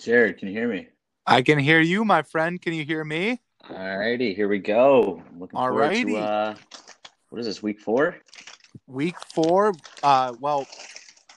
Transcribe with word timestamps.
Jared, 0.00 0.38
can 0.38 0.48
you 0.48 0.54
hear 0.54 0.68
me? 0.68 0.88
I 1.26 1.42
can 1.42 1.58
hear 1.58 1.80
you, 1.80 2.04
my 2.04 2.22
friend. 2.22 2.60
Can 2.60 2.72
you 2.72 2.84
hear 2.84 3.04
me? 3.04 3.40
All 3.68 3.98
righty, 3.98 4.32
here 4.34 4.48
we 4.48 4.58
go. 4.58 5.22
Looking 5.38 5.58
forward 5.58 5.92
to 5.94 6.16
uh, 6.16 6.54
what 7.28 7.38
is 7.40 7.46
this? 7.46 7.62
Week 7.62 7.78
four? 7.78 8.16
Week 8.86 9.16
four. 9.34 9.74
Uh, 10.02 10.34
well, 10.40 10.66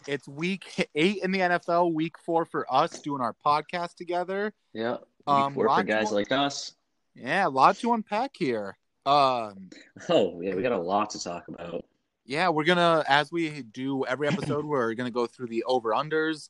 it's 0.08 0.28
week 0.28 0.88
eight 0.96 1.18
in 1.24 1.32
the 1.32 1.40
NFL. 1.40 1.94
Week 1.94 2.16
four 2.26 2.46
for 2.46 2.66
us 2.74 3.00
doing 3.02 3.22
our 3.22 3.36
podcast 3.46 3.96
together. 3.96 4.54
Yeah. 4.74 4.92
Week 4.94 5.00
Um, 5.28 5.54
four 5.54 5.68
for 5.68 5.84
guys 5.84 6.06
more- 6.06 6.14
like 6.22 6.32
us. 6.32 6.74
Yeah, 7.16 7.46
a 7.48 7.50
lot 7.50 7.76
to 7.78 7.94
unpack 7.94 8.32
here. 8.38 8.78
Um, 9.06 9.70
Oh 10.10 10.40
yeah, 10.42 10.56
we 10.56 10.62
got 10.62 10.72
a 10.72 10.78
lot 10.78 11.10
to 11.12 11.22
talk 11.22 11.48
about. 11.50 11.84
yeah, 12.26 12.48
we're 12.50 12.64
gonna 12.64 13.04
as 13.08 13.32
we 13.32 13.64
do 13.64 14.06
every 14.06 14.30
episode, 14.30 14.64
we're 14.66 14.94
gonna 14.94 15.12
go 15.12 15.28
through 15.28 15.48
the 15.48 15.64
over 15.66 15.90
unders. 15.92 16.48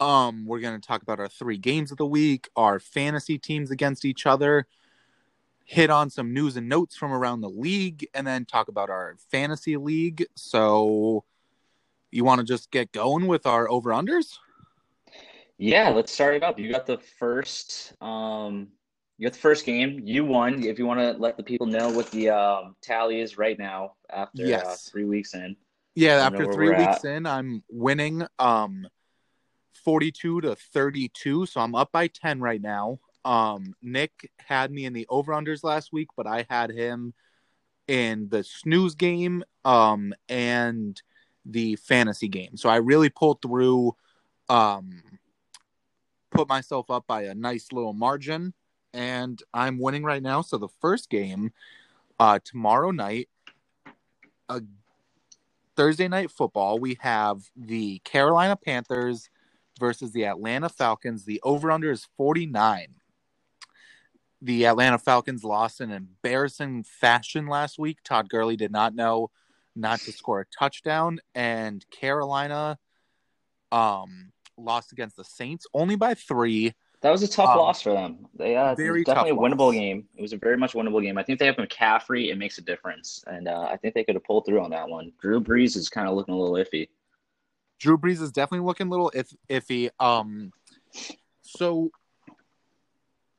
Um, 0.00 0.46
we're 0.46 0.60
gonna 0.60 0.78
talk 0.80 1.02
about 1.02 1.20
our 1.20 1.28
three 1.28 1.58
games 1.58 1.92
of 1.92 1.98
the 1.98 2.06
week, 2.06 2.48
our 2.56 2.80
fantasy 2.80 3.38
teams 3.38 3.70
against 3.70 4.04
each 4.04 4.26
other, 4.26 4.66
hit 5.64 5.90
on 5.90 6.08
some 6.08 6.32
news 6.32 6.56
and 6.56 6.68
notes 6.68 6.96
from 6.96 7.12
around 7.12 7.42
the 7.42 7.50
league, 7.50 8.08
and 8.14 8.26
then 8.26 8.46
talk 8.46 8.68
about 8.68 8.88
our 8.88 9.16
fantasy 9.30 9.76
league. 9.76 10.24
So, 10.34 11.24
you 12.10 12.24
want 12.24 12.40
to 12.40 12.46
just 12.46 12.70
get 12.70 12.92
going 12.92 13.26
with 13.26 13.46
our 13.46 13.70
over 13.70 13.90
unders? 13.90 14.38
Yeah, 15.58 15.90
let's 15.90 16.10
start 16.10 16.34
it 16.34 16.42
up. 16.42 16.58
You 16.58 16.72
got 16.72 16.86
the 16.86 16.98
first 16.98 17.92
um 18.00 18.68
you 19.18 19.26
got 19.26 19.34
the 19.34 19.40
first 19.40 19.66
game. 19.66 20.00
You 20.02 20.24
won. 20.24 20.64
If 20.64 20.78
you 20.78 20.86
want 20.86 21.00
to 21.00 21.12
let 21.20 21.36
the 21.36 21.42
people 21.42 21.66
know 21.66 21.90
what 21.90 22.10
the 22.10 22.30
um, 22.30 22.74
tally 22.80 23.20
is 23.20 23.36
right 23.36 23.58
now 23.58 23.92
after 24.08 24.54
uh, 24.54 24.76
three 24.76 25.04
weeks 25.04 25.34
in. 25.34 25.56
Yeah, 25.94 26.24
after 26.24 26.50
three 26.50 26.70
weeks 26.70 27.04
at. 27.04 27.16
in, 27.16 27.26
I'm 27.26 27.62
winning 27.68 28.26
um 28.38 28.88
42 29.84 30.42
to 30.42 30.54
32, 30.54 31.46
so 31.46 31.60
I'm 31.60 31.74
up 31.74 31.92
by 31.92 32.08
10 32.08 32.40
right 32.40 32.60
now. 32.60 32.98
Um 33.24 33.74
Nick 33.82 34.30
had 34.38 34.70
me 34.70 34.84
in 34.84 34.92
the 34.92 35.06
over-unders 35.08 35.62
last 35.62 35.92
week, 35.92 36.08
but 36.16 36.26
I 36.26 36.46
had 36.48 36.70
him 36.70 37.12
in 37.86 38.28
the 38.28 38.44
snooze 38.44 38.94
game 38.94 39.42
um 39.64 40.14
and 40.28 41.00
the 41.44 41.76
fantasy 41.76 42.28
game. 42.28 42.56
So 42.56 42.68
I 42.68 42.76
really 42.76 43.10
pulled 43.10 43.42
through 43.42 43.94
um 44.48 45.02
put 46.30 46.48
myself 46.48 46.90
up 46.90 47.06
by 47.06 47.22
a 47.24 47.34
nice 47.34 47.72
little 47.72 47.92
margin 47.92 48.54
and 48.94 49.42
I'm 49.52 49.78
winning 49.78 50.04
right 50.04 50.22
now. 50.22 50.42
So 50.42 50.56
the 50.56 50.68
first 50.80 51.10
game 51.10 51.52
uh 52.18 52.38
tomorrow 52.44 52.90
night 52.90 53.28
a 54.48 54.62
Thursday 55.76 56.08
night 56.08 56.30
football, 56.30 56.78
we 56.78 56.98
have 57.00 57.42
the 57.56 58.00
Carolina 58.00 58.56
Panthers 58.56 59.30
versus 59.80 60.12
the 60.12 60.26
Atlanta 60.26 60.68
Falcons. 60.68 61.24
The 61.24 61.40
over 61.42 61.70
under 61.72 61.90
is 61.90 62.06
49. 62.16 62.86
The 64.42 64.66
Atlanta 64.66 64.98
Falcons 64.98 65.42
lost 65.44 65.80
in 65.80 65.90
embarrassing 65.90 66.84
fashion 66.84 67.46
last 67.46 67.78
week. 67.78 67.98
Todd 68.04 68.28
Gurley 68.28 68.56
did 68.56 68.70
not 68.70 68.94
know 68.94 69.30
not 69.76 70.00
to 70.00 70.12
score 70.12 70.40
a 70.40 70.46
touchdown, 70.58 71.20
and 71.34 71.84
Carolina 71.90 72.78
um 73.72 74.32
lost 74.56 74.92
against 74.92 75.16
the 75.16 75.24
Saints 75.24 75.66
only 75.74 75.96
by 75.96 76.14
three. 76.14 76.74
That 77.02 77.10
was 77.10 77.22
a 77.22 77.28
tough 77.28 77.50
Um, 77.50 77.58
loss 77.58 77.80
for 77.80 77.92
them. 77.94 78.26
They 78.34 78.56
uh, 78.56 78.74
very 78.74 79.04
definitely 79.04 79.30
a 79.30 79.34
winnable 79.34 79.66
loss. 79.68 79.74
game. 79.74 80.06
It 80.16 80.22
was 80.22 80.34
a 80.34 80.36
very 80.36 80.56
much 80.58 80.72
winnable 80.74 81.02
game. 81.02 81.16
I 81.16 81.22
think 81.22 81.38
they 81.38 81.46
have 81.46 81.56
McCaffrey. 81.56 82.30
It 82.30 82.36
makes 82.36 82.58
a 82.58 82.62
difference, 82.62 83.24
and 83.26 83.48
uh, 83.48 83.68
I 83.70 83.76
think 83.76 83.94
they 83.94 84.04
could 84.04 84.16
have 84.16 84.24
pulled 84.24 84.44
through 84.44 84.60
on 84.62 84.70
that 84.70 84.86
one. 84.88 85.12
Drew 85.20 85.40
Brees 85.40 85.76
is 85.76 85.88
kind 85.88 86.08
of 86.08 86.14
looking 86.14 86.34
a 86.34 86.38
little 86.38 86.56
iffy. 86.56 86.88
Drew 87.80 87.98
Brees 87.98 88.20
is 88.20 88.30
definitely 88.30 88.66
looking 88.66 88.86
a 88.86 88.90
little 88.90 89.10
if, 89.14 89.34
iffy. 89.48 89.90
Um, 89.98 90.52
so 91.40 91.90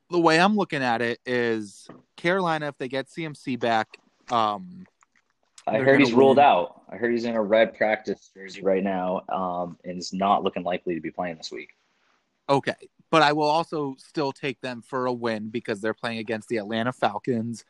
the 0.09 0.19
way 0.19 0.39
I'm 0.39 0.55
looking 0.55 0.83
at 0.83 1.01
it 1.01 1.19
is 1.25 1.87
Carolina, 2.17 2.67
if 2.67 2.77
they 2.77 2.87
get 2.87 3.07
CMC 3.07 3.59
back, 3.59 3.87
um, 4.31 4.85
I 5.67 5.77
heard 5.77 5.99
he's 5.99 6.11
ruled 6.11 6.39
out. 6.39 6.81
I 6.89 6.97
heard 6.97 7.11
he's 7.11 7.25
in 7.25 7.35
a 7.35 7.41
red 7.41 7.77
practice 7.77 8.31
jersey 8.33 8.63
right 8.63 8.83
now, 8.83 9.21
um, 9.29 9.77
and 9.85 9.97
is 9.97 10.11
not 10.11 10.43
looking 10.43 10.63
likely 10.63 10.95
to 10.95 11.01
be 11.01 11.11
playing 11.11 11.37
this 11.37 11.51
week. 11.51 11.69
okay. 12.49 12.75
But 13.11 13.21
I 13.21 13.33
will 13.33 13.47
also 13.47 13.95
still 13.97 14.31
take 14.31 14.61
them 14.61 14.81
for 14.81 15.05
a 15.05 15.13
win 15.13 15.49
because 15.49 15.81
they're 15.81 15.93
playing 15.93 16.19
against 16.19 16.47
the 16.47 16.57
Atlanta 16.57 16.93
Falcons. 16.93 17.65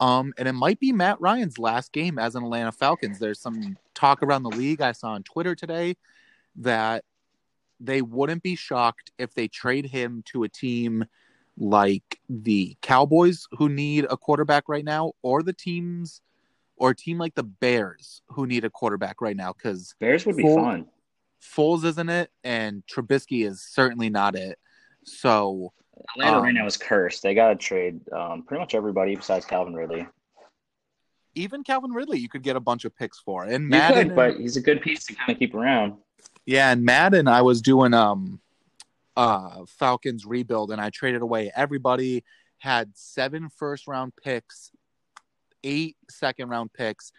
Um, 0.00 0.32
and 0.38 0.48
it 0.48 0.52
might 0.52 0.80
be 0.80 0.92
Matt 0.92 1.20
Ryan's 1.20 1.58
last 1.58 1.92
game 1.92 2.18
as 2.18 2.34
an 2.34 2.42
Atlanta 2.42 2.72
Falcons. 2.72 3.18
There's 3.18 3.40
some 3.40 3.76
talk 3.94 4.22
around 4.22 4.42
the 4.42 4.50
league 4.50 4.80
I 4.80 4.92
saw 4.92 5.10
on 5.10 5.22
Twitter 5.22 5.54
today 5.54 5.96
that 6.56 7.04
they 7.78 8.00
wouldn't 8.02 8.42
be 8.42 8.56
shocked 8.56 9.12
if 9.18 9.34
they 9.34 9.46
trade 9.46 9.86
him 9.86 10.22
to 10.26 10.42
a 10.44 10.48
team 10.48 11.04
like 11.58 12.18
the 12.28 12.76
Cowboys 12.80 13.46
who 13.52 13.68
need 13.68 14.06
a 14.08 14.16
quarterback 14.16 14.68
right 14.68 14.84
now, 14.84 15.12
or 15.22 15.42
the 15.42 15.52
teams 15.52 16.22
or 16.76 16.90
a 16.90 16.96
team 16.96 17.18
like 17.18 17.34
the 17.34 17.42
Bears 17.42 18.22
who 18.28 18.46
need 18.46 18.64
a 18.64 18.70
quarterback 18.70 19.20
right 19.20 19.36
now 19.36 19.52
because 19.52 19.94
Bears 20.00 20.24
would 20.24 20.36
be 20.36 20.42
Full- 20.42 20.56
fun. 20.56 20.86
Foles 21.42 21.84
isn't 21.84 22.08
it, 22.08 22.30
and 22.44 22.82
Trubisky 22.86 23.46
is 23.46 23.62
certainly 23.62 24.10
not 24.10 24.34
it. 24.34 24.58
So 25.04 25.72
Atlanta 26.14 26.38
Um, 26.38 26.42
right 26.44 26.54
now 26.54 26.66
is 26.66 26.76
cursed. 26.76 27.22
They 27.22 27.34
got 27.34 27.48
to 27.48 27.56
trade 27.56 28.00
um, 28.12 28.42
pretty 28.42 28.60
much 28.60 28.74
everybody 28.74 29.14
besides 29.16 29.44
Calvin 29.44 29.74
Ridley. 29.74 30.06
even 31.34 31.62
Calvin 31.62 31.92
Ridley, 31.92 32.18
you 32.18 32.28
could 32.28 32.42
get 32.42 32.56
a 32.56 32.60
bunch 32.60 32.84
of 32.84 32.96
picks 32.96 33.18
for. 33.20 33.44
And 33.44 33.68
Madden, 33.68 34.08
could, 34.08 34.16
but 34.16 34.36
he's 34.36 34.56
a 34.56 34.60
good 34.60 34.80
piece 34.82 35.04
to 35.06 35.14
kind 35.14 35.30
of 35.30 35.38
keep 35.38 35.54
around. 35.54 35.94
yeah, 36.46 36.70
and 36.72 36.84
Madden, 36.84 37.28
I 37.28 37.42
was 37.42 37.62
doing 37.62 37.94
um, 37.94 38.40
uh, 39.16 39.64
Falcons 39.66 40.26
rebuild, 40.26 40.72
and 40.72 40.80
I 40.80 40.90
traded 40.90 41.22
away 41.22 41.52
everybody. 41.54 42.24
Had 42.58 42.90
seven 42.94 43.48
first 43.48 43.86
round 43.86 44.12
picks, 44.22 44.70
eight 45.64 45.96
second 46.10 46.50
round 46.50 46.72
picks, 46.74 47.10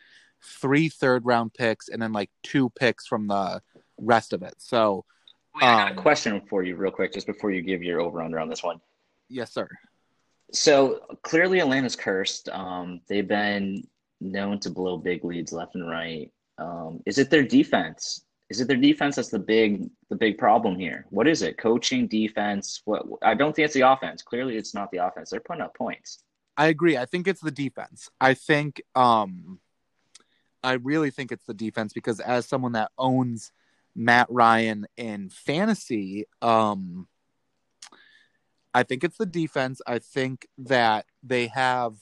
three 0.44 0.88
third 0.90 1.26
round 1.26 1.54
picks, 1.54 1.90
and 1.90 2.00
then 2.02 2.14
like 2.14 2.30
two 2.44 2.70
picks 2.72 3.08
from 3.08 3.28
the 3.28 3.62
rest 3.98 4.34
of 4.34 4.44
it. 4.44 4.54
So 4.60 5.06
Wait, 5.56 5.68
I 5.68 5.76
got 5.76 5.88
a 5.92 5.92
Um, 5.92 5.96
question 5.96 6.42
for 6.50 6.64
you, 6.64 6.76
real 6.76 6.92
quick, 6.92 7.14
just 7.14 7.28
before 7.28 7.52
you 7.52 7.62
give 7.62 7.84
your 7.84 8.00
over 8.02 8.22
under 8.22 8.40
on 8.40 8.50
this 8.50 8.64
one. 8.64 8.82
yes, 9.30 9.52
sir. 9.54 9.68
So 10.54 11.00
clearly, 11.24 11.60
Atlanta's 11.60 11.96
cursed. 11.96 12.50
Um, 12.50 13.02
they've 13.08 13.28
been 13.28 13.88
known 14.20 14.60
to 14.62 14.70
blow 14.70 14.98
big 14.98 15.24
leads 15.24 15.54
left 15.54 15.76
and 15.76 15.90
right. 15.90 16.32
Um, 16.58 17.02
is 17.06 17.18
it 17.18 17.30
their 17.30 17.44
defense? 17.44 18.26
Is 18.50 18.60
it 18.60 18.68
their 18.68 18.78
defense 18.78 19.16
that's 19.16 19.30
the 19.30 19.40
big 19.40 19.90
the 20.10 20.16
big 20.18 20.38
problem 20.38 20.78
here? 20.78 21.06
What 21.10 21.28
is 21.28 21.42
it? 21.42 21.58
Coaching, 21.58 22.08
defense? 22.08 22.82
What? 22.86 23.06
I 23.22 23.34
don't 23.34 23.56
think 23.56 23.66
it's 23.66 23.74
the 23.74 23.90
offense. 23.90 24.22
Clearly, 24.24 24.58
it's 24.58 24.74
not 24.74 24.92
the 24.92 24.98
offense. 25.06 25.30
They're 25.30 25.40
putting 25.40 25.62
up 25.64 25.76
points. 25.76 26.20
I 26.58 26.68
agree. 26.68 26.98
I 26.98 27.06
think 27.06 27.28
it's 27.28 27.42
the 27.42 27.52
defense. 27.52 28.10
I 28.20 28.34
think 28.34 28.82
um 28.96 29.60
I 30.64 30.74
really 30.74 31.12
think 31.12 31.32
it's 31.32 31.46
the 31.46 31.54
defense 31.54 31.94
because 31.94 32.20
as 32.20 32.46
someone 32.46 32.74
that 32.74 32.92
owns 32.98 33.52
Matt 33.96 34.28
Ryan 34.30 34.88
in 34.98 35.30
fantasy, 35.30 36.26
um 36.42 37.08
I 38.74 38.84
think 38.84 39.04
it's 39.04 39.18
the 39.18 39.26
defense. 39.26 39.82
I 39.86 40.00
think 40.00 40.48
that 40.60 41.06
they 41.24 41.48
have 41.48 41.98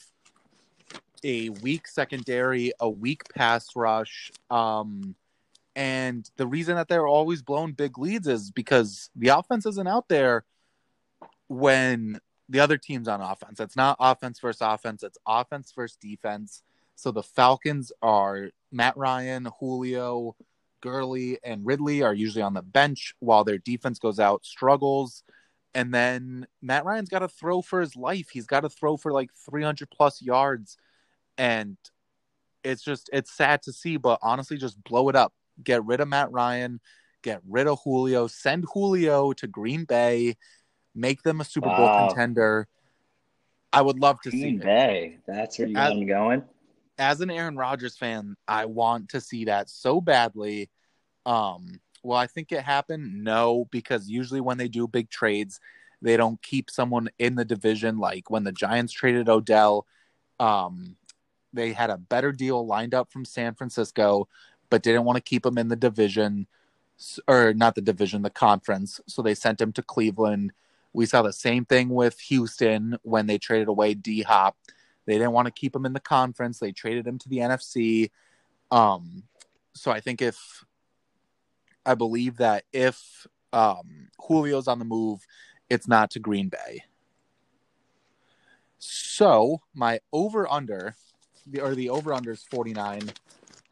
a 1.23 1.49
weak 1.49 1.87
secondary, 1.87 2.71
a 2.79 2.89
weak 2.89 3.23
pass 3.33 3.75
rush. 3.75 4.31
Um 4.49 5.15
and 5.75 6.29
the 6.37 6.47
reason 6.47 6.75
that 6.75 6.87
they're 6.87 7.07
always 7.07 7.41
blown 7.41 7.71
big 7.71 7.97
leads 7.97 8.27
is 8.27 8.51
because 8.51 9.09
the 9.15 9.29
offense 9.29 9.65
isn't 9.65 9.87
out 9.87 10.09
there 10.09 10.43
when 11.47 12.19
the 12.49 12.59
other 12.59 12.77
team's 12.77 13.07
on 13.07 13.21
offense. 13.21 13.59
It's 13.59 13.75
not 13.75 13.95
offense 13.99 14.39
versus 14.39 14.61
offense, 14.61 15.03
it's 15.03 15.17
offense 15.27 15.71
versus 15.71 15.97
defense. 16.01 16.63
So 16.95 17.11
the 17.11 17.23
Falcons 17.23 17.91
are 18.01 18.49
Matt 18.71 18.97
Ryan, 18.97 19.47
Julio, 19.59 20.35
Gurley, 20.81 21.39
and 21.43 21.65
Ridley 21.65 22.01
are 22.03 22.13
usually 22.13 22.41
on 22.41 22.53
the 22.53 22.61
bench 22.61 23.13
while 23.19 23.43
their 23.43 23.57
defense 23.57 23.99
goes 23.99 24.19
out, 24.19 24.45
struggles. 24.45 25.23
And 25.75 25.93
then 25.93 26.47
Matt 26.61 26.85
Ryan's 26.85 27.09
got 27.09 27.19
to 27.19 27.27
throw 27.27 27.61
for 27.61 27.79
his 27.81 27.95
life. 27.95 28.29
He's 28.31 28.47
got 28.47 28.61
to 28.61 28.69
throw 28.69 28.97
for 28.97 29.11
like 29.11 29.29
300 29.45 29.89
plus 29.89 30.21
yards. 30.21 30.77
And 31.37 31.77
it's 32.63 32.81
just, 32.83 33.09
it's 33.13 33.31
sad 33.31 33.61
to 33.63 33.73
see, 33.73 33.97
but 33.97 34.19
honestly, 34.21 34.57
just 34.57 34.83
blow 34.83 35.09
it 35.09 35.15
up. 35.15 35.33
Get 35.63 35.85
rid 35.85 35.99
of 35.99 36.07
Matt 36.07 36.31
Ryan, 36.31 36.79
get 37.21 37.41
rid 37.47 37.67
of 37.67 37.79
Julio, 37.83 38.27
send 38.27 38.65
Julio 38.73 39.33
to 39.33 39.47
Green 39.47 39.83
Bay, 39.83 40.37
make 40.95 41.21
them 41.23 41.41
a 41.41 41.45
Super 41.45 41.69
Bowl 41.69 42.07
contender. 42.07 42.67
I 43.71 43.81
would 43.81 43.99
love 43.99 44.19
to 44.21 44.31
see 44.31 44.41
Green 44.41 44.61
it. 44.61 44.63
Bay. 44.63 45.17
That's 45.27 45.59
where 45.59 45.67
you 45.67 45.77
As- 45.77 45.93
going. 46.07 46.43
As 46.99 47.21
an 47.21 47.31
Aaron 47.31 47.57
Rodgers 47.57 47.97
fan, 47.97 48.35
I 48.47 48.65
want 48.65 49.09
to 49.09 49.21
see 49.21 49.45
that 49.45 49.69
so 49.69 50.01
badly. 50.01 50.69
Um, 51.25 51.79
well, 52.03 52.17
I 52.19 52.27
think 52.27 52.51
it 52.51 52.63
happened. 52.63 53.23
No, 53.23 53.67
because 53.71 54.09
usually 54.09 54.41
when 54.41 54.57
they 54.57 54.67
do 54.67 54.87
big 54.87 55.09
trades, 55.09 55.59
they 56.01 56.17
don't 56.17 56.41
keep 56.41 56.69
someone 56.69 57.09
in 57.19 57.35
the 57.35 57.45
division. 57.45 57.99
Like 57.99 58.29
when 58.29 58.43
the 58.43 58.51
Giants 58.51 58.93
traded 58.93 59.29
Odell, 59.29 59.87
um, 60.39 60.97
they 61.53 61.73
had 61.73 61.89
a 61.89 61.97
better 61.97 62.31
deal 62.33 62.65
lined 62.65 62.93
up 62.93 63.11
from 63.11 63.25
San 63.25 63.55
Francisco, 63.55 64.27
but 64.69 64.83
didn't 64.83 65.05
want 65.05 65.17
to 65.17 65.21
keep 65.21 65.45
him 65.45 65.57
in 65.57 65.69
the 65.69 65.77
division. 65.77 66.47
or 67.27 67.53
not 67.53 67.75
the 67.75 67.81
division, 67.81 68.21
the 68.23 68.29
conference. 68.29 68.99
So 69.07 69.21
they 69.21 69.35
sent 69.35 69.61
him 69.61 69.71
to 69.73 69.81
Cleveland. 69.83 70.53
We 70.93 71.05
saw 71.05 71.21
the 71.21 71.33
same 71.33 71.65
thing 71.65 71.89
with 71.89 72.19
Houston 72.21 72.97
when 73.03 73.27
they 73.27 73.37
traded 73.37 73.67
away 73.69 73.93
D 73.93 74.23
Hop. 74.23 74.57
They 75.09 75.17
didn't 75.17 75.31
want 75.31 75.47
to 75.47 75.51
keep 75.51 75.75
him 75.75 75.87
in 75.87 75.93
the 75.93 75.99
conference. 75.99 76.59
They 76.59 76.71
traded 76.71 77.07
him 77.07 77.17
to 77.17 77.29
the 77.29 77.37
NFC. 77.37 78.11
Um, 78.69 79.23
so 79.73 79.89
I 79.89 80.01
think 80.01 80.21
if 80.21 80.63
I 81.83 81.95
believe 81.95 82.37
that 82.37 82.65
if 82.71 83.25
um, 83.51 84.09
Julio's 84.27 84.67
on 84.67 84.77
the 84.77 84.85
move, 84.85 85.25
it's 85.67 85.87
not 85.87 86.11
to 86.11 86.19
Green 86.19 86.47
Bay. 86.49 86.83
So 88.77 89.61
my 89.73 89.99
over 90.13 90.47
under, 90.47 90.95
or 91.59 91.73
the 91.73 91.89
over 91.89 92.13
under 92.13 92.31
is 92.31 92.43
49. 92.43 93.11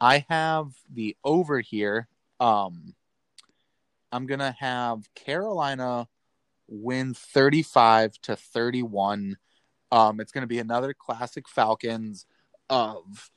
I 0.00 0.26
have 0.28 0.72
the 0.92 1.16
over 1.22 1.60
here. 1.60 2.08
Um, 2.40 2.94
I'm 4.10 4.26
going 4.26 4.40
to 4.40 4.56
have 4.58 5.08
Carolina 5.14 6.08
win 6.66 7.14
35 7.14 8.20
to 8.22 8.34
31. 8.34 9.36
Um, 9.90 10.20
it's 10.20 10.32
going 10.32 10.42
to 10.42 10.48
be 10.48 10.58
another 10.58 10.94
classic 10.94 11.48
Falcons 11.48 12.26
of 12.68 13.30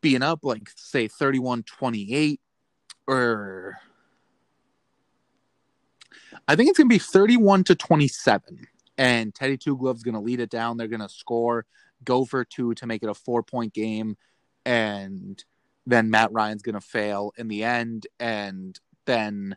being 0.00 0.22
up 0.22 0.40
like 0.42 0.68
say 0.74 1.06
31 1.06 1.62
28 1.62 2.40
or 3.06 3.76
I 6.48 6.56
think 6.56 6.68
it's 6.68 6.78
going 6.78 6.88
to 6.88 6.94
be 6.94 6.98
31 6.98 7.64
to 7.64 7.74
27 7.76 8.66
and 8.98 9.34
Teddy 9.34 9.56
Two 9.56 9.76
Gloves 9.76 10.02
going 10.02 10.14
to 10.14 10.20
lead 10.20 10.40
it 10.40 10.50
down. 10.50 10.76
They're 10.76 10.88
going 10.88 11.00
to 11.00 11.08
score, 11.08 11.66
go 12.04 12.24
for 12.24 12.44
two 12.44 12.74
to 12.74 12.86
make 12.86 13.02
it 13.02 13.08
a 13.08 13.14
four 13.14 13.42
point 13.42 13.72
game, 13.72 14.16
and 14.64 15.42
then 15.86 16.10
Matt 16.10 16.32
Ryan's 16.32 16.62
going 16.62 16.74
to 16.74 16.80
fail 16.80 17.32
in 17.36 17.48
the 17.48 17.64
end. 17.64 18.06
And 18.20 18.78
then, 19.06 19.56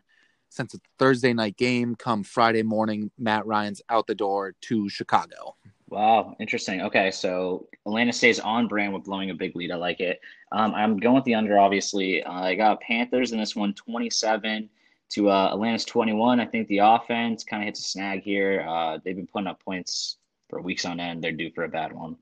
since 0.56 0.72
it's 0.72 0.84
a 0.84 0.98
Thursday 0.98 1.34
night 1.34 1.56
game, 1.56 1.94
come 1.94 2.24
Friday 2.24 2.62
morning, 2.62 3.10
Matt 3.18 3.46
Ryan's 3.46 3.82
out 3.90 4.06
the 4.06 4.14
door 4.14 4.54
to 4.62 4.88
Chicago. 4.88 5.54
Wow, 5.88 6.34
interesting. 6.40 6.80
Okay, 6.80 7.10
so 7.10 7.68
Atlanta 7.86 8.12
stays 8.12 8.40
on 8.40 8.66
brand 8.66 8.92
with 8.92 9.04
blowing 9.04 9.30
a 9.30 9.34
big 9.34 9.54
lead. 9.54 9.70
I 9.70 9.76
like 9.76 10.00
it. 10.00 10.20
Um, 10.50 10.74
I'm 10.74 10.96
going 10.96 11.14
with 11.14 11.24
the 11.24 11.34
under, 11.34 11.58
obviously. 11.58 12.24
Uh, 12.24 12.32
I 12.32 12.54
got 12.54 12.80
Panthers 12.80 13.32
in 13.32 13.38
this 13.38 13.54
one, 13.54 13.74
27 13.74 14.68
to 15.10 15.30
uh, 15.30 15.50
Atlanta's 15.52 15.84
21. 15.84 16.40
I 16.40 16.46
think 16.46 16.66
the 16.68 16.78
offense 16.78 17.44
kind 17.44 17.62
of 17.62 17.66
hits 17.66 17.80
a 17.80 17.84
snag 17.84 18.22
here. 18.22 18.66
Uh, 18.68 18.98
they've 19.04 19.14
been 19.14 19.28
putting 19.28 19.46
up 19.46 19.62
points 19.62 20.16
for 20.48 20.60
weeks 20.60 20.84
on 20.84 20.98
end. 20.98 21.22
They're 21.22 21.32
due 21.32 21.52
for 21.54 21.64
a 21.64 21.68
bad 21.68 21.92
one. 21.92 22.16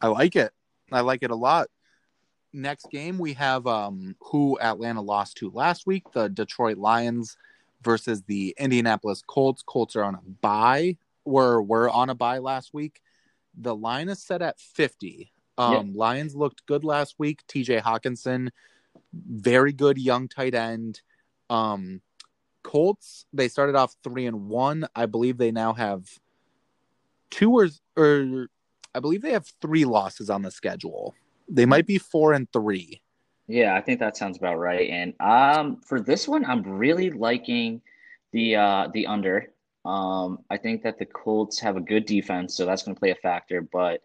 I 0.00 0.08
like 0.08 0.34
it. 0.34 0.52
I 0.90 1.02
like 1.02 1.22
it 1.22 1.30
a 1.30 1.36
lot. 1.36 1.68
Next 2.52 2.90
game, 2.90 3.18
we 3.18 3.34
have 3.34 3.66
um, 3.66 4.16
who 4.20 4.58
Atlanta 4.60 5.00
lost 5.00 5.36
to 5.38 5.50
last 5.50 5.86
week 5.86 6.04
the 6.12 6.28
Detroit 6.28 6.78
Lions 6.78 7.36
versus 7.82 8.22
the 8.22 8.54
Indianapolis 8.58 9.22
Colts. 9.26 9.62
Colts 9.62 9.94
are 9.96 10.04
on 10.04 10.14
a 10.14 10.20
bye, 10.40 10.96
were, 11.24 11.62
were 11.62 11.88
on 11.88 12.10
a 12.10 12.14
bye 12.14 12.38
last 12.38 12.74
week. 12.74 13.00
The 13.56 13.74
line 13.74 14.08
is 14.08 14.22
set 14.22 14.42
at 14.42 14.58
50. 14.58 15.32
Um, 15.58 15.72
yep. 15.72 15.96
Lions 15.96 16.34
looked 16.34 16.66
good 16.66 16.84
last 16.84 17.16
week. 17.18 17.42
TJ 17.46 17.82
Hockenson, 17.82 18.48
very 19.12 19.72
good 19.72 19.98
young 19.98 20.26
tight 20.28 20.54
end. 20.54 21.02
Um, 21.48 22.00
Colts 22.62 23.26
they 23.32 23.48
started 23.48 23.76
off 23.76 23.94
three 24.02 24.26
and 24.26 24.48
one. 24.48 24.86
I 24.94 25.06
believe 25.06 25.38
they 25.38 25.50
now 25.50 25.72
have 25.72 26.06
two 27.30 27.52
or 27.56 27.68
or 27.96 28.48
I 28.94 29.00
believe 29.00 29.22
they 29.22 29.32
have 29.32 29.46
three 29.60 29.84
losses 29.84 30.30
on 30.30 30.42
the 30.42 30.50
schedule. 30.50 31.14
They 31.50 31.66
might 31.66 31.86
be 31.86 31.98
four 31.98 32.32
and 32.32 32.50
three. 32.52 33.02
Yeah, 33.46 33.74
I 33.74 33.80
think 33.80 33.98
that 34.00 34.16
sounds 34.16 34.38
about 34.38 34.58
right. 34.58 34.88
And 34.88 35.14
um, 35.20 35.80
for 35.84 36.00
this 36.00 36.28
one, 36.28 36.44
I'm 36.44 36.62
really 36.62 37.10
liking 37.10 37.82
the 38.32 38.56
uh, 38.56 38.88
the 38.92 39.06
under. 39.06 39.52
Um, 39.84 40.40
I 40.50 40.56
think 40.56 40.82
that 40.82 40.98
the 40.98 41.06
Colts 41.06 41.58
have 41.60 41.76
a 41.76 41.80
good 41.80 42.06
defense, 42.06 42.56
so 42.56 42.64
that's 42.64 42.82
going 42.82 42.94
to 42.94 42.98
play 43.00 43.10
a 43.10 43.16
factor. 43.16 43.62
But 43.62 44.02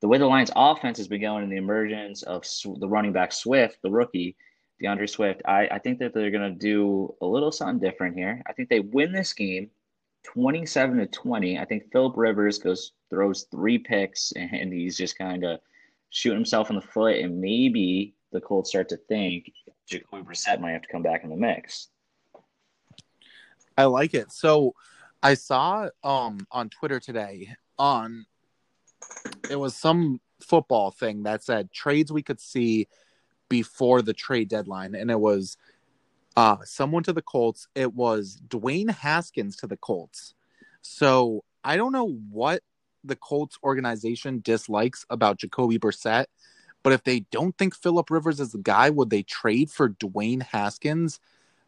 the 0.00 0.08
way 0.08 0.18
the 0.18 0.26
Lions' 0.26 0.50
offense 0.56 0.98
has 0.98 1.08
been 1.08 1.20
going, 1.20 1.44
and 1.44 1.52
the 1.52 1.56
emergence 1.56 2.22
of 2.22 2.44
the 2.80 2.88
running 2.88 3.12
back 3.12 3.32
Swift, 3.32 3.78
the 3.82 3.90
rookie, 3.90 4.36
DeAndre 4.82 5.08
Swift, 5.08 5.42
I, 5.44 5.68
I 5.70 5.78
think 5.78 5.98
that 5.98 6.14
they're 6.14 6.30
going 6.30 6.52
to 6.52 6.58
do 6.58 7.14
a 7.20 7.26
little 7.26 7.52
something 7.52 7.78
different 7.78 8.16
here. 8.16 8.42
I 8.46 8.52
think 8.52 8.68
they 8.68 8.80
win 8.80 9.12
this 9.12 9.32
game 9.32 9.70
27 10.24 10.98
to 10.98 11.06
20. 11.06 11.58
I 11.58 11.64
think 11.64 11.90
Philip 11.92 12.16
Rivers 12.16 12.58
goes 12.58 12.92
throws 13.10 13.46
three 13.50 13.78
picks 13.78 14.32
and 14.36 14.72
he's 14.72 14.96
just 14.96 15.16
kind 15.16 15.44
of 15.44 15.60
shooting 16.10 16.38
himself 16.38 16.70
in 16.70 16.76
the 16.76 16.82
foot. 16.82 17.16
And 17.16 17.40
maybe 17.40 18.14
the 18.32 18.40
Colts 18.40 18.70
start 18.70 18.88
to 18.90 18.96
think 18.96 19.50
Jacoby 19.88 20.22
Brissett 20.22 20.60
might 20.60 20.72
have 20.72 20.82
to 20.82 20.88
come 20.88 21.02
back 21.02 21.24
in 21.24 21.30
the 21.30 21.36
mix. 21.36 21.88
I 23.76 23.84
like 23.84 24.14
it. 24.14 24.32
So 24.32 24.74
I 25.22 25.34
saw 25.34 25.88
um 26.02 26.46
on 26.50 26.68
Twitter 26.68 27.00
today 27.00 27.54
on 27.78 28.26
it 29.50 29.56
was 29.56 29.76
some 29.76 30.20
football 30.40 30.90
thing 30.90 31.24
that 31.24 31.42
said 31.42 31.72
trades 31.72 32.12
we 32.12 32.22
could 32.22 32.40
see 32.40 32.88
before 33.48 34.02
the 34.02 34.12
trade 34.12 34.48
deadline, 34.48 34.94
and 34.94 35.10
it 35.10 35.18
was 35.18 35.56
uh, 36.36 36.58
someone 36.64 37.02
to 37.04 37.12
the 37.12 37.22
Colts. 37.22 37.66
It 37.74 37.94
was 37.94 38.40
Dwayne 38.46 38.90
Haskins 38.90 39.56
to 39.56 39.66
the 39.66 39.76
Colts. 39.76 40.34
So 40.82 41.44
I 41.64 41.76
don't 41.76 41.92
know 41.92 42.20
what 42.30 42.62
the 43.04 43.16
Colts 43.16 43.58
organization 43.62 44.40
dislikes 44.40 45.04
about 45.10 45.38
Jacoby 45.38 45.78
Brissett, 45.78 46.26
but 46.82 46.92
if 46.92 47.04
they 47.04 47.20
don't 47.30 47.56
think 47.58 47.74
Philip 47.74 48.10
Rivers 48.10 48.40
is 48.40 48.52
the 48.52 48.58
guy, 48.58 48.90
would 48.90 49.10
they 49.10 49.22
trade 49.22 49.70
for 49.70 49.88
Dwayne 49.88 50.42
Haskins? 50.42 51.20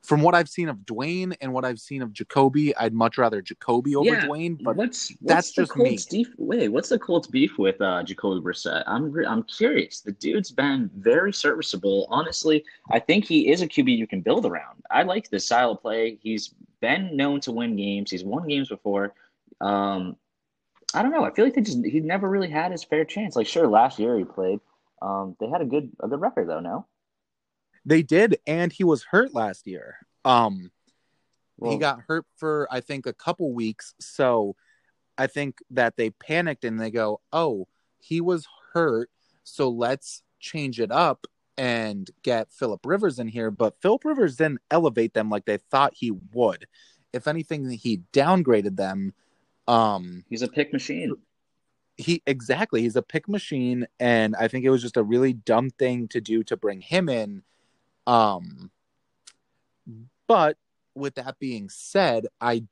from 0.03 0.23
what 0.23 0.35
I've 0.35 0.49
seen 0.49 0.69
of 0.69 0.79
Dwayne 0.79 1.37
and 1.41 1.53
what 1.53 1.65
I've 1.65 1.79
seen 1.79 2.03
of 2.03 2.13
Jacoby, 2.13 2.75
I'd 2.77 2.95
much 2.95 3.19
rather 3.19 3.43
Jacoby 3.43 3.95
over 3.95 4.09
yeah. 4.09 4.27
Dwayne. 4.27 4.63
But 4.63 4.77
what's, 4.77 5.11
what's 5.11 5.19
that's 5.21 5.53
just 5.53 5.73
Colts 5.73 6.11
me. 6.11 6.25
Beef, 6.25 6.35
wait, 6.39 6.69
what's 6.69 6.89
the 6.89 6.99
Colts 6.99 7.27
beef 7.27 7.59
with 7.59 7.81
uh, 7.81 8.03
Jacoby 8.03 8.41
Brissett? 8.41 8.83
I'm 8.87 9.15
I'm 9.27 9.43
curious. 9.45 10.01
The 10.01 10.13
dude's 10.13 10.51
been 10.51 10.91
very 10.97 11.33
serviceable. 11.33 12.07
Honestly, 12.11 12.65
I 12.91 12.99
think 12.99 13.25
he 13.25 13.51
is 13.51 13.63
a 13.63 13.69
QB 13.69 13.97
you 13.97 14.07
can 14.07 14.23
build 14.23 14.47
around. 14.47 14.83
I 14.91 15.03
like 15.03 15.29
the 15.29 15.39
style 15.39 15.73
of 15.73 15.83
play. 15.83 16.19
He's 16.23 16.55
been 16.81 17.17
known 17.17 17.41
to 17.41 17.53
win 17.53 17.77
games. 17.77 18.11
He's 18.11 18.25
won 18.25 18.49
games 18.49 18.69
before. 18.69 19.15
Um, 19.61 20.17
I 20.95 21.03
don't 21.03 21.13
know. 21.13 21.25
I 21.25 21.31
feel 21.31 21.45
like 21.45 21.55
they 21.55 21.61
just 21.61 21.85
he 21.85 22.01
never 22.01 22.29
really 22.29 22.51
had 22.51 22.73
his 22.73 22.85
fair 22.85 23.05
chance. 23.05 23.37
Like 23.37 23.47
sure, 23.47 23.67
last 23.67 23.99
year 23.99 24.17
he 24.19 24.25
played. 24.25 24.61
Um, 25.03 25.37
they 25.41 25.49
had 25.49 25.61
a 25.61 25.67
good 25.67 25.91
a 26.01 26.09
good 26.09 26.21
record 26.21 26.49
though. 26.49 26.61
No. 26.61 26.87
They 27.85 28.03
did, 28.03 28.39
and 28.47 28.73
he 28.73 28.85
was 28.85 29.05
hurt 29.05 29.35
last 29.35 29.67
year. 29.67 29.97
Um, 30.25 30.71
well, 31.57 31.73
he 31.73 31.79
got 31.79 32.03
hurt 32.07 32.27
for 32.37 32.69
I 32.71 32.81
think 32.81 33.07
a 33.07 33.13
couple 33.13 33.53
weeks, 33.53 33.95
so 33.99 34.57
I 35.17 35.27
think 35.27 35.59
that 35.71 35.97
they 35.97 36.11
panicked 36.11 36.65
and 36.65 36.79
they 36.79 36.91
go, 36.91 37.21
"Oh, 37.33 37.69
he 37.99 38.21
was 38.21 38.47
hurt, 38.73 39.11
so 39.45 39.69
let's 39.69 40.23
change 40.41 40.81
it 40.81 40.91
up 40.91 41.27
and 41.57 42.11
get 42.23 42.53
Philip 42.53 42.85
Rivers 42.85 43.19
in 43.19 43.29
here." 43.29 43.51
But 43.51 43.81
Philip 43.81 44.05
Rivers 44.05 44.37
didn't 44.37 44.61
elevate 44.71 45.15
them 45.15 45.31
like 45.31 45.47
they 45.47 45.59
thought 45.59 45.95
he 45.95 46.11
would. 46.11 46.67
If 47.13 47.27
anything, 47.27 47.69
he 47.71 48.03
downgraded 48.13 48.77
them. 48.77 49.15
Um, 49.71 50.25
he's 50.29 50.43
a 50.43 50.49
pick 50.49 50.73
machine. 50.73 51.15
He 51.97 52.23
exactly, 52.27 52.83
he's 52.83 52.97
a 52.97 53.03
pick 53.03 53.29
machine, 53.29 53.87
and 53.99 54.35
I 54.37 54.49
think 54.49 54.65
it 54.65 54.71
was 54.71 54.83
just 54.83 54.97
a 54.97 55.03
really 55.03 55.33
dumb 55.33 55.71
thing 55.71 56.09
to 56.09 56.21
do 56.21 56.43
to 56.45 56.57
bring 56.57 56.81
him 56.81 57.09
in 57.09 57.43
um, 58.07 58.71
but 60.27 60.57
with 60.95 61.15
that 61.15 61.39
being 61.39 61.69
said, 61.69 62.27
I 62.41 62.65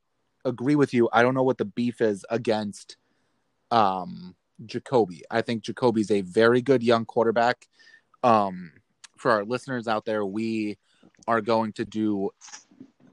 agree 0.44 0.74
with 0.74 0.94
you. 0.94 1.08
I 1.12 1.22
don't 1.22 1.34
know 1.34 1.42
what 1.42 1.58
the 1.58 1.64
beef 1.64 2.00
is 2.00 2.24
against 2.30 2.96
um, 3.70 4.34
Jacoby. 4.66 5.22
I 5.30 5.42
think 5.42 5.62
Jacoby's 5.62 6.10
a 6.10 6.22
very 6.22 6.62
good 6.62 6.82
young 6.82 7.04
quarterback. 7.04 7.68
Um, 8.22 8.72
for 9.16 9.30
our 9.30 9.44
listeners 9.44 9.86
out 9.86 10.04
there, 10.04 10.24
we 10.24 10.78
are 11.26 11.40
going 11.40 11.72
to 11.74 11.84
do, 11.84 12.30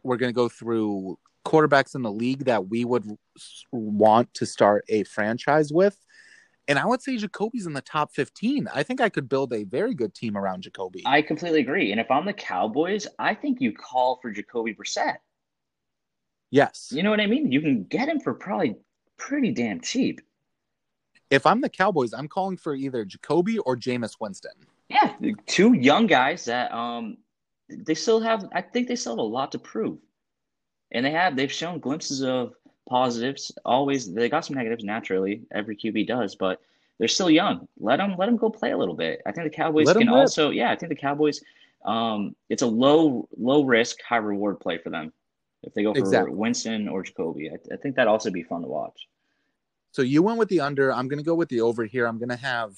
we're 0.04 0.18
going 0.18 0.32
to 0.32 0.36
go 0.36 0.50
through 0.50 1.20
quarterbacks 1.46 1.96
in 1.96 2.02
the 2.02 2.12
league 2.12 2.46
that 2.46 2.68
we 2.68 2.84
would 2.84 3.06
want 3.72 4.34
to 4.34 4.46
start 4.46 4.84
a 4.90 5.04
franchise 5.04 5.72
with. 5.72 5.98
And 6.68 6.80
I 6.80 6.86
would 6.86 7.02
say 7.02 7.18
Jacoby's 7.18 7.68
in 7.68 7.74
the 7.74 7.82
top 7.82 8.12
15. 8.14 8.68
I 8.74 8.82
think 8.82 9.00
I 9.00 9.10
could 9.10 9.30
build 9.30 9.54
a 9.54 9.64
very 9.64 9.94
good 9.94 10.16
team 10.16 10.36
around 10.36 10.64
Jacoby. 10.64 11.04
I 11.06 11.22
completely 11.22 11.60
agree. 11.60 11.92
And 11.92 12.02
if 12.02 12.10
I'm 12.10 12.26
the 12.26 12.34
Cowboys, 12.34 13.08
I 13.20 13.36
think 13.36 13.62
you 13.62 13.72
call 13.72 14.20
for 14.22 14.32
Jacoby 14.32 14.74
Brissett. 14.74 15.18
Yes. 16.50 16.90
You 16.92 17.04
know 17.04 17.12
what 17.12 17.20
I 17.20 17.28
mean? 17.28 17.52
You 17.52 17.62
can 17.62 17.84
get 17.84 18.10
him 18.10 18.20
for 18.20 18.34
probably 18.34 18.76
pretty 19.18 19.52
damn 19.52 19.82
cheap. 19.82 20.22
If 21.30 21.46
I'm 21.46 21.62
the 21.62 21.70
Cowboys, 21.70 22.14
I'm 22.14 22.28
calling 22.28 22.58
for 22.58 22.74
either 22.76 23.06
Jacoby 23.06 23.60
or 23.60 23.76
Jameis 23.76 24.16
Winston. 24.20 24.52
Yeah, 24.90 25.16
two 25.48 25.74
young 25.74 26.06
guys 26.06 26.46
that 26.46 26.72
um 26.72 27.18
they 27.70 27.96
still 27.96 28.20
have 28.22 28.46
I 28.54 28.62
think 28.62 28.88
they 28.88 28.96
still 28.96 29.14
have 29.14 29.20
a 29.20 29.24
lot 29.24 29.52
to 29.54 29.60
prove. 29.60 29.98
And 30.96 31.06
they 31.06 31.12
have 31.12 31.36
they've 31.36 31.52
shown 31.52 31.80
glimpses 31.80 32.24
of 32.24 32.54
positives. 32.90 33.52
Always 33.66 34.12
they 34.12 34.30
got 34.30 34.46
some 34.46 34.56
negatives 34.56 34.84
naturally. 34.84 35.44
Every 35.54 35.76
QB 35.76 36.08
does, 36.08 36.36
but 36.36 36.62
they're 36.98 37.08
still 37.08 37.30
young. 37.30 37.68
Let 37.80 37.98
them 37.98 38.16
let 38.18 38.28
them 38.28 38.38
go 38.38 38.50
play 38.50 38.72
a 38.72 38.78
little 38.78 38.96
bit. 38.96 39.22
I 39.26 39.32
think 39.32 39.46
the 39.46 39.56
Cowboys 39.56 39.88
let 39.88 39.98
can 39.98 40.10
also 40.10 40.50
yeah. 40.50 40.72
I 40.72 40.76
think 40.76 40.90
the 40.90 40.96
Cowboys 40.96 41.42
Um, 41.84 42.36
it's 42.50 42.62
a 42.62 42.68
low 42.68 43.28
low 43.38 43.64
risk, 43.64 44.02
high 44.02 44.18
reward 44.18 44.60
play 44.60 44.78
for 44.78 44.90
them 44.90 45.12
if 45.64 45.74
they 45.74 45.84
go 45.84 45.94
for 45.94 46.00
Exactly. 46.00 46.34
Winston 46.34 46.88
or 46.88 47.04
Jacoby. 47.04 47.50
I, 47.50 47.58
I 47.74 47.78
think 47.78 47.96
that'd 47.96 48.08
also 48.08 48.32
be 48.32 48.44
fun 48.44 48.62
to 48.62 48.68
watch. 48.68 49.08
So 49.92 50.02
you 50.02 50.24
went 50.24 50.40
with 50.40 50.50
the 50.50 50.62
under. 50.62 50.94
I'm 50.94 51.08
going 51.08 51.20
to 51.20 51.26
go 51.26 51.36
with 51.36 51.50
the 51.50 51.62
over 51.62 51.86
here. 51.86 52.06
I'm 52.08 52.18
going 52.18 52.30
to 52.30 52.36
have 52.36 52.76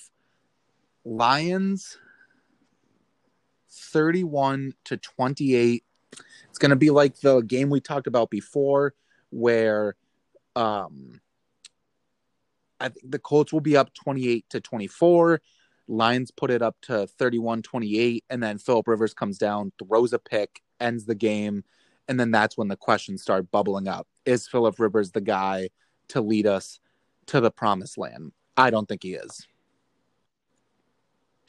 Lions 1.04 1.98
31 3.70 4.74
to 4.86 4.98
28. 4.98 5.84
It's 6.50 6.58
going 6.58 6.72
to 6.72 6.76
be 6.76 6.90
like 6.90 7.20
the 7.20 7.42
game 7.42 7.70
we 7.70 7.80
talked 7.80 8.08
about 8.08 8.30
before 8.30 8.94
where 9.30 9.96
um 10.56 11.20
I 12.80 12.90
think 12.90 13.12
the 13.12 13.20
Colts 13.20 13.52
will 13.52 13.62
be 13.62 13.76
up 13.76 13.94
28 13.94 14.46
to 14.52 14.62
24. 14.62 15.42
Lions 15.88 16.32
put 16.32 16.52
it 16.52 16.62
up 16.62 16.76
to 16.84 17.08
31 17.08 17.62
28 17.62 18.24
and 18.30 18.44
then 18.44 18.58
Philip 18.58 18.88
Rivers 18.88 19.14
comes 19.14 19.38
down, 19.38 19.72
throws 19.80 20.14
a 20.14 20.20
pick, 20.20 20.62
ends 20.80 21.06
the 21.06 21.16
game, 21.16 21.64
and 22.08 22.20
then 22.20 22.32
that's 22.32 22.58
when 22.58 22.68
the 22.68 22.76
questions 22.76 23.22
start 23.22 23.52
bubbling 23.52 23.88
up. 23.88 24.08
Is 24.26 24.48
Philip 24.48 24.80
Rivers 24.80 25.12
the 25.12 25.22
guy 25.22 25.70
to 26.10 26.22
lead 26.22 26.46
us 26.46 26.80
to 27.28 27.42
the 27.42 27.52
promised 27.52 27.98
land? 27.98 28.32
I 28.56 28.70
don't 28.70 28.88
think 28.88 29.04
he 29.04 29.14
is. 29.14 29.48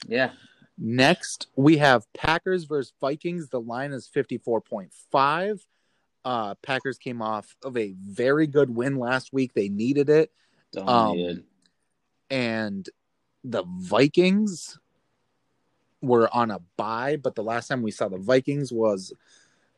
Yeah, 0.07 0.31
Next, 0.79 1.49
we 1.57 1.79
have 1.79 2.11
Packers 2.13 2.65
versus 2.65 2.93
Vikings. 3.01 3.49
The 3.49 3.61
line 3.61 3.93
is 3.93 4.09
54.5. 4.09 5.61
Uh, 6.25 6.55
Packers 6.63 6.99
came 6.99 7.21
off 7.21 7.57
of 7.65 7.77
a 7.77 7.95
very 8.01 8.47
good 8.47 8.71
win 8.71 8.97
last 8.97 9.33
week. 9.33 9.55
They 9.55 9.69
needed 9.69 10.09
it. 10.09 10.31
dominated. 10.73 11.45
And 12.31 12.89
the 13.43 13.65
Vikings 13.67 14.79
were 16.01 16.33
on 16.33 16.51
a 16.51 16.61
bye, 16.77 17.17
but 17.17 17.35
the 17.35 17.43
last 17.43 17.69
time 17.69 17.83
we 17.83 17.91
saw 17.91 18.09
the 18.09 18.19
Vikings 18.19 18.73
was 18.73 19.13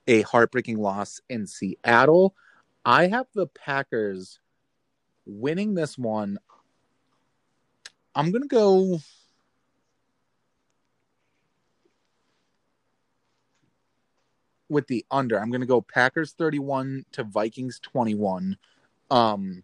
a 0.07 0.23
heartbreaking 0.23 0.78
loss 0.78 1.21
in 1.30 1.47
Seattle. 1.47 2.35
I 2.85 3.07
have 3.07 3.26
the 3.35 3.47
Packers 3.47 4.40
winning 5.25 5.75
this 5.75 5.97
one. 5.97 6.38
I'm 8.14 8.33
going 8.33 8.42
to 8.42 8.49
go 8.49 9.00
with 14.70 14.86
the 14.86 15.04
under. 15.10 15.38
I'm 15.38 15.50
going 15.50 15.60
to 15.60 15.66
go 15.66 15.80
Packers 15.80 16.32
31 16.32 17.04
to 17.12 17.24
Vikings 17.24 17.80
21. 17.80 18.56
Um 19.10 19.62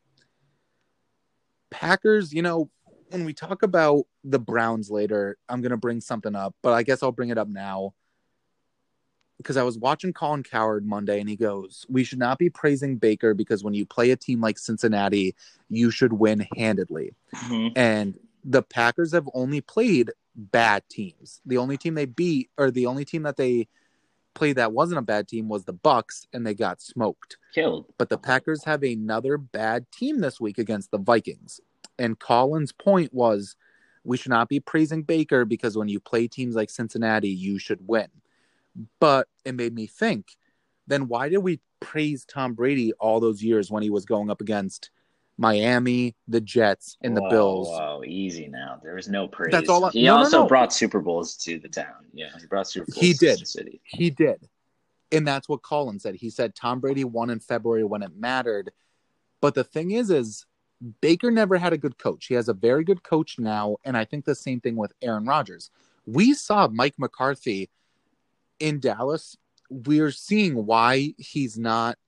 Packers, 1.70 2.32
you 2.32 2.42
know, 2.42 2.70
when 3.10 3.24
we 3.24 3.32
talk 3.32 3.62
about 3.62 4.06
the 4.24 4.38
Browns 4.38 4.90
later, 4.90 5.36
I'm 5.48 5.60
going 5.60 5.70
to 5.70 5.76
bring 5.76 6.00
something 6.00 6.34
up, 6.34 6.54
but 6.62 6.72
I 6.72 6.82
guess 6.82 7.02
I'll 7.02 7.12
bring 7.12 7.30
it 7.30 7.38
up 7.38 7.48
now. 7.48 7.94
Because 9.36 9.56
I 9.56 9.62
was 9.62 9.78
watching 9.78 10.12
Colin 10.12 10.42
Cowherd 10.42 10.86
Monday 10.86 11.20
and 11.20 11.28
he 11.28 11.36
goes, 11.36 11.84
We 11.88 12.04
should 12.04 12.18
not 12.18 12.38
be 12.38 12.48
praising 12.48 12.96
Baker 12.96 13.34
because 13.34 13.62
when 13.62 13.74
you 13.74 13.84
play 13.84 14.10
a 14.10 14.16
team 14.16 14.40
like 14.40 14.58
Cincinnati, 14.58 15.36
you 15.68 15.90
should 15.90 16.14
win 16.14 16.46
handedly. 16.56 17.14
Mhm. 17.34 17.72
And 17.76 18.18
the 18.44 18.62
Packers 18.62 19.12
have 19.12 19.28
only 19.34 19.60
played 19.60 20.10
bad 20.34 20.88
teams. 20.88 21.40
The 21.44 21.58
only 21.58 21.76
team 21.76 21.94
they 21.94 22.06
beat, 22.06 22.50
or 22.56 22.70
the 22.70 22.86
only 22.86 23.04
team 23.04 23.24
that 23.24 23.36
they 23.36 23.68
played 24.36 24.56
that 24.56 24.72
wasn't 24.72 24.98
a 24.98 25.02
bad 25.02 25.26
team, 25.26 25.48
was 25.48 25.64
the 25.64 25.72
Bucks, 25.72 26.26
and 26.32 26.46
they 26.46 26.54
got 26.54 26.80
smoked. 26.80 27.38
Killed. 27.54 27.86
But 27.98 28.08
the 28.08 28.18
Packers 28.18 28.62
have 28.64 28.84
another 28.84 29.36
bad 29.36 29.90
team 29.90 30.20
this 30.20 30.40
week 30.40 30.58
against 30.58 30.92
the 30.92 30.98
Vikings. 30.98 31.60
And 31.98 32.18
Colin's 32.18 32.72
point 32.72 33.12
was 33.12 33.56
we 34.04 34.16
should 34.16 34.30
not 34.30 34.48
be 34.48 34.60
praising 34.60 35.02
Baker 35.02 35.44
because 35.44 35.76
when 35.76 35.88
you 35.88 35.98
play 35.98 36.28
teams 36.28 36.54
like 36.54 36.70
Cincinnati, 36.70 37.30
you 37.30 37.58
should 37.58 37.80
win. 37.88 38.08
But 39.00 39.26
it 39.44 39.54
made 39.54 39.74
me 39.74 39.86
think 39.86 40.36
then 40.86 41.08
why 41.08 41.28
did 41.28 41.38
we 41.38 41.60
praise 41.80 42.24
Tom 42.24 42.54
Brady 42.54 42.92
all 42.94 43.20
those 43.20 43.42
years 43.42 43.70
when 43.70 43.82
he 43.82 43.90
was 43.90 44.04
going 44.04 44.30
up 44.30 44.40
against 44.40 44.90
Miami, 45.38 46.14
the 46.28 46.40
Jets, 46.40 46.96
and 47.02 47.16
the 47.16 47.20
Whoa, 47.22 47.30
Bills? 47.30 47.68
Whoa, 47.68 48.02
easy 48.06 48.48
now. 48.48 48.80
There 48.82 48.94
was 48.94 49.08
no 49.08 49.28
praise. 49.28 49.52
That's 49.52 49.68
all 49.68 49.84
I- 49.84 49.90
he 49.90 50.04
no, 50.04 50.14
no, 50.14 50.18
also 50.18 50.42
no. 50.42 50.46
brought 50.46 50.72
Super 50.72 51.00
Bowls 51.00 51.36
to 51.38 51.58
the 51.58 51.68
town. 51.68 52.06
Yeah, 52.12 52.28
he 52.40 52.46
brought 52.46 52.68
Super 52.68 52.86
Bowls 52.86 52.96
He 52.98 53.12
to 53.12 53.18
did. 53.18 53.40
the 53.40 53.46
city. 53.46 53.80
He 53.84 54.10
did. 54.10 54.48
And 55.12 55.26
that's 55.26 55.48
what 55.48 55.62
Colin 55.62 56.00
said. 56.00 56.14
He 56.16 56.30
said 56.30 56.54
Tom 56.54 56.80
Brady 56.80 57.04
won 57.04 57.30
in 57.30 57.38
February 57.40 57.84
when 57.84 58.02
it 58.02 58.16
mattered. 58.16 58.72
But 59.40 59.54
the 59.54 59.62
thing 59.64 59.90
is, 59.92 60.10
is 60.10 60.46
Baker 61.00 61.30
never 61.30 61.58
had 61.58 61.72
a 61.72 61.78
good 61.78 61.96
coach. 61.98 62.26
He 62.26 62.34
has 62.34 62.48
a 62.48 62.54
very 62.54 62.82
good 62.82 63.02
coach 63.02 63.38
now. 63.38 63.76
And 63.84 63.96
I 63.96 64.04
think 64.04 64.24
the 64.24 64.34
same 64.34 64.60
thing 64.60 64.74
with 64.76 64.92
Aaron 65.02 65.24
Rodgers. 65.26 65.70
We 66.06 66.34
saw 66.34 66.66
Mike 66.68 66.94
McCarthy 66.98 67.70
in 68.58 68.80
Dallas. 68.80 69.36
We're 69.70 70.10
seeing 70.12 70.66
why 70.66 71.14
he's 71.18 71.58
not, 71.58 71.98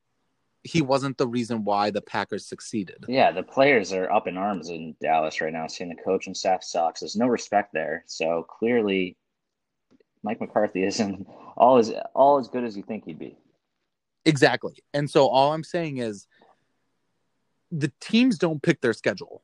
he 0.69 0.83
wasn't 0.83 1.17
the 1.17 1.27
reason 1.27 1.65
why 1.65 1.91
the 1.91 2.03
Packers 2.03 2.47
succeeded. 2.47 3.05
Yeah, 3.09 3.33
the 3.33 3.43
players 3.43 3.93
are 3.93 4.11
up 4.13 4.27
in 4.27 4.37
arms 4.37 4.69
in 4.69 4.95
Dallas 5.01 5.41
right 5.41 5.53
now, 5.53 5.67
seeing 5.67 5.91
the 5.91 6.03
coach 6.03 6.27
and 6.27 6.37
staff 6.37 6.63
sucks. 6.63 7.01
There's 7.01 7.17
no 7.17 7.27
respect 7.27 7.73
there. 7.73 8.05
So 8.07 8.45
clearly, 8.49 9.17
Mike 10.23 10.41
McCarthy 10.41 10.85
isn't 10.87 11.27
all 11.57 11.79
as 11.79 11.93
all 12.15 12.39
as 12.39 12.49
good 12.49 12.65
as 12.65 12.77
you 12.77 12.83
think 12.83 13.05
he'd 13.07 13.19
be. 13.19 13.39
Exactly. 14.25 14.83
And 14.93 15.09
so 15.09 15.27
all 15.27 15.53
I'm 15.53 15.65
saying 15.65 15.99
is 15.99 16.27
the 17.73 17.93
teams 18.01 18.37
don't 18.39 18.63
pick 18.63 18.81
their 18.81 18.93
schedule. 18.93 19.43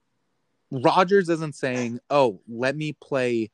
Rodgers 0.71 1.29
isn't 1.31 1.55
saying, 1.55 2.01
"Oh, 2.11 2.41
let 2.49 2.77
me 2.77 2.93
play 2.93 3.51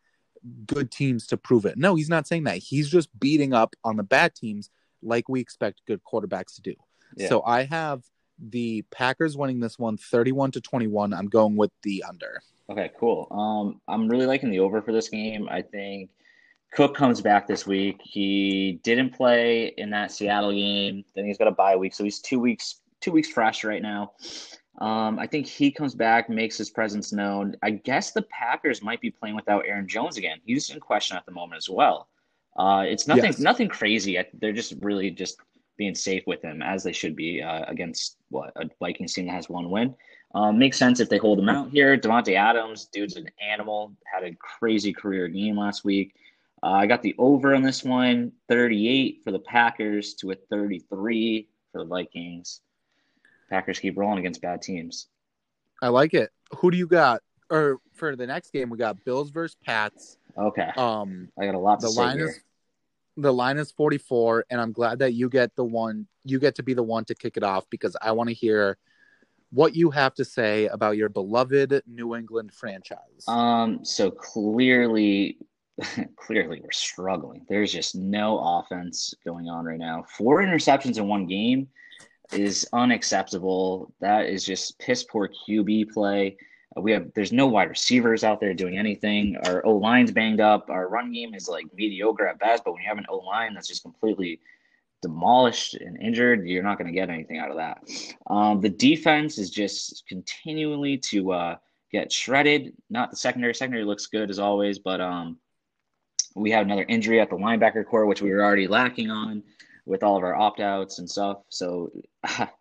good 0.66 0.90
teams 0.90 1.28
to 1.28 1.36
prove 1.36 1.66
it." 1.66 1.78
No, 1.78 1.94
he's 1.94 2.08
not 2.08 2.26
saying 2.26 2.44
that. 2.44 2.58
He's 2.58 2.90
just 2.90 3.08
beating 3.20 3.52
up 3.52 3.76
on 3.84 3.96
the 3.96 4.02
bad 4.02 4.34
teams 4.34 4.70
like 5.02 5.28
we 5.28 5.40
expect 5.40 5.82
good 5.86 6.00
quarterbacks 6.02 6.56
to 6.56 6.62
do. 6.62 6.74
Yeah. 7.16 7.28
So 7.28 7.42
I 7.44 7.64
have 7.64 8.02
the 8.38 8.82
Packers 8.90 9.36
winning 9.36 9.60
this 9.60 9.78
one 9.78 9.96
31 9.96 10.52
to 10.52 10.60
21. 10.60 11.12
I'm 11.12 11.26
going 11.28 11.56
with 11.56 11.70
the 11.82 12.04
under. 12.08 12.40
Okay, 12.70 12.90
cool. 12.98 13.26
Um, 13.30 13.80
I'm 13.88 14.08
really 14.08 14.26
liking 14.26 14.50
the 14.50 14.60
over 14.60 14.80
for 14.80 14.92
this 14.92 15.08
game. 15.08 15.48
I 15.50 15.60
think 15.62 16.10
Cook 16.72 16.94
comes 16.94 17.20
back 17.20 17.46
this 17.48 17.66
week. 17.66 18.00
He 18.02 18.80
didn't 18.84 19.10
play 19.10 19.74
in 19.76 19.90
that 19.90 20.12
Seattle 20.12 20.52
game. 20.52 21.04
Then 21.16 21.24
he's 21.26 21.36
got 21.36 21.48
a 21.48 21.52
bye 21.52 21.74
week, 21.76 21.94
so 21.94 22.04
he's 22.04 22.20
two 22.20 22.38
weeks 22.38 22.76
two 23.00 23.10
weeks 23.12 23.28
fresh 23.28 23.64
right 23.64 23.82
now. 23.82 24.12
Um, 24.78 25.18
I 25.18 25.26
think 25.26 25.46
he 25.46 25.70
comes 25.70 25.94
back, 25.94 26.30
makes 26.30 26.56
his 26.56 26.70
presence 26.70 27.12
known. 27.12 27.56
I 27.62 27.70
guess 27.70 28.12
the 28.12 28.22
Packers 28.22 28.82
might 28.82 29.00
be 29.00 29.10
playing 29.10 29.34
without 29.36 29.64
Aaron 29.66 29.88
Jones 29.88 30.16
again. 30.16 30.38
He's 30.44 30.70
in 30.70 30.80
question 30.80 31.16
at 31.16 31.26
the 31.26 31.32
moment 31.32 31.58
as 31.58 31.68
well. 31.68 32.08
Uh, 32.56 32.84
it's 32.86 33.06
nothing 33.08 33.24
Yes. 33.24 33.38
nothing 33.40 33.68
crazy. 33.68 34.18
I- 34.18 34.26
They're 34.34 34.52
just 34.52 34.74
really 34.80 35.10
just 35.10 35.38
being 35.80 35.94
safe 35.94 36.22
with 36.26 36.42
him 36.42 36.60
as 36.60 36.84
they 36.84 36.92
should 36.92 37.16
be 37.16 37.40
uh, 37.42 37.64
against 37.66 38.18
what 38.28 38.52
a 38.56 38.68
Vikings 38.80 39.14
team 39.14 39.24
that 39.24 39.32
has 39.32 39.48
one 39.48 39.70
win. 39.70 39.94
Um, 40.34 40.58
makes 40.58 40.76
sense 40.76 41.00
if 41.00 41.08
they 41.08 41.16
hold 41.16 41.38
him 41.38 41.48
out 41.48 41.70
here. 41.70 41.96
Davante 41.96 42.36
Adams, 42.36 42.84
dude's 42.92 43.16
an 43.16 43.30
animal. 43.40 43.96
Had 44.04 44.22
a 44.24 44.34
crazy 44.34 44.92
career 44.92 45.26
game 45.26 45.56
last 45.56 45.82
week. 45.82 46.14
Uh, 46.62 46.72
I 46.72 46.86
got 46.86 47.00
the 47.00 47.14
over 47.16 47.54
on 47.54 47.62
this 47.62 47.82
one, 47.82 48.30
38 48.50 49.22
for 49.24 49.32
the 49.32 49.38
Packers 49.38 50.12
to 50.16 50.32
a 50.32 50.34
33 50.50 51.48
for 51.72 51.78
the 51.78 51.86
Vikings. 51.86 52.60
Packers 53.48 53.78
keep 53.78 53.96
rolling 53.96 54.18
against 54.18 54.42
bad 54.42 54.60
teams. 54.60 55.06
I 55.80 55.88
like 55.88 56.12
it. 56.12 56.30
Who 56.58 56.70
do 56.70 56.76
you 56.76 56.86
got? 56.88 57.22
Or 57.48 57.78
for 57.94 58.16
the 58.16 58.26
next 58.26 58.52
game, 58.52 58.68
we 58.68 58.76
got 58.76 59.02
Bills 59.06 59.30
versus 59.30 59.56
Pats. 59.64 60.18
Okay, 60.36 60.70
Um, 60.76 61.30
I 61.40 61.46
got 61.46 61.54
a 61.54 61.58
lot 61.58 61.80
to 61.80 61.86
the 61.86 61.92
say 61.92 62.00
line 62.02 62.18
here. 62.18 62.34
The 63.20 63.32
line 63.32 63.58
is 63.58 63.70
44 63.72 64.44
and 64.50 64.60
i'm 64.60 64.72
glad 64.72 64.98
that 65.00 65.12
you 65.14 65.28
get 65.28 65.54
the 65.56 65.64
one 65.64 66.06
you 66.24 66.38
get 66.38 66.54
to 66.56 66.62
be 66.62 66.74
the 66.74 66.82
one 66.82 67.04
to 67.06 67.14
kick 67.14 67.36
it 67.36 67.42
off 67.42 67.64
because 67.70 67.96
i 68.02 68.12
want 68.12 68.28
to 68.28 68.34
hear 68.34 68.78
what 69.52 69.74
you 69.74 69.90
have 69.90 70.14
to 70.14 70.24
say 70.24 70.66
about 70.68 70.96
your 70.96 71.08
beloved 71.08 71.82
new 71.86 72.14
england 72.14 72.52
franchise 72.52 73.24
Um, 73.28 73.84
so 73.84 74.10
clearly, 74.10 75.38
clearly 76.16 76.60
we're 76.62 76.70
struggling. 76.72 77.44
There's 77.48 77.72
just 77.72 77.94
no 77.96 78.38
offense 78.38 79.14
going 79.24 79.48
on 79.48 79.64
right 79.64 79.78
now. 79.78 80.04
Four 80.16 80.42
interceptions 80.42 80.98
in 80.98 81.08
one 81.08 81.26
game 81.26 81.68
is 82.32 82.68
unacceptable. 82.72 83.92
That 84.00 84.26
is 84.26 84.44
just 84.44 84.78
piss 84.78 85.04
poor 85.04 85.28
QB 85.48 85.90
play. 85.90 86.36
Uh, 86.76 86.80
we 86.80 86.92
have 86.92 87.10
there's 87.14 87.32
no 87.32 87.46
wide 87.46 87.68
receivers 87.68 88.24
out 88.24 88.40
there 88.40 88.54
doing 88.54 88.78
anything. 88.78 89.36
Our 89.44 89.64
O 89.66 89.76
line's 89.76 90.12
banged 90.12 90.40
up. 90.40 90.70
Our 90.70 90.88
run 90.88 91.12
game 91.12 91.34
is 91.34 91.48
like 91.48 91.66
mediocre 91.74 92.28
at 92.28 92.38
best. 92.38 92.64
But 92.64 92.72
when 92.72 92.82
you 92.82 92.88
have 92.88 92.98
an 92.98 93.06
O 93.08 93.18
line 93.18 93.54
that's 93.54 93.68
just 93.68 93.82
completely 93.82 94.40
demolished 95.02 95.74
and 95.74 96.00
injured, 96.00 96.46
you're 96.46 96.62
not 96.62 96.78
going 96.78 96.86
to 96.86 96.98
get 96.98 97.10
anything 97.10 97.38
out 97.38 97.50
of 97.50 97.56
that. 97.56 97.82
Um, 98.26 98.60
the 98.60 98.68
defense 98.68 99.38
is 99.38 99.50
just 99.50 100.04
continually 100.06 100.98
to 101.10 101.32
uh, 101.32 101.56
get 101.90 102.12
shredded. 102.12 102.74
Not 102.88 103.10
the 103.10 103.16
secondary. 103.16 103.54
Secondary 103.54 103.84
looks 103.84 104.06
good 104.06 104.30
as 104.30 104.38
always, 104.38 104.78
but 104.78 105.00
um, 105.00 105.38
we 106.34 106.50
have 106.50 106.66
another 106.66 106.86
injury 106.88 107.20
at 107.20 107.30
the 107.30 107.36
linebacker 107.36 107.84
corps, 107.84 108.06
which 108.06 108.22
we 108.22 108.30
were 108.30 108.44
already 108.44 108.68
lacking 108.68 109.10
on 109.10 109.42
with 109.86 110.02
all 110.02 110.16
of 110.16 110.22
our 110.22 110.36
opt 110.36 110.60
outs 110.60 110.98
and 110.98 111.10
stuff. 111.10 111.38
So 111.48 111.90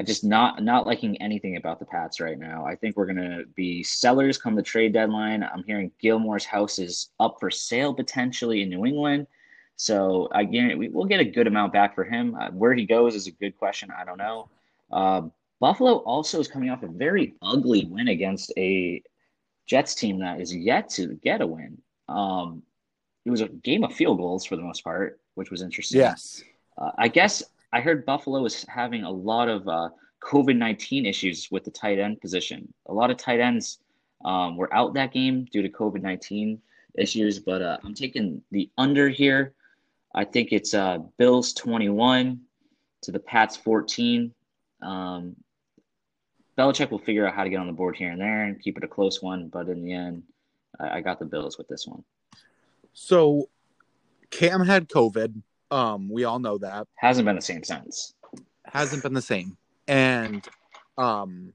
I 0.00 0.02
just 0.02 0.24
not 0.24 0.62
not 0.62 0.86
liking 0.86 1.20
anything 1.20 1.56
about 1.56 1.78
the 1.78 1.84
Pats 1.84 2.20
right 2.20 2.38
now. 2.38 2.64
I 2.64 2.74
think 2.74 2.96
we're 2.96 3.04
gonna 3.04 3.42
be 3.54 3.82
sellers 3.82 4.38
come 4.38 4.54
the 4.54 4.62
trade 4.62 4.94
deadline. 4.94 5.42
I'm 5.42 5.62
hearing 5.64 5.92
Gilmore's 6.00 6.46
house 6.46 6.78
is 6.78 7.10
up 7.20 7.36
for 7.38 7.50
sale 7.50 7.92
potentially 7.92 8.62
in 8.62 8.70
New 8.70 8.86
England. 8.86 9.26
So 9.76 10.30
again, 10.32 10.78
we, 10.78 10.88
will 10.88 11.04
get 11.04 11.20
a 11.20 11.24
good 11.26 11.46
amount 11.46 11.74
back 11.74 11.94
for 11.94 12.04
him. 12.04 12.34
Uh, 12.34 12.48
where 12.50 12.72
he 12.72 12.86
goes 12.86 13.14
is 13.14 13.26
a 13.26 13.30
good 13.30 13.58
question. 13.58 13.90
I 13.90 14.06
don't 14.06 14.16
know. 14.16 14.48
Uh, 14.90 15.22
Buffalo 15.60 15.96
also 15.96 16.40
is 16.40 16.48
coming 16.48 16.70
off 16.70 16.82
a 16.82 16.88
very 16.88 17.34
ugly 17.42 17.84
win 17.84 18.08
against 18.08 18.54
a 18.56 19.02
Jets 19.66 19.94
team 19.94 20.20
that 20.20 20.40
is 20.40 20.56
yet 20.56 20.88
to 20.92 21.08
get 21.16 21.42
a 21.42 21.46
win. 21.46 21.76
Um, 22.08 22.62
it 23.26 23.30
was 23.30 23.42
a 23.42 23.48
game 23.48 23.84
of 23.84 23.92
field 23.92 24.16
goals 24.16 24.46
for 24.46 24.56
the 24.56 24.62
most 24.62 24.82
part, 24.82 25.20
which 25.34 25.50
was 25.50 25.60
interesting. 25.60 26.00
Yes. 26.00 26.42
Uh, 26.78 26.92
I 26.96 27.08
guess 27.08 27.42
I 27.72 27.80
heard 27.80 28.04
Buffalo 28.04 28.44
is 28.44 28.64
having 28.68 29.04
a 29.04 29.10
lot 29.10 29.48
of 29.48 29.68
uh, 29.68 29.90
COVID 30.22 30.56
19 30.56 31.06
issues 31.06 31.48
with 31.50 31.64
the 31.64 31.70
tight 31.70 31.98
end 31.98 32.20
position. 32.20 32.72
A 32.86 32.92
lot 32.92 33.10
of 33.10 33.16
tight 33.16 33.40
ends 33.40 33.78
um, 34.24 34.56
were 34.56 34.72
out 34.74 34.94
that 34.94 35.12
game 35.12 35.46
due 35.50 35.62
to 35.62 35.68
COVID 35.68 36.02
19 36.02 36.60
issues, 36.96 37.38
but 37.38 37.62
uh, 37.62 37.78
I'm 37.84 37.94
taking 37.94 38.42
the 38.50 38.70
under 38.76 39.08
here. 39.08 39.54
I 40.14 40.24
think 40.24 40.52
it's 40.52 40.74
uh, 40.74 40.98
Bills 41.18 41.52
21 41.52 42.40
to 43.02 43.12
the 43.12 43.20
Pats 43.20 43.56
14. 43.56 44.34
Um, 44.82 45.36
Belichick 46.58 46.90
will 46.90 46.98
figure 46.98 47.26
out 47.26 47.34
how 47.34 47.44
to 47.44 47.50
get 47.50 47.60
on 47.60 47.68
the 47.68 47.72
board 47.72 47.96
here 47.96 48.10
and 48.10 48.20
there 48.20 48.44
and 48.44 48.60
keep 48.60 48.76
it 48.76 48.84
a 48.84 48.88
close 48.88 49.22
one, 49.22 49.48
but 49.48 49.68
in 49.68 49.82
the 49.82 49.92
end, 49.92 50.24
I, 50.78 50.98
I 50.98 51.00
got 51.00 51.18
the 51.18 51.24
Bills 51.24 51.56
with 51.56 51.68
this 51.68 51.86
one. 51.86 52.02
So 52.92 53.48
Cam 54.30 54.64
had 54.66 54.88
COVID. 54.88 55.42
Um, 55.70 56.08
we 56.10 56.24
all 56.24 56.38
know 56.38 56.58
that. 56.58 56.86
Hasn't 56.96 57.26
been 57.26 57.36
the 57.36 57.42
same 57.42 57.62
since. 57.62 58.14
Hasn't 58.64 59.02
been 59.02 59.14
the 59.14 59.22
same. 59.22 59.56
And 59.88 60.46
um 60.98 61.52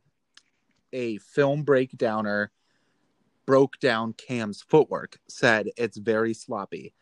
a 0.94 1.18
film 1.18 1.64
breakdowner 1.64 2.52
broke 3.46 3.80
down 3.80 4.14
Cam's 4.14 4.62
footwork, 4.62 5.20
said 5.28 5.70
it's 5.78 5.98
very 5.98 6.34
sloppy. 6.34 6.94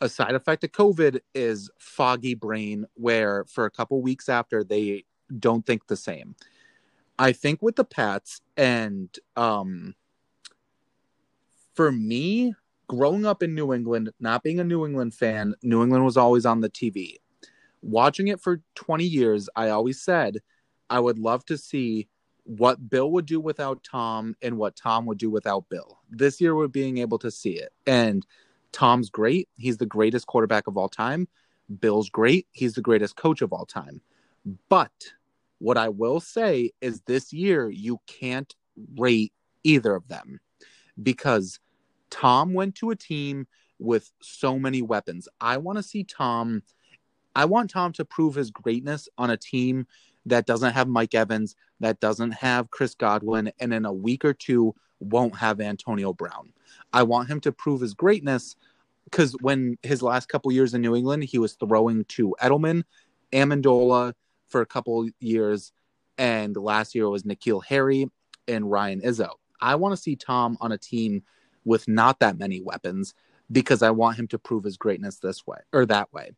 A 0.00 0.08
side 0.08 0.34
effect 0.34 0.64
of 0.64 0.72
COVID 0.72 1.20
is 1.34 1.70
foggy 1.78 2.34
brain, 2.34 2.86
where 2.94 3.44
for 3.44 3.66
a 3.66 3.70
couple 3.70 4.00
weeks 4.00 4.28
after 4.28 4.64
they 4.64 5.04
don't 5.38 5.66
think 5.66 5.86
the 5.86 5.96
same. 5.96 6.34
I 7.18 7.32
think 7.32 7.60
with 7.60 7.76
the 7.76 7.84
Pats 7.84 8.40
and 8.56 9.16
um 9.36 9.94
for 11.74 11.92
me, 11.92 12.54
growing 12.90 13.24
up 13.24 13.40
in 13.40 13.54
New 13.54 13.72
England, 13.72 14.10
not 14.18 14.42
being 14.42 14.58
a 14.58 14.64
New 14.64 14.84
England 14.84 15.14
fan, 15.14 15.54
New 15.62 15.84
England 15.84 16.04
was 16.04 16.16
always 16.16 16.44
on 16.44 16.60
the 16.60 16.68
TV. 16.68 17.18
Watching 17.82 18.26
it 18.26 18.40
for 18.40 18.62
20 18.74 19.04
years, 19.04 19.48
I 19.54 19.68
always 19.68 20.02
said 20.02 20.38
I 20.90 20.98
would 20.98 21.16
love 21.16 21.44
to 21.44 21.56
see 21.56 22.08
what 22.42 22.90
Bill 22.90 23.12
would 23.12 23.26
do 23.26 23.38
without 23.38 23.84
Tom 23.84 24.34
and 24.42 24.58
what 24.58 24.74
Tom 24.74 25.06
would 25.06 25.18
do 25.18 25.30
without 25.30 25.68
Bill. 25.68 26.00
This 26.10 26.40
year, 26.40 26.56
we're 26.56 26.66
being 26.66 26.98
able 26.98 27.20
to 27.20 27.30
see 27.30 27.52
it. 27.52 27.72
And 27.86 28.26
Tom's 28.72 29.08
great. 29.08 29.48
He's 29.56 29.76
the 29.76 29.86
greatest 29.86 30.26
quarterback 30.26 30.66
of 30.66 30.76
all 30.76 30.88
time. 30.88 31.28
Bill's 31.80 32.10
great. 32.10 32.48
He's 32.50 32.74
the 32.74 32.82
greatest 32.82 33.14
coach 33.14 33.40
of 33.40 33.52
all 33.52 33.66
time. 33.66 34.00
But 34.68 34.90
what 35.60 35.78
I 35.78 35.90
will 35.90 36.18
say 36.18 36.72
is 36.80 37.02
this 37.02 37.32
year, 37.32 37.70
you 37.70 38.00
can't 38.08 38.52
rate 38.96 39.32
either 39.62 39.94
of 39.94 40.08
them 40.08 40.40
because 41.00 41.60
Tom 42.10 42.52
went 42.52 42.74
to 42.76 42.90
a 42.90 42.96
team 42.96 43.46
with 43.78 44.10
so 44.20 44.58
many 44.58 44.82
weapons. 44.82 45.28
I 45.40 45.56
want 45.56 45.78
to 45.78 45.82
see 45.82 46.04
Tom. 46.04 46.62
I 47.34 47.44
want 47.44 47.70
Tom 47.70 47.92
to 47.92 48.04
prove 48.04 48.34
his 48.34 48.50
greatness 48.50 49.08
on 49.16 49.30
a 49.30 49.36
team 49.36 49.86
that 50.26 50.46
doesn't 50.46 50.72
have 50.72 50.88
Mike 50.88 51.14
Evans, 51.14 51.56
that 51.80 52.00
doesn't 52.00 52.32
have 52.32 52.70
Chris 52.70 52.94
Godwin, 52.94 53.52
and 53.58 53.72
in 53.72 53.84
a 53.84 53.92
week 53.92 54.24
or 54.24 54.34
two 54.34 54.74
won't 54.98 55.36
have 55.36 55.60
Antonio 55.60 56.12
Brown. 56.12 56.52
I 56.92 57.04
want 57.04 57.28
him 57.28 57.40
to 57.40 57.52
prove 57.52 57.80
his 57.80 57.94
greatness 57.94 58.56
because 59.04 59.32
when 59.40 59.78
his 59.82 60.02
last 60.02 60.28
couple 60.28 60.52
years 60.52 60.74
in 60.74 60.82
New 60.82 60.94
England, 60.94 61.24
he 61.24 61.38
was 61.38 61.54
throwing 61.54 62.04
to 62.06 62.36
Edelman, 62.40 62.84
Amendola 63.32 64.12
for 64.48 64.60
a 64.60 64.66
couple 64.66 65.08
years, 65.20 65.72
and 66.18 66.56
last 66.56 66.94
year 66.94 67.08
was 67.08 67.22
N'Keal 67.22 67.64
Harry 67.64 68.10
and 68.46 68.70
Ryan 68.70 69.00
Izzo. 69.00 69.30
I 69.60 69.76
want 69.76 69.94
to 69.94 70.00
see 70.00 70.16
Tom 70.16 70.58
on 70.60 70.72
a 70.72 70.78
team 70.78 71.22
with 71.64 71.88
not 71.88 72.20
that 72.20 72.38
many 72.38 72.60
weapons 72.60 73.14
because 73.50 73.82
I 73.82 73.90
want 73.90 74.18
him 74.18 74.28
to 74.28 74.38
prove 74.38 74.64
his 74.64 74.76
greatness 74.76 75.16
this 75.16 75.46
way 75.46 75.58
or 75.72 75.86
that 75.86 76.12
way. 76.12 76.30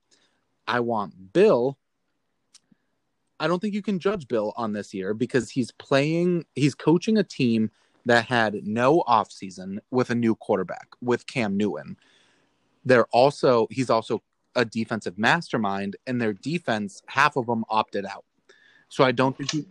I 0.67 0.81
want 0.81 1.33
Bill. 1.33 1.79
I 3.41 3.49
don't 3.49 3.61
think 3.61 3.75
you 3.75 3.83
can 3.83 3.99
judge 3.99 4.29
Bill 4.29 4.53
on 4.57 4.73
this 4.73 4.95
year 4.95 5.15
because 5.15 5.51
he's 5.51 5.73
playing, 5.73 6.45
he's 6.55 6.75
coaching 6.75 7.19
a 7.19 7.25
team 7.25 7.71
that 8.07 8.27
had 8.27 8.67
no 8.67 9.03
offseason 9.09 9.79
with 9.91 10.11
a 10.11 10.15
new 10.15 10.35
quarterback 10.35 10.89
with 11.01 11.27
Cam 11.27 11.57
Newton. 11.57 11.97
They're 12.85 13.07
also, 13.07 13.69
he's 13.71 13.91
also 13.91 14.23
a 14.55 14.65
defensive 14.65 15.19
mastermind, 15.19 15.97
and 16.07 16.21
their 16.21 16.33
defense, 16.33 17.03
half 17.07 17.37
of 17.37 17.47
them 17.47 17.65
opted 17.69 18.05
out. 18.05 18.25
So 18.89 19.05
I 19.05 19.13
don't 19.13 19.37
think 19.37 19.55
you. 19.55 19.67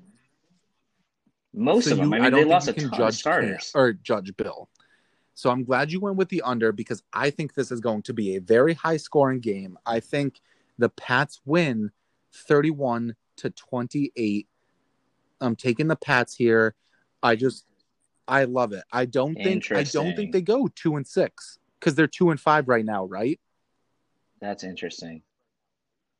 Most 1.53 1.85
so 1.85 1.91
of 1.91 1.97
them. 1.97 2.11
You, 2.11 2.15
I 2.15 2.19
mean, 2.21 2.33
I 2.33 2.37
they 2.37 2.45
lost 2.45 2.67
a 2.69 2.73
ton 2.73 2.91
judge 2.91 3.13
of 3.13 3.15
starters. 3.15 3.71
Cam, 3.71 3.81
or 3.81 3.93
Judge 3.93 4.35
Bill. 4.37 4.69
So 5.33 5.49
I'm 5.49 5.63
glad 5.63 5.91
you 5.91 5.99
went 5.99 6.17
with 6.17 6.29
the 6.29 6.41
under 6.41 6.71
because 6.71 7.03
I 7.13 7.29
think 7.29 7.53
this 7.53 7.71
is 7.71 7.79
going 7.79 8.01
to 8.03 8.13
be 8.13 8.35
a 8.35 8.41
very 8.41 8.73
high 8.73 8.97
scoring 8.97 9.39
game. 9.39 9.77
I 9.85 9.99
think 9.99 10.41
the 10.77 10.89
Pats 10.89 11.41
win 11.45 11.91
31 12.33 13.15
to 13.37 13.49
28. 13.49 14.47
I'm 15.39 15.55
taking 15.55 15.87
the 15.87 15.95
Pats 15.95 16.35
here. 16.35 16.75
I 17.23 17.35
just 17.35 17.65
I 18.27 18.43
love 18.45 18.73
it. 18.73 18.83
I 18.91 19.05
don't 19.05 19.35
think 19.35 19.71
I 19.71 19.83
don't 19.83 20.15
think 20.15 20.31
they 20.31 20.41
go 20.41 20.67
2 20.67 20.95
and 20.95 21.07
6 21.07 21.59
cuz 21.79 21.95
they're 21.95 22.07
2 22.07 22.29
and 22.29 22.39
5 22.39 22.67
right 22.67 22.85
now, 22.85 23.05
right? 23.05 23.39
That's 24.39 24.63
interesting. 24.63 25.23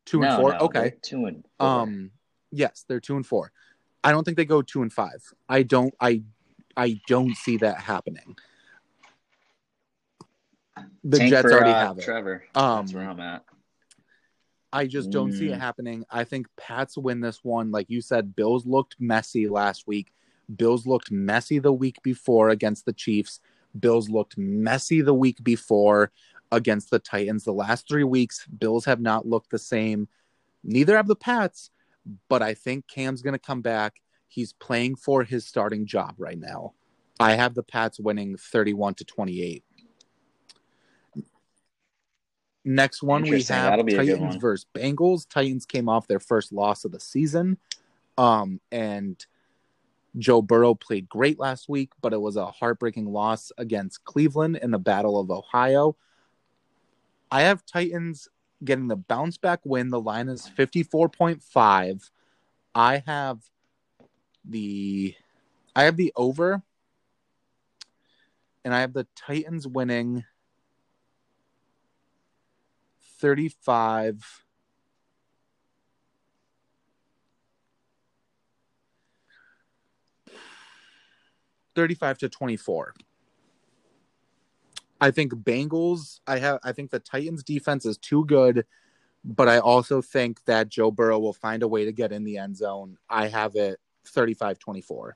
2 0.05 0.23
and 0.23 0.33
4. 0.33 0.51
No, 0.51 0.57
okay. 0.59 0.93
2 1.01 1.25
and 1.25 1.45
4. 1.59 1.67
Um 1.67 2.11
yes, 2.51 2.85
they're 2.87 2.99
2 2.99 3.17
and 3.17 3.25
4. 3.25 3.51
I 4.03 4.11
don't 4.11 4.23
think 4.23 4.37
they 4.37 4.45
go 4.45 4.61
2 4.61 4.81
and 4.81 4.91
5. 4.91 5.33
I 5.47 5.63
don't 5.63 5.93
I 5.99 6.23
I 6.75 6.99
don't 7.07 7.35
see 7.35 7.57
that 7.57 7.81
happening 7.81 8.35
the 11.03 11.17
Tank 11.17 11.29
Jets 11.29 11.41
for, 11.43 11.53
already 11.53 11.71
uh, 11.71 11.87
have 11.87 11.97
it. 11.97 12.03
Trevor. 12.03 12.43
Um, 12.55 12.85
That's 12.85 12.93
where 12.93 13.09
I'm 13.09 13.19
at. 13.19 13.43
I 14.73 14.87
just 14.87 15.09
don't 15.09 15.33
see 15.33 15.49
it 15.49 15.57
Mm. 15.57 15.59
happening. 15.59 16.05
I 16.09 16.23
think 16.23 16.47
Pats 16.55 16.97
win 16.97 17.19
this 17.19 17.43
one. 17.43 17.71
Like 17.71 17.89
you 17.89 18.01
said, 18.01 18.35
Bills 18.35 18.65
looked 18.65 18.95
messy 18.99 19.49
last 19.49 19.85
week. 19.85 20.13
Bills 20.55 20.85
looked 20.87 21.11
messy 21.11 21.59
the 21.59 21.73
week 21.73 22.01
before 22.03 22.49
against 22.49 22.85
the 22.85 22.93
Chiefs. 22.93 23.41
Bills 23.77 24.09
looked 24.09 24.37
messy 24.37 25.01
the 25.01 25.13
week 25.13 25.43
before 25.43 26.11
against 26.53 26.89
the 26.89 26.99
Titans. 26.99 27.43
The 27.43 27.51
last 27.53 27.87
three 27.87 28.03
weeks, 28.05 28.45
Bills 28.47 28.85
have 28.85 29.01
not 29.01 29.25
looked 29.27 29.49
the 29.51 29.59
same. 29.59 30.07
Neither 30.63 30.95
have 30.95 31.07
the 31.07 31.15
Pats, 31.15 31.69
but 32.29 32.41
I 32.41 32.53
think 32.53 32.87
Cam's 32.87 33.21
going 33.21 33.33
to 33.33 33.39
come 33.39 33.61
back. 33.61 34.01
He's 34.27 34.53
playing 34.53 34.95
for 34.95 35.23
his 35.23 35.45
starting 35.45 35.85
job 35.85 36.15
right 36.17 36.39
now. 36.39 36.73
I 37.19 37.33
have 37.33 37.53
the 37.55 37.63
Pats 37.63 37.99
winning 37.99 38.37
31 38.37 38.95
to 38.95 39.05
28. 39.05 39.63
Next 42.63 43.01
one 43.01 43.23
we 43.23 43.31
have 43.31 43.47
That'll 43.47 43.83
be 43.83 43.95
a 43.95 44.05
good 44.05 44.19
Titans 44.19 44.35
versus 44.35 44.65
Bengals. 44.75 45.27
Titans 45.27 45.65
came 45.65 45.89
off 45.89 46.07
their 46.07 46.19
first 46.19 46.51
loss 46.51 46.85
of 46.85 46.91
the 46.91 46.99
season. 46.99 47.57
Um, 48.17 48.59
and 48.71 49.23
Joe 50.17 50.41
Burrow 50.41 50.75
played 50.75 51.09
great 51.09 51.39
last 51.39 51.69
week, 51.69 51.91
but 52.01 52.13
it 52.13 52.21
was 52.21 52.35
a 52.35 52.45
heartbreaking 52.47 53.05
loss 53.05 53.51
against 53.57 54.03
Cleveland 54.03 54.59
in 54.61 54.71
the 54.71 54.79
Battle 54.79 55.19
of 55.19 55.31
Ohio. 55.31 55.95
I 57.31 57.41
have 57.43 57.65
Titans 57.65 58.27
getting 58.63 58.87
the 58.87 58.95
bounce 58.95 59.37
back 59.37 59.61
win. 59.63 59.89
The 59.89 59.99
line 59.99 60.29
is 60.29 60.47
54.5. 60.47 62.09
I 62.75 63.03
have 63.05 63.39
the 64.45 65.15
I 65.75 65.83
have 65.83 65.97
the 65.97 66.11
over 66.15 66.61
and 68.63 68.73
I 68.73 68.81
have 68.81 68.93
the 68.93 69.07
Titans 69.15 69.67
winning 69.67 70.25
35 73.21 74.43
35 81.73 82.17
to 82.17 82.29
24. 82.29 82.93
I 84.99 85.11
think 85.11 85.33
Bengals, 85.33 86.19
I 86.27 86.37
have 86.39 86.59
I 86.63 86.71
think 86.73 86.91
the 86.91 86.99
Titans 86.99 87.43
defense 87.43 87.85
is 87.85 87.97
too 87.97 88.25
good, 88.25 88.65
but 89.23 89.47
I 89.47 89.59
also 89.59 90.01
think 90.01 90.43
that 90.45 90.69
Joe 90.69 90.91
Burrow 90.91 91.19
will 91.19 91.33
find 91.33 91.63
a 91.63 91.67
way 91.67 91.85
to 91.85 91.91
get 91.91 92.11
in 92.11 92.23
the 92.23 92.37
end 92.37 92.57
zone. 92.57 92.97
I 93.09 93.27
have 93.27 93.55
it 93.55 93.79
35-24. 94.07 95.11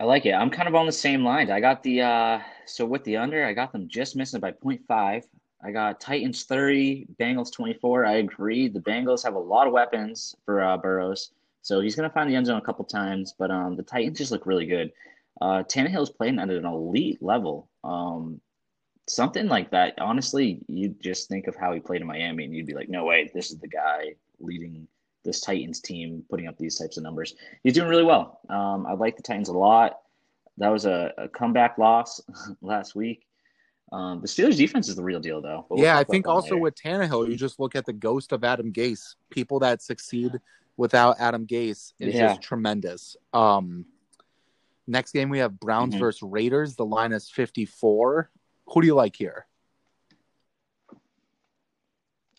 I 0.00 0.04
like 0.04 0.26
it. 0.26 0.32
I'm 0.32 0.50
kind 0.50 0.68
of 0.68 0.74
on 0.74 0.86
the 0.86 0.92
same 0.92 1.24
lines. 1.24 1.50
I 1.50 1.60
got 1.60 1.82
the 1.82 2.02
uh 2.02 2.40
so 2.66 2.84
with 2.84 3.04
the 3.04 3.16
under, 3.16 3.44
I 3.44 3.52
got 3.52 3.72
them 3.72 3.88
just 3.88 4.16
missing 4.16 4.40
by 4.40 4.52
0.5. 4.52 5.24
I 5.62 5.70
got 5.70 6.00
Titans 6.00 6.44
30, 6.44 7.06
Bengals 7.18 7.52
24. 7.52 8.04
I 8.04 8.16
agree. 8.16 8.68
The 8.68 8.80
Bengals 8.80 9.24
have 9.24 9.34
a 9.34 9.38
lot 9.38 9.66
of 9.66 9.72
weapons 9.72 10.34
for 10.44 10.62
uh, 10.62 10.76
Burrows, 10.76 11.30
so 11.62 11.80
he's 11.80 11.96
going 11.96 12.08
to 12.08 12.12
find 12.12 12.30
the 12.30 12.36
end 12.36 12.46
zone 12.46 12.58
a 12.58 12.64
couple 12.64 12.84
times. 12.84 13.34
But 13.38 13.50
um, 13.50 13.76
the 13.76 13.82
Titans 13.82 14.18
just 14.18 14.30
look 14.30 14.44
really 14.44 14.66
good. 14.66 14.92
Uh, 15.40 15.62
Tannehill's 15.62 16.10
playing 16.10 16.38
at 16.38 16.50
an 16.50 16.66
elite 16.66 17.22
level. 17.22 17.70
Um, 17.82 18.40
something 19.08 19.48
like 19.48 19.70
that. 19.70 19.94
Honestly, 19.98 20.60
you 20.68 20.94
just 21.00 21.28
think 21.28 21.46
of 21.46 21.56
how 21.56 21.72
he 21.72 21.80
played 21.80 22.02
in 22.02 22.06
Miami, 22.06 22.44
and 22.44 22.54
you'd 22.54 22.66
be 22.66 22.74
like, 22.74 22.90
no 22.90 23.04
way, 23.04 23.30
this 23.34 23.50
is 23.50 23.58
the 23.58 23.68
guy 23.68 24.14
leading 24.40 24.86
this 25.24 25.40
Titans 25.40 25.80
team, 25.80 26.24
putting 26.28 26.46
up 26.46 26.56
these 26.56 26.78
types 26.78 26.96
of 26.96 27.02
numbers. 27.02 27.34
He's 27.62 27.72
doing 27.72 27.88
really 27.88 28.04
well. 28.04 28.40
Um, 28.48 28.86
I 28.86 28.92
like 28.92 29.16
the 29.16 29.22
Titans 29.22 29.48
a 29.48 29.52
lot. 29.52 29.98
That 30.58 30.68
was 30.68 30.86
a, 30.86 31.12
a 31.18 31.28
comeback 31.28 31.78
loss 31.78 32.20
last 32.62 32.94
week. 32.94 33.26
Um, 33.92 34.20
the 34.20 34.26
Steelers 34.26 34.56
defense 34.56 34.88
is 34.88 34.96
the 34.96 35.02
real 35.02 35.20
deal, 35.20 35.40
though. 35.40 35.66
We'll 35.68 35.82
yeah, 35.82 35.98
I 35.98 36.04
think 36.04 36.26
also 36.26 36.50
later. 36.50 36.58
with 36.58 36.74
Tannehill, 36.74 37.28
you 37.28 37.36
just 37.36 37.60
look 37.60 37.76
at 37.76 37.86
the 37.86 37.92
ghost 37.92 38.32
of 38.32 38.44
Adam 38.44 38.72
Gase. 38.72 39.14
People 39.30 39.60
that 39.60 39.82
succeed 39.82 40.32
without 40.76 41.16
Adam 41.20 41.46
Gase 41.46 41.92
is 42.00 42.14
yeah. 42.14 42.28
just 42.28 42.42
tremendous. 42.42 43.16
Um, 43.32 43.86
next 44.86 45.12
game 45.12 45.28
we 45.28 45.38
have 45.38 45.60
Browns 45.60 45.94
mm-hmm. 45.94 46.00
versus 46.00 46.22
Raiders. 46.22 46.76
The 46.76 46.84
line 46.84 47.12
is 47.12 47.30
fifty 47.30 47.66
four. 47.66 48.30
Who 48.66 48.80
do 48.80 48.86
you 48.86 48.94
like 48.94 49.14
here? 49.14 49.46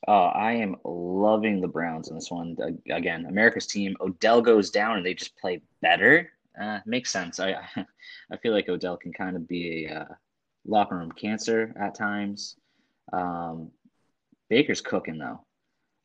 Uh, 0.08 0.28
I 0.28 0.54
am 0.54 0.76
loving 0.84 1.62
the 1.62 1.68
Browns 1.68 2.10
in 2.10 2.15
this 2.15 2.30
one. 2.30 2.56
Again, 2.91 3.26
America's 3.26 3.65
team. 3.65 3.96
Odell 4.00 4.41
goes 4.41 4.70
down 4.70 4.98
and 4.98 5.06
they 5.06 5.13
just 5.13 5.38
play 5.38 5.62
better. 5.82 6.32
Uh, 6.60 6.80
makes 6.86 7.12
sense. 7.12 7.39
I 7.39 7.56
I 8.32 8.38
feel 8.41 8.54
like 8.54 8.70
Odell 8.70 8.98
can 8.98 9.13
kind 9.13 9.36
of 9.36 9.48
be 9.48 9.88
a 9.88 10.02
uh, 10.02 10.06
locker 10.65 10.96
room 10.96 11.12
cancer 11.12 11.74
at 11.80 11.96
times. 11.96 12.56
Um, 13.12 13.72
Baker's 14.50 14.82
cooking 14.82 15.18
though. 15.18 15.46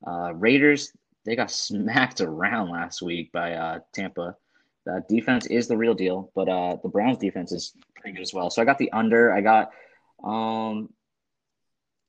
Uh, 0.06 0.32
Raiders 0.34 0.92
they 1.24 1.36
got 1.36 1.50
smacked 1.50 2.20
around 2.20 2.70
last 2.70 3.02
week 3.02 3.32
by 3.32 3.54
uh, 3.54 3.78
Tampa. 3.92 4.36
The 4.86 5.04
defense 5.08 5.46
is 5.46 5.68
the 5.68 5.76
real 5.76 5.94
deal, 5.94 6.32
but 6.34 6.48
uh, 6.48 6.76
the 6.82 6.88
Browns 6.88 7.18
defense 7.18 7.52
is 7.52 7.74
pretty 7.96 8.16
good 8.16 8.22
as 8.22 8.32
well. 8.32 8.48
So 8.48 8.62
I 8.62 8.64
got 8.64 8.78
the 8.78 8.90
under. 8.92 9.32
I 9.32 9.42
got 9.42 9.70
um, 10.24 10.88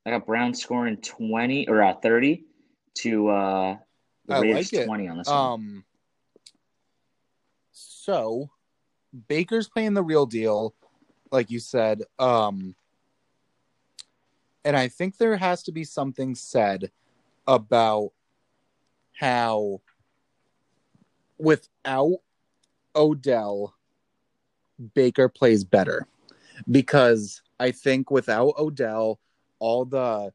I 0.06 0.12
got 0.12 0.26
Browns 0.26 0.62
scoring 0.62 0.98
twenty 0.98 1.68
or 1.68 1.84
uh, 1.84 1.94
thirty 1.94 2.46
to 2.96 3.30
uh, 3.30 3.78
the 4.26 4.42
Raiders 4.42 4.74
like 4.74 4.86
twenty 4.86 5.08
on 5.08 5.18
this 5.18 5.28
um, 5.28 5.40
one. 5.40 5.84
So 7.72 8.50
Baker's 9.28 9.70
playing 9.70 9.94
the 9.94 10.04
real 10.04 10.26
deal 10.26 10.74
like 11.32 11.50
you 11.50 11.60
said. 11.60 12.04
Um, 12.20 12.76
and 14.64 14.78
I 14.78 14.90
think 14.90 15.18
there 15.18 15.38
has 15.38 15.64
to 15.64 15.72
be 15.72 15.84
something 15.84 16.36
said 16.36 16.92
about 17.48 18.12
how 19.14 19.82
without 21.38 22.18
Odell, 22.96 23.74
Baker 24.94 25.30
plays 25.30 25.64
better. 25.64 26.06
Because 26.70 27.42
I 27.60 27.72
think 27.72 28.12
without 28.12 28.54
Odell, 28.60 29.20
all 29.62 29.86
the, 29.86 30.34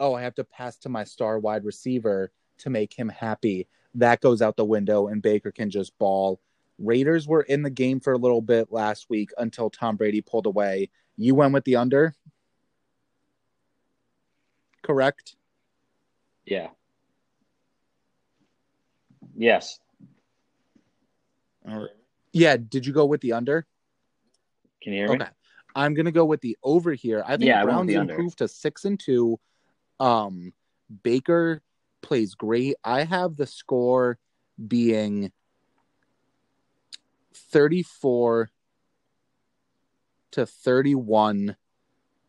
oh, 0.00 0.14
I 0.14 0.22
have 0.22 0.34
to 0.34 0.44
pass 0.44 0.76
to 0.78 0.90
my 0.90 1.04
star 1.04 1.38
wide 1.38 1.64
receiver 1.64 2.30
to 2.58 2.70
make 2.70 2.92
him 2.92 3.08
happy, 3.08 3.68
that 3.94 4.20
goes 4.20 4.42
out 4.42 4.56
the 4.56 4.64
window 4.64 5.06
and 5.06 5.22
Baker 5.22 5.50
can 5.52 5.70
just 5.70 5.96
ball 5.98 6.40
Raiders 6.78 7.28
were 7.28 7.42
in 7.42 7.62
the 7.62 7.70
game 7.70 8.00
for 8.00 8.12
a 8.12 8.18
little 8.18 8.40
bit 8.40 8.72
last 8.72 9.08
week 9.08 9.30
until 9.38 9.70
Tom 9.70 9.96
Brady 9.96 10.20
pulled 10.20 10.46
away. 10.46 10.90
You 11.16 11.34
went 11.34 11.52
with 11.52 11.64
the 11.64 11.76
under? 11.76 12.14
Correct? 14.82 15.36
Yeah. 16.44 16.68
Yes. 19.36 19.78
All 21.66 21.80
right. 21.80 21.90
Yeah, 22.32 22.56
did 22.56 22.84
you 22.84 22.92
go 22.92 23.06
with 23.06 23.20
the 23.20 23.32
under? 23.32 23.66
Can 24.82 24.92
you 24.92 25.06
hear 25.06 25.16
me? 25.16 25.24
I'm 25.74 25.94
gonna 25.94 26.12
go 26.12 26.24
with 26.24 26.40
the 26.40 26.56
over 26.62 26.92
here. 26.92 27.22
I 27.26 27.36
think 27.36 27.48
yeah, 27.48 27.64
Browns 27.64 27.92
improved 27.92 28.38
to 28.38 28.48
six 28.48 28.84
and 28.84 28.98
two. 28.98 29.38
Um 30.00 30.52
Baker 31.02 31.62
plays 32.02 32.34
great. 32.34 32.76
I 32.84 33.04
have 33.04 33.36
the 33.36 33.46
score 33.46 34.18
being 34.68 35.32
34 37.34 38.50
to 40.32 40.46
31. 40.46 41.56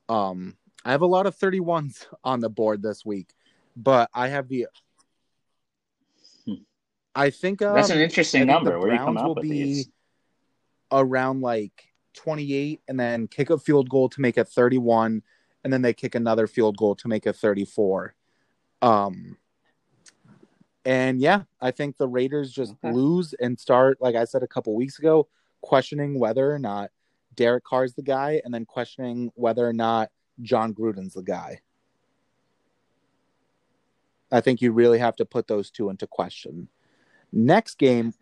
Um, 0.07 0.55
I 0.83 0.91
have 0.91 1.01
a 1.01 1.07
lot 1.07 1.25
of 1.25 1.37
31s 1.37 2.05
on 2.23 2.39
the 2.39 2.49
board 2.49 2.81
this 2.81 3.05
week, 3.05 3.33
but 3.75 4.09
I 4.13 4.29
have 4.29 4.47
the. 4.47 4.67
Hmm. 6.45 6.53
I 7.13 7.29
think 7.29 7.61
um, 7.61 7.75
that's 7.75 7.89
an 7.89 7.99
interesting 7.99 8.47
number. 8.47 8.79
The 8.79 8.79
Browns 8.79 9.21
will 9.23 9.35
be 9.35 9.49
these? 9.49 9.89
around 10.91 11.41
like 11.41 11.87
28 12.15 12.81
and 12.87 12.99
then 12.99 13.27
kick 13.27 13.49
a 13.49 13.57
field 13.57 13.89
goal 13.89 14.09
to 14.09 14.21
make 14.21 14.37
it 14.37 14.47
31 14.47 15.21
and 15.63 15.73
then 15.73 15.81
they 15.81 15.93
kick 15.93 16.15
another 16.15 16.47
field 16.47 16.77
goal 16.77 16.95
to 16.95 17.07
make 17.07 17.25
it 17.25 17.35
34. 17.35 18.13
Um, 18.81 19.37
and 20.85 21.19
yeah, 21.19 21.43
I 21.59 21.71
think 21.71 21.97
the 21.97 22.07
Raiders 22.07 22.51
just 22.51 22.73
okay. 22.83 22.93
lose 22.93 23.33
and 23.33 23.59
start, 23.59 23.97
like 23.99 24.15
I 24.15 24.25
said 24.25 24.43
a 24.43 24.47
couple 24.47 24.75
weeks 24.75 24.99
ago, 24.99 25.27
questioning 25.61 26.19
whether 26.19 26.53
or 26.53 26.59
not 26.59 26.91
Derek 27.33 27.63
Carr's 27.63 27.95
the 27.95 28.03
guy, 28.03 28.41
and 28.45 28.53
then 28.53 28.65
questioning 28.65 29.31
whether 29.35 29.67
or 29.67 29.73
not 29.73 30.11
Jon 30.41 30.73
Gruden's 30.73 31.15
the 31.15 31.23
guy. 31.23 31.61
I 34.31 34.41
think 34.41 34.61
you 34.61 34.71
really 34.71 34.99
have 34.99 35.15
to 35.17 35.25
put 35.25 35.47
those 35.47 35.71
two 35.71 35.89
into 35.89 36.07
question. 36.07 36.69
Next 37.33 37.77
game. 37.77 38.13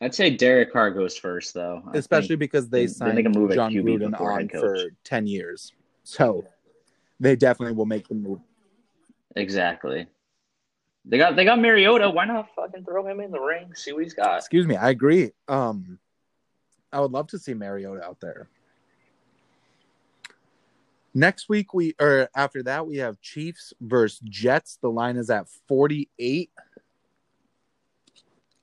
I'd 0.00 0.14
say 0.14 0.30
Derek 0.30 0.72
Carr 0.72 0.92
goes 0.92 1.16
first, 1.16 1.54
though. 1.54 1.82
I 1.92 1.98
Especially 1.98 2.36
because 2.36 2.68
they, 2.68 2.86
signed 2.86 3.18
they 3.18 3.22
signed 3.24 3.52
Jon 3.52 3.72
Gruden 3.72 4.20
on 4.20 4.48
for 4.48 4.90
10 5.04 5.26
years. 5.26 5.72
So 6.04 6.44
they 7.18 7.34
definitely 7.34 7.74
will 7.74 7.86
make 7.86 8.06
the 8.08 8.14
move. 8.14 8.40
Exactly. 9.34 10.06
They 11.04 11.16
got 11.16 11.36
they 11.36 11.44
got 11.44 11.58
Mariota. 11.58 12.10
Why 12.10 12.26
not 12.26 12.48
fucking 12.54 12.84
throw 12.84 13.06
him 13.06 13.20
in 13.20 13.30
the 13.30 13.40
ring? 13.40 13.74
See 13.74 13.92
what 13.92 14.02
he's 14.02 14.14
got. 14.14 14.38
Excuse 14.38 14.66
me. 14.66 14.76
I 14.76 14.90
agree. 14.90 15.32
Um, 15.48 15.98
I 16.92 17.00
would 17.00 17.12
love 17.12 17.28
to 17.28 17.38
see 17.38 17.54
Mariota 17.54 18.04
out 18.04 18.20
there. 18.20 18.48
Next 21.14 21.48
week 21.48 21.72
we 21.72 21.94
or 21.98 22.28
after 22.36 22.62
that 22.64 22.86
we 22.86 22.98
have 22.98 23.20
Chiefs 23.20 23.72
versus 23.80 24.20
Jets. 24.24 24.78
The 24.82 24.90
line 24.90 25.16
is 25.16 25.30
at 25.30 25.48
48. 25.66 26.50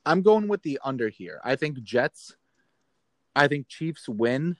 I'm 0.05 0.21
going 0.21 0.47
with 0.47 0.61
the 0.61 0.79
under 0.83 1.09
here. 1.09 1.39
I 1.43 1.55
think 1.55 1.81
Jets 1.83 2.35
I 3.35 3.47
think 3.47 3.67
Chiefs 3.67 4.07
win 4.07 4.55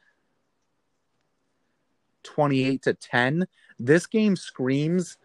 28 2.24 2.82
to 2.84 2.94
10. 2.94 3.48
This 3.80 4.06
game 4.06 4.36
screams 4.36 5.18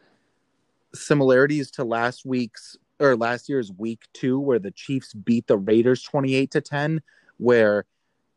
similarities 0.95 1.71
to 1.73 1.85
last 1.85 2.25
week's 2.25 2.77
or 3.01 3.17
last 3.17 3.49
year's 3.49 3.73
week 3.73 4.03
two, 4.13 4.39
where 4.39 4.59
the 4.59 4.71
Chiefs 4.71 5.15
beat 5.15 5.47
the 5.47 5.57
Raiders 5.57 6.03
28 6.03 6.51
to 6.51 6.61
10, 6.61 7.01
where 7.39 7.87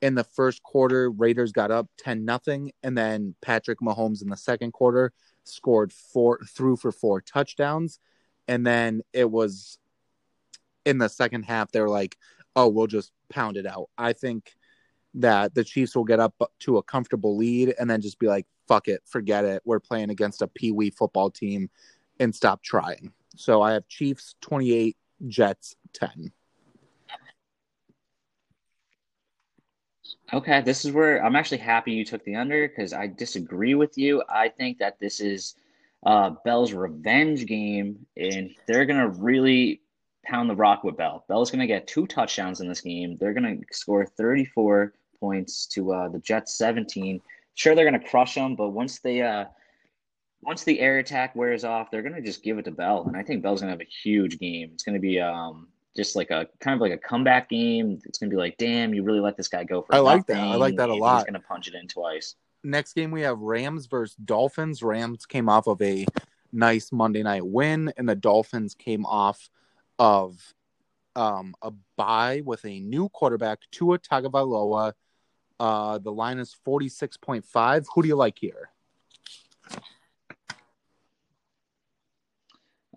in 0.01 0.15
the 0.15 0.23
first 0.23 0.63
quarter, 0.63 1.11
Raiders 1.11 1.51
got 1.51 1.69
up 1.69 1.89
10 1.97 2.23
nothing, 2.23 2.71
and 2.81 2.97
then 2.97 3.35
Patrick 3.41 3.79
Mahomes 3.79 4.21
in 4.21 4.29
the 4.29 4.37
second 4.37 4.71
quarter 4.71 5.11
scored 5.43 5.91
four 5.91 6.39
through 6.47 6.77
for 6.77 6.93
four 6.93 7.19
touchdowns. 7.19 7.99
And 8.47 8.65
then 8.65 9.01
it 9.11 9.29
was 9.29 9.79
in 10.85 10.97
the 10.97 11.07
second 11.07 11.43
half, 11.43 11.71
they're 11.71 11.89
like, 11.89 12.17
oh, 12.55 12.67
we'll 12.67 12.87
just 12.87 13.11
pound 13.29 13.57
it 13.57 13.65
out. 13.65 13.89
I 13.97 14.13
think 14.13 14.53
that 15.15 15.53
the 15.53 15.63
Chiefs 15.63 15.95
will 15.95 16.03
get 16.03 16.19
up 16.19 16.33
to 16.59 16.77
a 16.77 16.83
comfortable 16.83 17.37
lead 17.37 17.75
and 17.79 17.89
then 17.89 18.01
just 18.01 18.19
be 18.19 18.27
like, 18.27 18.45
fuck 18.67 18.87
it, 18.87 19.01
forget 19.05 19.45
it. 19.45 19.61
We're 19.65 19.79
playing 19.79 20.09
against 20.09 20.41
a 20.41 20.47
pee 20.47 20.71
wee 20.71 20.89
football 20.89 21.29
team 21.29 21.69
and 22.19 22.33
stop 22.33 22.63
trying. 22.63 23.11
So 23.35 23.61
I 23.61 23.73
have 23.73 23.87
Chiefs 23.87 24.35
28, 24.41 24.97
Jets 25.27 25.75
10. 25.93 26.31
Okay, 30.31 30.61
this 30.61 30.83
is 30.83 30.91
where 30.91 31.23
I'm 31.23 31.35
actually 31.35 31.59
happy 31.59 31.91
you 31.91 32.03
took 32.03 32.23
the 32.23 32.35
under 32.35 32.67
because 32.67 32.91
I 32.91 33.07
disagree 33.07 33.75
with 33.75 33.97
you. 33.97 34.23
I 34.29 34.49
think 34.49 34.79
that 34.79 34.99
this 34.99 35.19
is 35.19 35.55
uh, 36.05 36.31
Bell's 36.43 36.73
revenge 36.73 37.45
game, 37.45 38.05
and 38.17 38.49
they're 38.67 38.85
gonna 38.85 39.09
really 39.09 39.82
pound 40.25 40.49
the 40.49 40.55
rock 40.55 40.83
with 40.83 40.97
Bell. 40.97 41.25
Bell's 41.27 41.51
gonna 41.51 41.67
get 41.67 41.87
two 41.87 42.07
touchdowns 42.07 42.61
in 42.61 42.67
this 42.67 42.81
game. 42.81 43.15
They're 43.17 43.33
gonna 43.33 43.57
score 43.71 44.05
34 44.05 44.93
points 45.19 45.65
to 45.67 45.93
uh, 45.93 46.09
the 46.09 46.19
Jets 46.19 46.57
17. 46.57 47.21
Sure, 47.55 47.75
they're 47.75 47.85
gonna 47.85 47.99
crush 47.99 48.35
them, 48.35 48.55
but 48.55 48.69
once 48.69 48.99
they 48.99 49.21
uh, 49.21 49.45
once 50.41 50.63
the 50.63 50.79
air 50.79 50.99
attack 50.99 51.35
wears 51.35 51.63
off, 51.63 51.89
they're 51.91 52.01
gonna 52.01 52.21
just 52.21 52.43
give 52.43 52.57
it 52.57 52.65
to 52.65 52.71
Bell, 52.71 53.05
and 53.07 53.15
I 53.15 53.23
think 53.23 53.43
Bell's 53.43 53.61
gonna 53.61 53.71
have 53.71 53.81
a 53.81 53.85
huge 54.03 54.39
game. 54.39 54.71
It's 54.73 54.83
gonna 54.83 54.99
be 54.99 55.19
um 55.19 55.67
just 55.95 56.15
like 56.15 56.31
a 56.31 56.47
kind 56.59 56.75
of 56.75 56.81
like 56.81 56.91
a 56.91 56.97
comeback 56.97 57.49
game. 57.49 57.99
It's 58.05 58.17
gonna 58.17 58.29
be 58.29 58.35
like, 58.35 58.57
damn, 58.57 58.93
you 58.93 59.03
really 59.03 59.19
let 59.19 59.37
this 59.37 59.47
guy 59.47 59.63
go 59.63 59.81
for. 59.81 59.93
I 59.93 59.99
like 59.99 60.25
that. 60.27 60.39
I 60.39 60.55
like 60.55 60.75
that 60.77 60.89
a 60.89 60.93
lot. 60.93 61.17
He's 61.17 61.25
gonna 61.25 61.39
punch 61.39 61.67
it 61.67 61.75
in 61.75 61.87
twice. 61.87 62.35
Next 62.63 62.93
game 62.93 63.11
we 63.11 63.21
have 63.21 63.39
Rams 63.39 63.87
versus 63.87 64.15
Dolphins. 64.15 64.81
Rams 64.81 65.25
came 65.25 65.49
off 65.49 65.67
of 65.67 65.81
a 65.81 66.05
nice 66.51 66.91
Monday 66.91 67.23
night 67.23 67.45
win, 67.45 67.91
and 67.97 68.07
the 68.07 68.15
Dolphins 68.15 68.73
came 68.73 69.05
off 69.05 69.49
of 70.03 70.53
um, 71.15 71.55
a 71.61 71.71
bye 71.95 72.41
with 72.43 72.65
a 72.65 72.81
new 72.81 73.07
quarterback, 73.07 73.59
Tua 73.71 73.99
Tagovailoa. 73.99 74.91
Uh, 75.57 75.97
the 75.99 76.11
line 76.11 76.39
is 76.39 76.53
46.5. 76.67 77.85
Who 77.95 78.01
do 78.01 78.07
you 78.09 78.17
like 78.17 78.37
here? 78.37 78.69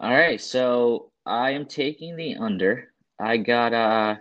All 0.01 0.11
right, 0.11 0.41
so 0.41 1.13
I 1.25 1.53
am 1.53 1.67
taking 1.67 2.17
the 2.17 2.37
under. 2.37 2.93
I 3.21 3.37
got 3.37 3.73
uh 3.73 4.17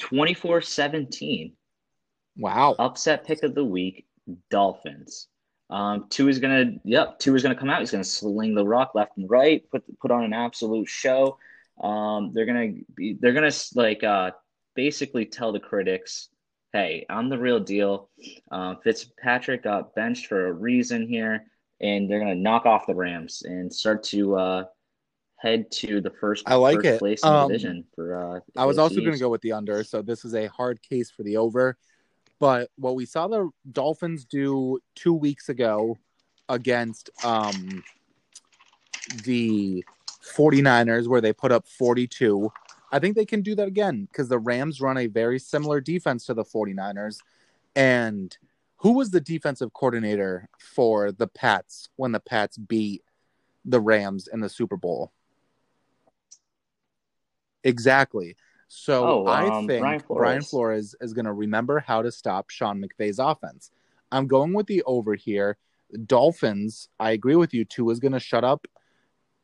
24-17. 0.00 1.52
Wow. 2.36 2.76
Upset 2.78 3.26
pick 3.26 3.42
of 3.42 3.56
the 3.56 3.64
week, 3.64 4.06
Dolphins. 4.50 5.26
Um, 5.68 6.06
Tua 6.08 6.30
is 6.30 6.38
gonna, 6.38 6.74
yep, 6.84 7.18
Tua 7.18 7.34
is 7.34 7.42
gonna 7.42 7.56
come 7.56 7.70
out. 7.70 7.80
He's 7.80 7.90
gonna 7.90 8.04
sling 8.04 8.54
the 8.54 8.64
rock 8.64 8.92
left 8.94 9.16
and 9.16 9.28
right, 9.28 9.68
put 9.68 9.82
put 9.98 10.12
on 10.12 10.22
an 10.22 10.32
absolute 10.32 10.88
show. 10.88 11.38
Um, 11.80 12.32
they're 12.32 12.46
gonna 12.46 12.72
be, 12.94 13.16
they're 13.20 13.32
gonna 13.32 13.52
like 13.74 14.02
uh, 14.04 14.32
basically 14.74 15.24
tell 15.24 15.52
the 15.52 15.60
critics, 15.60 16.28
"Hey, 16.72 17.06
I'm 17.08 17.28
the 17.28 17.38
real 17.38 17.60
deal." 17.60 18.10
Uh, 18.50 18.74
Fitzpatrick 18.82 19.62
got 19.64 19.94
benched 19.94 20.26
for 20.26 20.48
a 20.48 20.52
reason 20.52 21.06
here, 21.06 21.44
and 21.80 22.10
they're 22.10 22.20
gonna 22.20 22.34
knock 22.34 22.66
off 22.66 22.86
the 22.86 22.94
Rams 22.94 23.42
and 23.44 23.72
start 23.72 24.02
to 24.04 24.36
uh, 24.36 24.64
head 25.36 25.70
to 25.70 26.00
the 26.00 26.10
first. 26.10 26.44
I 26.48 26.56
like 26.56 26.76
first 26.76 26.86
it. 26.86 26.98
place 26.98 27.22
in 27.22 27.30
the 27.30 27.36
Um, 27.36 27.48
division 27.48 27.84
for. 27.94 28.36
Uh, 28.36 28.40
I 28.56 28.66
was 28.66 28.78
also 28.78 28.96
going 28.96 29.12
to 29.12 29.18
go 29.18 29.28
with 29.28 29.42
the 29.42 29.52
under, 29.52 29.84
so 29.84 30.02
this 30.02 30.24
is 30.24 30.34
a 30.34 30.46
hard 30.46 30.82
case 30.82 31.10
for 31.10 31.22
the 31.22 31.36
over. 31.36 31.76
But 32.40 32.70
what 32.76 32.94
we 32.94 33.06
saw 33.06 33.26
the 33.28 33.50
Dolphins 33.70 34.24
do 34.24 34.78
two 34.94 35.12
weeks 35.14 35.48
ago 35.48 35.98
against 36.48 37.10
um, 37.24 37.82
the 39.24 39.84
49ers, 40.28 41.08
where 41.08 41.20
they 41.20 41.32
put 41.32 41.52
up 41.52 41.66
42, 41.66 42.50
I 42.90 42.98
think 42.98 43.16
they 43.16 43.26
can 43.26 43.42
do 43.42 43.54
that 43.56 43.68
again 43.68 44.08
because 44.10 44.28
the 44.28 44.38
Rams 44.38 44.80
run 44.80 44.96
a 44.96 45.06
very 45.06 45.38
similar 45.38 45.80
defense 45.80 46.26
to 46.26 46.34
the 46.34 46.44
49ers. 46.44 47.18
And 47.76 48.36
who 48.76 48.92
was 48.92 49.10
the 49.10 49.20
defensive 49.20 49.72
coordinator 49.72 50.48
for 50.58 51.12
the 51.12 51.26
Pats 51.26 51.88
when 51.96 52.12
the 52.12 52.20
Pats 52.20 52.56
beat 52.56 53.02
the 53.64 53.80
Rams 53.80 54.28
in 54.32 54.40
the 54.40 54.48
Super 54.48 54.76
Bowl? 54.76 55.12
Exactly. 57.64 58.36
So 58.68 59.24
Oh, 59.24 59.26
I 59.26 59.48
um, 59.48 59.66
think 59.66 59.80
Brian 59.80 60.02
Brian 60.08 60.42
Flores. 60.42 60.50
Flores 60.50 60.94
is 61.00 61.12
going 61.12 61.24
to 61.24 61.32
remember 61.32 61.80
how 61.80 62.02
to 62.02 62.12
stop 62.12 62.50
Sean 62.50 62.82
McVay's 62.82 63.18
offense. 63.18 63.70
I'm 64.12 64.26
going 64.26 64.52
with 64.52 64.66
the 64.66 64.82
over 64.84 65.14
here. 65.14 65.56
Dolphins, 66.06 66.88
I 67.00 67.12
agree 67.12 67.36
with 67.36 67.54
you. 67.54 67.64
Tua 67.64 67.92
is 67.92 68.00
going 68.00 68.12
to 68.12 68.20
shut 68.20 68.44
up, 68.44 68.66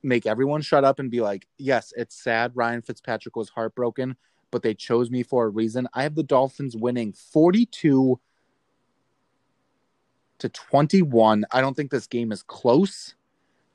make 0.05 0.27
everyone 0.27 0.63
shut 0.63 0.85
up 0.85 0.99
and 0.99 1.11
be 1.11 1.21
like, 1.21 1.47
yes, 1.59 1.93
it's 1.97 2.23
sad. 2.23 2.53
Ryan 2.55 2.83
Fitzpatrick 2.83 3.37
was 3.37 3.49
heartbroken, 3.49 4.17
but 4.51 4.63
they 4.63 4.75
chose 4.75 5.11
me 5.11 5.23
for 5.23 5.47
a 5.47 5.51
reason. 5.51 5.89
I 5.95 6.03
have 6.03 6.15
the 6.15 6.23
Dolphins 6.23 6.77
winning 6.77 7.13
42 7.13 8.21
to 10.39 10.49
21. 10.49 11.45
I 11.51 11.61
don't 11.61 11.75
think 11.75 11.91
this 11.91 12.07
game 12.07 12.33
is 12.33 12.43
close. 12.43 13.15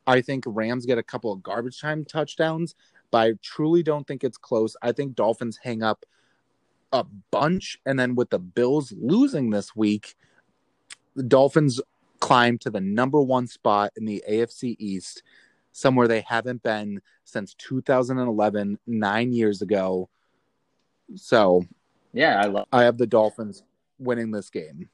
I 0.06 0.22
think 0.22 0.44
Rams 0.48 0.86
get 0.86 0.98
a 0.98 1.04
couple 1.04 1.32
of 1.32 1.44
garbage 1.44 1.80
time 1.80 2.06
touchdowns, 2.06 2.76
but 3.12 3.18
I 3.18 3.34
truly 3.42 3.84
don't 3.84 4.08
think 4.08 4.24
it's 4.24 4.38
close. 4.38 4.76
I 4.82 4.92
think 4.92 5.16
Dolphins 5.16 5.60
hang 5.62 5.84
up 5.84 6.06
a 6.92 7.06
bunch. 7.32 7.80
And 7.86 8.00
then 8.00 8.16
with 8.16 8.30
the 8.30 8.40
Bills 8.40 8.94
losing 9.00 9.50
this 9.50 9.76
week, 9.76 10.16
the 11.16 11.24
Dolphins 11.24 11.82
climb 12.20 12.58
to 12.60 12.70
the 12.70 12.82
number 12.82 13.22
one 13.22 13.48
spot 13.48 13.92
in 13.98 14.06
the 14.06 14.24
AFC 14.30 14.76
East, 14.80 15.24
somewhere 15.72 16.08
they 16.08 16.22
haven't 16.22 16.64
been 16.64 17.02
since 17.24 17.54
2011, 17.56 18.80
nine 18.88 19.32
years 19.34 19.62
ago. 19.62 20.10
So 21.16 21.66
Yeah, 22.14 22.42
I 22.42 22.48
love. 22.48 22.68
I 22.72 22.84
have 22.84 22.98
the 22.98 23.08
Dolphins 23.08 23.64
winning 23.98 24.32
this 24.32 24.50
game. 24.50 24.90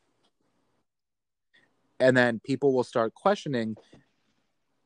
And 1.99 2.15
then 2.15 2.41
people 2.43 2.73
will 2.73 2.83
start 2.83 3.13
questioning 3.13 3.75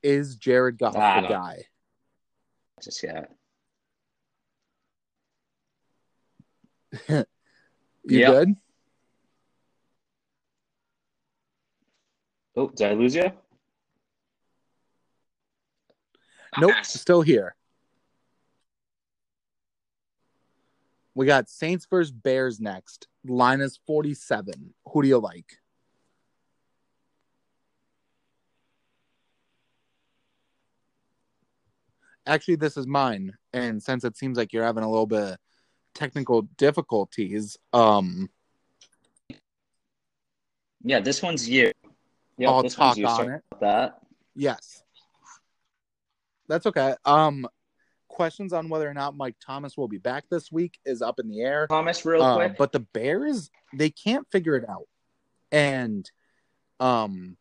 is 0.02 0.36
Jared 0.36 0.78
Goff 0.78 0.93
the 0.93 1.28
guy? 1.28 1.65
Just 2.82 3.04
yeah. 3.04 3.25
You 8.06 8.19
Yep. 8.19 8.34
good? 8.34 8.56
Oh, 12.56 12.69
did 12.69 12.91
I 12.91 12.93
lose 12.93 13.15
you? 13.15 13.32
Nope, 16.57 16.73
still 16.83 17.21
here. 17.21 17.55
We 21.15 21.25
got 21.25 21.49
Saints 21.49 21.85
versus 21.89 22.12
Bears 22.12 22.59
next. 22.59 23.07
Line 23.25 23.62
is 23.62 23.79
47. 23.85 24.73
Who 24.93 25.01
do 25.01 25.07
you 25.07 25.17
like? 25.19 25.57
Actually, 32.25 32.55
this 32.57 32.77
is 32.77 32.85
mine. 32.88 33.33
And 33.53 33.81
since 33.81 34.03
it 34.03 34.17
seems 34.17 34.38
like 34.38 34.53
you're 34.53 34.63
having 34.63 34.83
a 34.83 34.89
little 34.89 35.07
bit 35.07 35.21
of 35.33 35.38
technical 35.95 36.43
difficulties, 36.57 37.57
um, 37.73 38.29
Yeah, 40.83 40.99
this 41.01 41.21
one's 41.21 41.49
you. 41.49 41.71
Yeah, 42.38 42.49
I'll 42.51 42.63
this 42.63 42.75
talk 42.75 42.95
one's 42.95 42.97
you. 42.99 43.07
on 43.07 43.29
it. 43.31 43.41
that. 43.59 43.99
Yes. 44.35 44.83
That's 46.49 46.65
okay. 46.65 46.95
Um 47.05 47.47
questions 48.09 48.51
on 48.51 48.67
whether 48.67 48.89
or 48.89 48.93
not 48.93 49.15
Mike 49.15 49.35
Thomas 49.39 49.77
will 49.77 49.88
be 49.88 49.99
back 49.99 50.25
this 50.29 50.51
week 50.51 50.77
is 50.83 51.01
up 51.01 51.19
in 51.19 51.29
the 51.29 51.41
air. 51.41 51.67
Thomas, 51.67 52.03
real 52.03 52.21
Uh, 52.23 52.35
quick. 52.35 52.57
but 52.57 52.71
the 52.73 52.79
Bears, 52.81 53.49
they 53.73 53.89
can't 53.91 54.27
figure 54.29 54.55
it 54.57 54.67
out. 54.67 54.88
And 55.51 56.09
um 56.81 57.38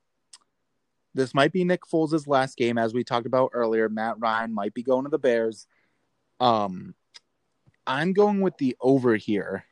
this 1.15 1.35
might 1.35 1.53
be 1.53 1.65
Nick 1.65 1.81
Foles' 1.93 2.29
last 2.29 2.57
game 2.57 2.79
as 2.79 2.95
we 2.95 3.03
talked 3.03 3.27
about 3.27 3.51
earlier. 3.55 3.89
Matt 3.89 4.17
Ryan 4.21 4.55
might 4.55 4.75
be 4.75 4.83
going 4.85 5.05
to 5.05 5.11
the 5.11 5.19
Bears. 5.19 5.67
Um 6.39 6.95
I'm 7.87 8.13
going 8.13 8.43
with 8.43 8.57
the 8.59 8.77
over 8.81 9.17
here. 9.17 9.65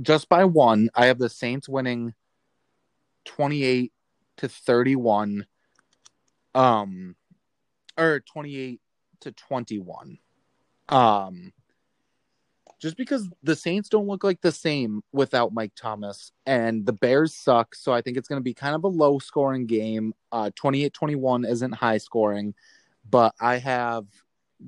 Just 0.00 0.28
by 0.28 0.44
one. 0.44 0.88
I 0.94 1.06
have 1.06 1.18
the 1.18 1.28
Saints 1.28 1.68
winning 1.68 2.14
28 3.26 3.92
to 4.38 4.48
31 4.48 5.46
um 6.54 7.14
or 7.98 8.20
28 8.20 8.80
to 9.20 9.32
21 9.32 10.18
um 10.88 11.52
just 12.80 12.96
because 12.96 13.28
the 13.42 13.54
saints 13.54 13.90
don't 13.90 14.06
look 14.06 14.24
like 14.24 14.40
the 14.40 14.52
same 14.52 15.02
without 15.12 15.52
mike 15.52 15.72
thomas 15.76 16.32
and 16.46 16.86
the 16.86 16.92
bears 16.92 17.34
suck 17.34 17.74
so 17.74 17.92
i 17.92 18.00
think 18.00 18.16
it's 18.16 18.28
going 18.28 18.40
to 18.40 18.44
be 18.44 18.54
kind 18.54 18.74
of 18.74 18.84
a 18.84 18.88
low 18.88 19.18
scoring 19.18 19.66
game. 19.66 20.14
Uh 20.32 20.50
28-21 20.58 21.48
isn't 21.48 21.72
high 21.72 21.98
scoring 21.98 22.54
but 23.08 23.34
i 23.40 23.56
have 23.56 24.06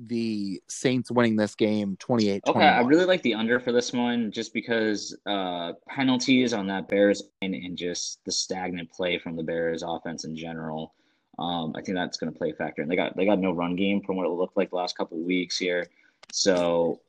the 0.07 0.61
saints 0.67 1.11
winning 1.11 1.35
this 1.35 1.55
game 1.55 1.95
28 1.99 2.43
Okay, 2.47 2.59
I 2.59 2.81
really 2.81 3.05
like 3.05 3.21
the 3.21 3.35
under 3.35 3.59
for 3.59 3.71
this 3.71 3.93
one 3.93 4.31
just 4.31 4.53
because 4.53 5.15
uh, 5.25 5.73
penalties 5.87 6.53
on 6.53 6.67
that 6.67 6.87
Bears 6.87 7.23
and 7.41 7.77
just 7.77 8.19
the 8.25 8.31
stagnant 8.31 8.91
play 8.91 9.19
from 9.19 9.35
the 9.35 9.43
Bears 9.43 9.83
offense 9.85 10.25
in 10.25 10.35
general. 10.35 10.93
Um, 11.39 11.73
I 11.75 11.81
think 11.81 11.95
that's 11.95 12.17
going 12.17 12.31
to 12.31 12.37
play 12.37 12.51
a 12.51 12.53
factor. 12.53 12.81
And 12.81 12.91
they 12.91 12.95
got 12.95 13.15
they 13.17 13.25
got 13.25 13.39
no 13.39 13.51
run 13.51 13.75
game 13.75 14.01
from 14.01 14.17
what 14.17 14.25
it 14.25 14.29
looked 14.29 14.55
like 14.55 14.69
the 14.69 14.75
last 14.75 14.95
couple 14.97 15.17
of 15.17 15.23
weeks 15.23 15.57
here. 15.57 15.87
So 16.31 17.01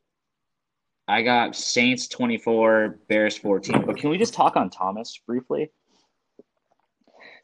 I 1.07 1.23
got 1.23 1.55
Saints 1.55 2.09
24, 2.09 3.01
Bears 3.09 3.37
14. 3.37 3.85
But 3.85 3.99
can 3.99 4.09
we 4.11 4.17
just 4.17 4.33
talk 4.35 4.57
on 4.57 4.71
Thomas 4.71 5.19
briefly? 5.27 5.71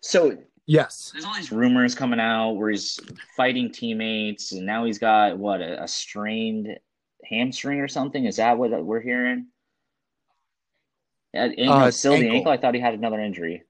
So 0.01 0.37
yes 0.67 1.11
there's 1.13 1.25
all 1.25 1.35
these 1.35 1.51
rumors 1.51 1.95
coming 1.95 2.21
out 2.21 2.53
where 2.53 2.71
he's 2.71 3.01
fighting 3.37 3.73
teammates, 3.73 4.53
and 4.53 4.65
now 4.65 4.85
he's 4.85 4.99
got 4.99 5.37
what 5.37 5.61
a, 5.61 5.83
a 5.83 5.89
strained 5.89 6.69
hamstring 7.25 7.81
or 7.81 7.89
something. 7.89 8.25
Is 8.25 8.37
that 8.37 8.57
what 8.57 8.71
we're 8.85 9.01
hearing? 9.01 9.47
Uh, 11.35 11.49
ankle, 11.59 11.73
Uh, 11.73 11.87
it's 11.89 11.97
still 11.99 12.13
the 12.13 12.19
ankle. 12.19 12.37
ankle. 12.37 12.53
I 12.53 12.57
thought 12.57 12.75
he 12.75 12.81
had 12.81 12.95
another 12.95 13.21
injury. 13.21 13.63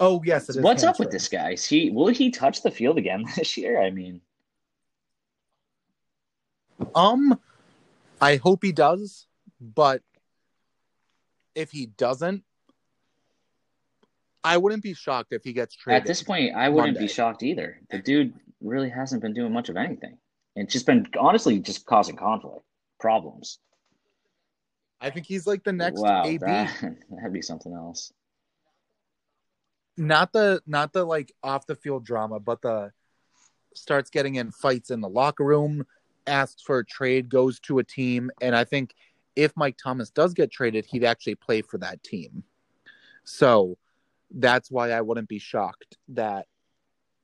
Oh 0.00 0.22
yes 0.24 0.48
it 0.48 0.56
is 0.56 0.62
What's 0.62 0.84
up 0.84 0.98
with 0.98 1.10
this 1.10 1.28
guy? 1.28 1.52
Is 1.52 1.64
he 1.64 1.90
will 1.90 2.08
he 2.08 2.30
touch 2.30 2.62
the 2.62 2.70
field 2.70 2.98
again 2.98 3.24
this 3.36 3.56
year? 3.56 3.80
I 3.80 3.90
mean, 3.90 4.20
Um, 6.94 7.38
I 8.20 8.36
hope 8.36 8.62
he 8.62 8.72
does, 8.72 9.26
but 9.60 10.02
if 11.54 11.70
he 11.70 11.86
doesn't, 11.86 12.44
I 14.44 14.58
wouldn't 14.58 14.82
be 14.82 14.94
shocked 14.94 15.32
if 15.32 15.42
he 15.42 15.52
gets 15.52 15.74
traded. 15.74 16.02
at 16.02 16.06
this 16.06 16.22
point, 16.22 16.54
I 16.54 16.68
wouldn't 16.68 16.94
Monday. 16.94 17.08
be 17.08 17.12
shocked 17.12 17.42
either. 17.42 17.80
The 17.90 17.98
dude 17.98 18.34
really 18.60 18.88
hasn't 18.90 19.22
been 19.22 19.32
doing 19.34 19.52
much 19.52 19.68
of 19.68 19.76
anything. 19.76 20.18
It's 20.54 20.72
just 20.72 20.86
been 20.86 21.06
honestly 21.18 21.58
just 21.58 21.84
causing 21.84 22.16
conflict, 22.16 22.62
problems. 23.00 23.58
I 25.00 25.10
think 25.10 25.26
he's 25.26 25.46
like 25.46 25.64
the 25.64 25.72
next 25.72 26.00
wow, 26.00 26.24
AB. 26.24 26.38
that, 26.38 26.72
that'd 27.10 27.32
be 27.32 27.42
something 27.42 27.72
else. 27.72 28.12
Not 29.98 30.32
the 30.32 30.60
not 30.66 30.92
the 30.92 31.04
like 31.04 31.32
off 31.42 31.66
the 31.66 31.74
field 31.74 32.04
drama, 32.04 32.38
but 32.38 32.60
the 32.62 32.92
starts 33.74 34.10
getting 34.10 34.36
in 34.36 34.50
fights 34.50 34.90
in 34.90 35.00
the 35.00 35.08
locker 35.08 35.44
room, 35.44 35.86
asks 36.26 36.62
for 36.62 36.78
a 36.78 36.84
trade, 36.84 37.28
goes 37.28 37.60
to 37.60 37.78
a 37.78 37.84
team, 37.84 38.30
and 38.40 38.54
I 38.54 38.64
think 38.64 38.94
if 39.36 39.52
Mike 39.56 39.76
Thomas 39.82 40.10
does 40.10 40.32
get 40.32 40.50
traded, 40.50 40.86
he'd 40.86 41.04
actually 41.04 41.34
play 41.34 41.62
for 41.62 41.78
that 41.78 42.02
team. 42.02 42.42
So 43.24 43.76
that's 44.30 44.70
why 44.70 44.90
I 44.90 45.02
wouldn't 45.02 45.28
be 45.28 45.38
shocked 45.38 45.98
that 46.08 46.46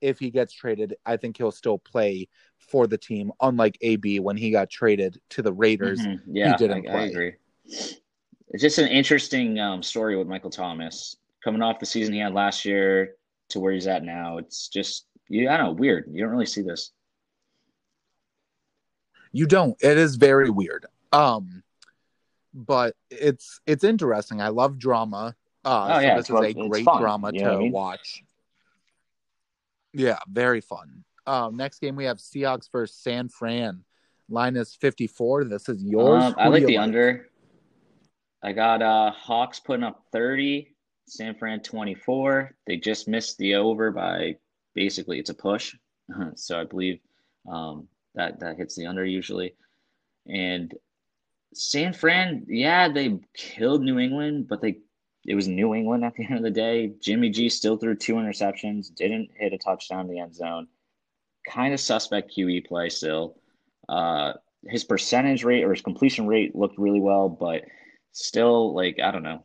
if 0.00 0.18
he 0.18 0.30
gets 0.30 0.52
traded, 0.52 0.96
I 1.06 1.16
think 1.16 1.38
he'll 1.38 1.52
still 1.52 1.78
play 1.78 2.28
for 2.58 2.86
the 2.86 2.98
team. 2.98 3.32
Unlike 3.40 3.78
AB 3.80 4.20
when 4.20 4.36
he 4.36 4.50
got 4.50 4.68
traded 4.68 5.20
to 5.30 5.42
the 5.42 5.52
Raiders, 5.52 6.00
Mm-hmm. 6.00 6.36
Yeah, 6.36 6.50
he 6.50 6.56
didn't 6.56 6.88
I, 6.88 6.98
I 6.98 7.02
agree. 7.04 7.34
It's 7.64 8.60
just 8.60 8.78
an 8.78 8.88
interesting 8.88 9.58
um, 9.58 9.82
story 9.82 10.16
with 10.16 10.28
Michael 10.28 10.50
Thomas 10.50 11.16
coming 11.44 11.62
off 11.62 11.78
the 11.78 11.86
season 11.86 12.14
he 12.14 12.20
had 12.20 12.34
last 12.34 12.64
year 12.64 13.14
to 13.50 13.60
where 13.60 13.72
he's 13.72 13.86
at 13.86 14.04
now. 14.04 14.38
It's 14.38 14.68
just, 14.68 15.06
you, 15.28 15.48
I 15.48 15.56
don't 15.56 15.66
know, 15.66 15.72
weird. 15.72 16.06
You 16.10 16.22
don't 16.22 16.30
really 16.30 16.46
see 16.46 16.62
this. 16.62 16.92
You 19.32 19.46
don't. 19.46 19.76
It 19.82 19.96
is 19.98 20.16
very 20.16 20.50
weird. 20.50 20.86
Um, 21.12 21.62
but 22.54 22.94
it's 23.10 23.60
it's 23.66 23.82
interesting. 23.82 24.42
I 24.42 24.48
love 24.48 24.78
drama. 24.78 25.34
Uh, 25.64 25.88
Oh, 25.90 25.94
so 25.94 26.00
yeah, 26.00 26.16
this 26.16 26.28
is 26.28 26.36
a 26.36 26.68
great 26.68 26.84
fun, 26.84 27.00
drama 27.00 27.30
you 27.32 27.40
to 27.40 27.46
I 27.52 27.56
mean? 27.56 27.72
watch. 27.72 28.22
Yeah, 29.94 30.18
very 30.30 30.60
fun. 30.60 31.04
Um, 31.26 31.56
next 31.56 31.78
game 31.78 31.96
we 31.96 32.04
have 32.04 32.18
Seahawks 32.18 32.70
versus 32.70 32.96
San 32.96 33.28
Fran. 33.28 33.84
Line 34.28 34.56
is 34.56 34.74
fifty 34.74 35.06
four. 35.06 35.44
This 35.44 35.68
is 35.68 35.82
yours. 35.82 36.24
Um, 36.24 36.34
I 36.36 36.48
like 36.48 36.66
the 36.66 36.78
under. 36.78 37.28
I 38.42 38.52
got 38.52 38.82
uh, 38.82 39.12
Hawks 39.12 39.60
putting 39.60 39.84
up 39.84 40.04
30, 40.12 40.71
San 41.06 41.34
Fran 41.34 41.60
24. 41.60 42.54
They 42.66 42.76
just 42.76 43.08
missed 43.08 43.38
the 43.38 43.54
over 43.56 43.90
by 43.90 44.36
basically 44.74 45.18
it's 45.18 45.30
a 45.30 45.34
push. 45.34 45.74
So 46.34 46.60
I 46.60 46.64
believe 46.64 47.00
um, 47.50 47.88
that 48.14 48.40
that 48.40 48.56
hits 48.56 48.76
the 48.76 48.86
under 48.86 49.04
usually. 49.04 49.54
And 50.26 50.74
San 51.54 51.92
Fran, 51.92 52.44
yeah, 52.48 52.88
they 52.88 53.18
killed 53.34 53.82
New 53.82 53.98
England, 53.98 54.48
but 54.48 54.60
they 54.60 54.78
it 55.24 55.34
was 55.34 55.48
New 55.48 55.74
England 55.74 56.04
at 56.04 56.14
the 56.14 56.24
end 56.28 56.36
of 56.36 56.42
the 56.42 56.50
day. 56.50 56.92
Jimmy 57.00 57.30
G 57.30 57.48
still 57.48 57.76
threw 57.76 57.94
two 57.94 58.14
interceptions, 58.14 58.94
didn't 58.94 59.30
hit 59.34 59.52
a 59.52 59.58
touchdown 59.58 60.06
in 60.06 60.08
the 60.08 60.20
end 60.20 60.34
zone. 60.34 60.68
Kind 61.48 61.74
of 61.74 61.80
suspect 61.80 62.34
QB 62.36 62.66
play 62.66 62.88
still. 62.88 63.36
Uh, 63.88 64.34
his 64.64 64.84
percentage 64.84 65.44
rate 65.44 65.64
or 65.64 65.72
his 65.72 65.82
completion 65.82 66.26
rate 66.26 66.54
looked 66.54 66.78
really 66.78 67.00
well, 67.00 67.28
but 67.28 67.64
still, 68.12 68.74
like 68.74 69.00
I 69.02 69.10
don't 69.10 69.22
know, 69.24 69.44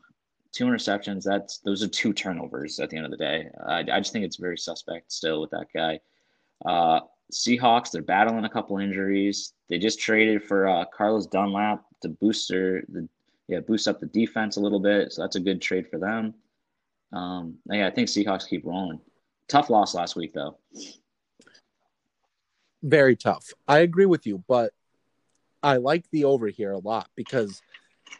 two 0.51 0.65
interceptions. 0.65 1.23
That's 1.23 1.59
those 1.59 1.83
are 1.83 1.87
two 1.87 2.13
turnovers 2.13 2.79
at 2.79 2.89
the 2.89 2.97
end 2.97 3.05
of 3.05 3.11
the 3.11 3.17
day. 3.17 3.49
I, 3.65 3.79
I 3.79 3.99
just 3.99 4.13
think 4.13 4.25
it's 4.25 4.37
very 4.37 4.57
suspect 4.57 5.11
still 5.11 5.41
with 5.41 5.51
that 5.51 5.67
guy. 5.73 5.99
Uh, 6.65 7.01
Seahawks, 7.31 7.91
they're 7.91 8.01
battling 8.01 8.45
a 8.45 8.49
couple 8.49 8.77
injuries. 8.77 9.53
They 9.69 9.77
just 9.77 9.99
traded 9.99 10.43
for 10.43 10.67
uh, 10.67 10.85
Carlos 10.85 11.27
Dunlap 11.27 11.83
to 12.01 12.09
boost 12.09 12.49
their 12.49 12.83
the 12.89 13.07
yeah 13.47 13.59
boost 13.59 13.87
up 13.87 13.99
the 13.99 14.07
defense 14.07 14.57
a 14.57 14.61
little 14.61 14.79
bit. 14.79 15.13
So 15.13 15.21
that's 15.21 15.35
a 15.35 15.41
good 15.41 15.61
trade 15.61 15.87
for 15.89 15.99
them. 15.99 16.33
Um, 17.13 17.57
yeah, 17.71 17.87
I 17.87 17.91
think 17.91 18.07
Seahawks 18.07 18.47
keep 18.47 18.65
rolling. 18.65 18.99
Tough 19.47 19.69
loss 19.69 19.93
last 19.95 20.15
week 20.15 20.33
though. 20.33 20.57
Very 22.83 23.15
tough. 23.15 23.53
I 23.67 23.79
agree 23.79 24.05
with 24.05 24.27
you, 24.27 24.43
but 24.47 24.73
I 25.63 25.77
like 25.77 26.09
the 26.11 26.25
over 26.25 26.47
here 26.47 26.71
a 26.71 26.79
lot 26.79 27.09
because 27.15 27.61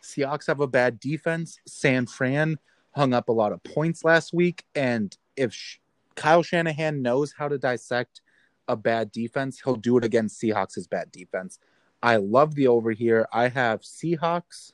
Seahawks 0.04 0.48
have 0.48 0.60
a 0.60 0.68
bad 0.68 1.00
defense. 1.00 1.60
San 1.68 2.06
Fran 2.06 2.58
hung 2.92 3.14
up 3.14 3.30
a 3.30 3.34
lot 3.34 3.52
of 3.52 3.64
points 3.64 4.04
last 4.04 4.34
week, 4.34 4.64
and 4.76 5.16
if 5.36 5.54
Sh- 5.54 5.78
Kyle 6.16 6.44
Shanahan 6.44 7.02
knows 7.02 7.34
how 7.38 7.48
to 7.48 7.58
dissect 7.58 8.22
a 8.68 8.76
bad 8.76 9.12
defense, 9.12 9.62
he'll 9.64 9.76
do 9.76 9.98
it 9.98 10.04
against 10.04 10.42
Seahawks' 10.42 10.90
bad 10.90 11.12
defense. 11.12 11.60
I 12.02 12.18
love 12.18 12.56
the 12.56 12.68
over 12.68 12.92
here. 12.92 13.28
I 13.32 13.50
have 13.50 13.82
Seahawks 13.82 14.74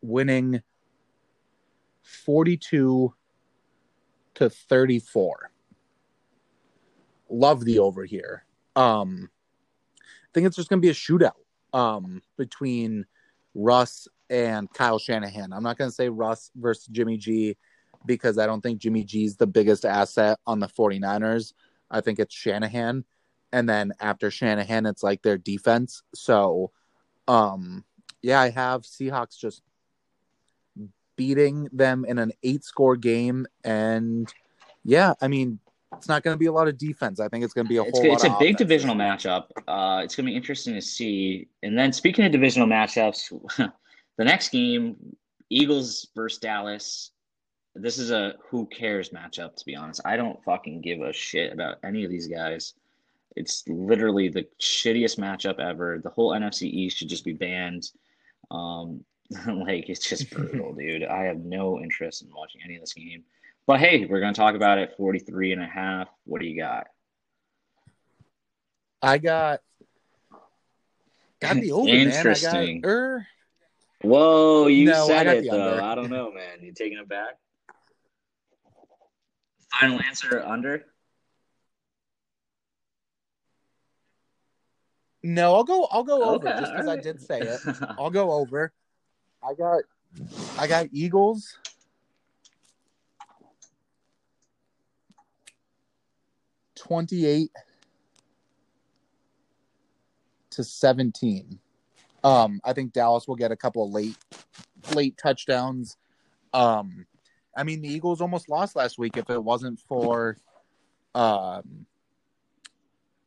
winning 0.00 0.62
42 2.02 3.14
to 4.34 4.50
34 4.50 5.50
love 7.30 7.64
the 7.64 7.78
over 7.78 8.04
here. 8.04 8.44
Um, 8.76 9.30
I 10.00 10.28
think 10.32 10.46
it's 10.46 10.56
just 10.56 10.68
going 10.68 10.80
to 10.80 10.86
be 10.86 10.90
a 10.90 10.94
shootout 10.94 11.32
um, 11.72 12.22
between 12.36 13.06
Russ 13.54 14.08
and 14.30 14.72
Kyle 14.72 14.98
Shanahan. 14.98 15.52
I'm 15.52 15.62
not 15.62 15.78
going 15.78 15.90
to 15.90 15.94
say 15.94 16.08
Russ 16.08 16.50
versus 16.54 16.86
Jimmy 16.86 17.16
G 17.16 17.56
because 18.06 18.38
I 18.38 18.46
don't 18.46 18.60
think 18.60 18.80
Jimmy 18.80 19.04
G 19.04 19.24
is 19.24 19.36
the 19.36 19.46
biggest 19.46 19.84
asset 19.84 20.38
on 20.46 20.60
the 20.60 20.68
49ers. 20.68 21.52
I 21.90 22.00
think 22.00 22.18
it's 22.18 22.34
Shanahan. 22.34 23.04
And 23.52 23.68
then 23.68 23.92
after 24.00 24.30
Shanahan, 24.30 24.86
it's 24.86 25.02
like 25.02 25.22
their 25.22 25.38
defense. 25.38 26.02
So, 26.14 26.70
um, 27.26 27.84
yeah, 28.22 28.40
I 28.40 28.50
have 28.50 28.82
Seahawks 28.82 29.38
just 29.38 29.62
beating 31.16 31.68
them 31.72 32.04
in 32.06 32.18
an 32.18 32.32
eight 32.42 32.64
score 32.64 32.96
game. 32.96 33.46
And 33.64 34.32
yeah, 34.84 35.14
I 35.20 35.28
mean, 35.28 35.60
it's 35.96 36.08
not 36.08 36.22
going 36.22 36.34
to 36.34 36.38
be 36.38 36.46
a 36.46 36.52
lot 36.52 36.68
of 36.68 36.76
defense. 36.76 37.20
I 37.20 37.28
think 37.28 37.44
it's 37.44 37.54
going 37.54 37.66
to 37.66 37.68
be 37.68 37.78
a 37.78 37.82
whole 37.82 37.92
lot 37.92 38.14
it's 38.14 38.24
a 38.24 38.30
big 38.38 38.54
offense. 38.54 38.58
divisional 38.58 38.94
matchup. 38.94 39.44
Uh, 39.66 40.02
it's 40.04 40.14
going 40.14 40.26
to 40.26 40.30
be 40.32 40.36
interesting 40.36 40.74
to 40.74 40.82
see. 40.82 41.48
And 41.62 41.76
then 41.78 41.92
speaking 41.92 42.24
of 42.24 42.32
divisional 42.32 42.68
matchups, 42.68 43.30
the 44.18 44.24
next 44.24 44.50
game, 44.50 44.96
Eagles 45.50 46.08
versus 46.14 46.38
Dallas. 46.38 47.12
This 47.74 47.98
is 47.98 48.10
a 48.10 48.34
who 48.48 48.66
cares 48.66 49.10
matchup, 49.10 49.54
to 49.56 49.64
be 49.64 49.76
honest. 49.76 50.00
I 50.04 50.16
don't 50.16 50.42
fucking 50.44 50.80
give 50.80 51.00
a 51.00 51.12
shit 51.12 51.52
about 51.52 51.76
any 51.84 52.04
of 52.04 52.10
these 52.10 52.26
guys. 52.26 52.74
It's 53.36 53.62
literally 53.68 54.28
the 54.28 54.46
shittiest 54.60 55.18
matchup 55.18 55.60
ever. 55.60 56.00
The 56.02 56.10
whole 56.10 56.32
NFC 56.32 56.62
East 56.62 56.98
should 56.98 57.08
just 57.08 57.24
be 57.24 57.34
banned. 57.34 57.90
Um, 58.50 59.04
like 59.46 59.88
it's 59.88 60.06
just 60.06 60.30
brutal, 60.34 60.74
dude. 60.74 61.04
I 61.04 61.24
have 61.24 61.38
no 61.38 61.78
interest 61.78 62.22
in 62.22 62.28
watching 62.34 62.62
any 62.64 62.74
of 62.74 62.80
this 62.80 62.94
game. 62.94 63.22
But 63.68 63.80
hey, 63.80 64.06
we're 64.06 64.20
going 64.20 64.32
to 64.32 64.40
talk 64.40 64.54
about 64.54 64.78
it 64.78 64.94
43 64.96 65.52
and 65.52 65.62
a 65.62 65.66
half. 65.66 66.08
What 66.24 66.40
do 66.40 66.46
you 66.46 66.56
got? 66.58 66.86
I 69.02 69.18
got 69.18 69.60
got 71.38 71.56
the 71.56 71.72
over, 71.72 71.86
man. 71.86 72.06
I 72.08 72.14
Interesting. 72.16 72.80
got, 72.80 72.88
er, 72.88 73.26
Whoa, 74.00 74.68
you 74.68 74.86
No, 74.86 75.06
said 75.06 75.26
it 75.26 75.44
though. 75.50 75.74
under. 75.74 75.82
I 75.82 75.94
don't 75.94 76.08
know, 76.08 76.32
man. 76.32 76.62
You 76.62 76.72
taking 76.72 76.96
it 76.96 77.10
back? 77.10 77.36
Final 79.78 80.00
answer 80.00 80.42
under? 80.42 80.86
no, 85.22 85.56
I'll 85.56 85.64
go. 85.64 85.86
I'll 85.90 86.04
go 86.04 86.24
over 86.30 86.48
just 86.58 86.72
because 86.72 86.88
I 86.88 86.96
did 86.96 87.20
say 87.20 87.42
it. 87.42 87.60
I'll 87.98 88.08
go 88.08 88.32
over. 88.32 88.72
I 89.46 89.52
got 89.52 89.82
I 90.58 90.66
got 90.66 90.86
Eagles. 90.90 91.58
Twenty-eight 96.88 97.50
to 100.50 100.64
seventeen. 100.64 101.60
Um, 102.24 102.60
I 102.64 102.72
think 102.72 102.92
Dallas 102.92 103.28
will 103.28 103.36
get 103.36 103.52
a 103.52 103.56
couple 103.56 103.84
of 103.84 103.92
late 103.92 104.16
late 104.94 105.16
touchdowns. 105.16 105.96
Um, 106.52 107.06
I 107.56 107.64
mean 107.64 107.82
the 107.82 107.88
Eagles 107.88 108.20
almost 108.20 108.48
lost 108.48 108.76
last 108.76 108.98
week 108.98 109.16
if 109.16 109.28
it 109.30 109.42
wasn't 109.42 109.80
for 109.80 110.36
um 111.14 111.86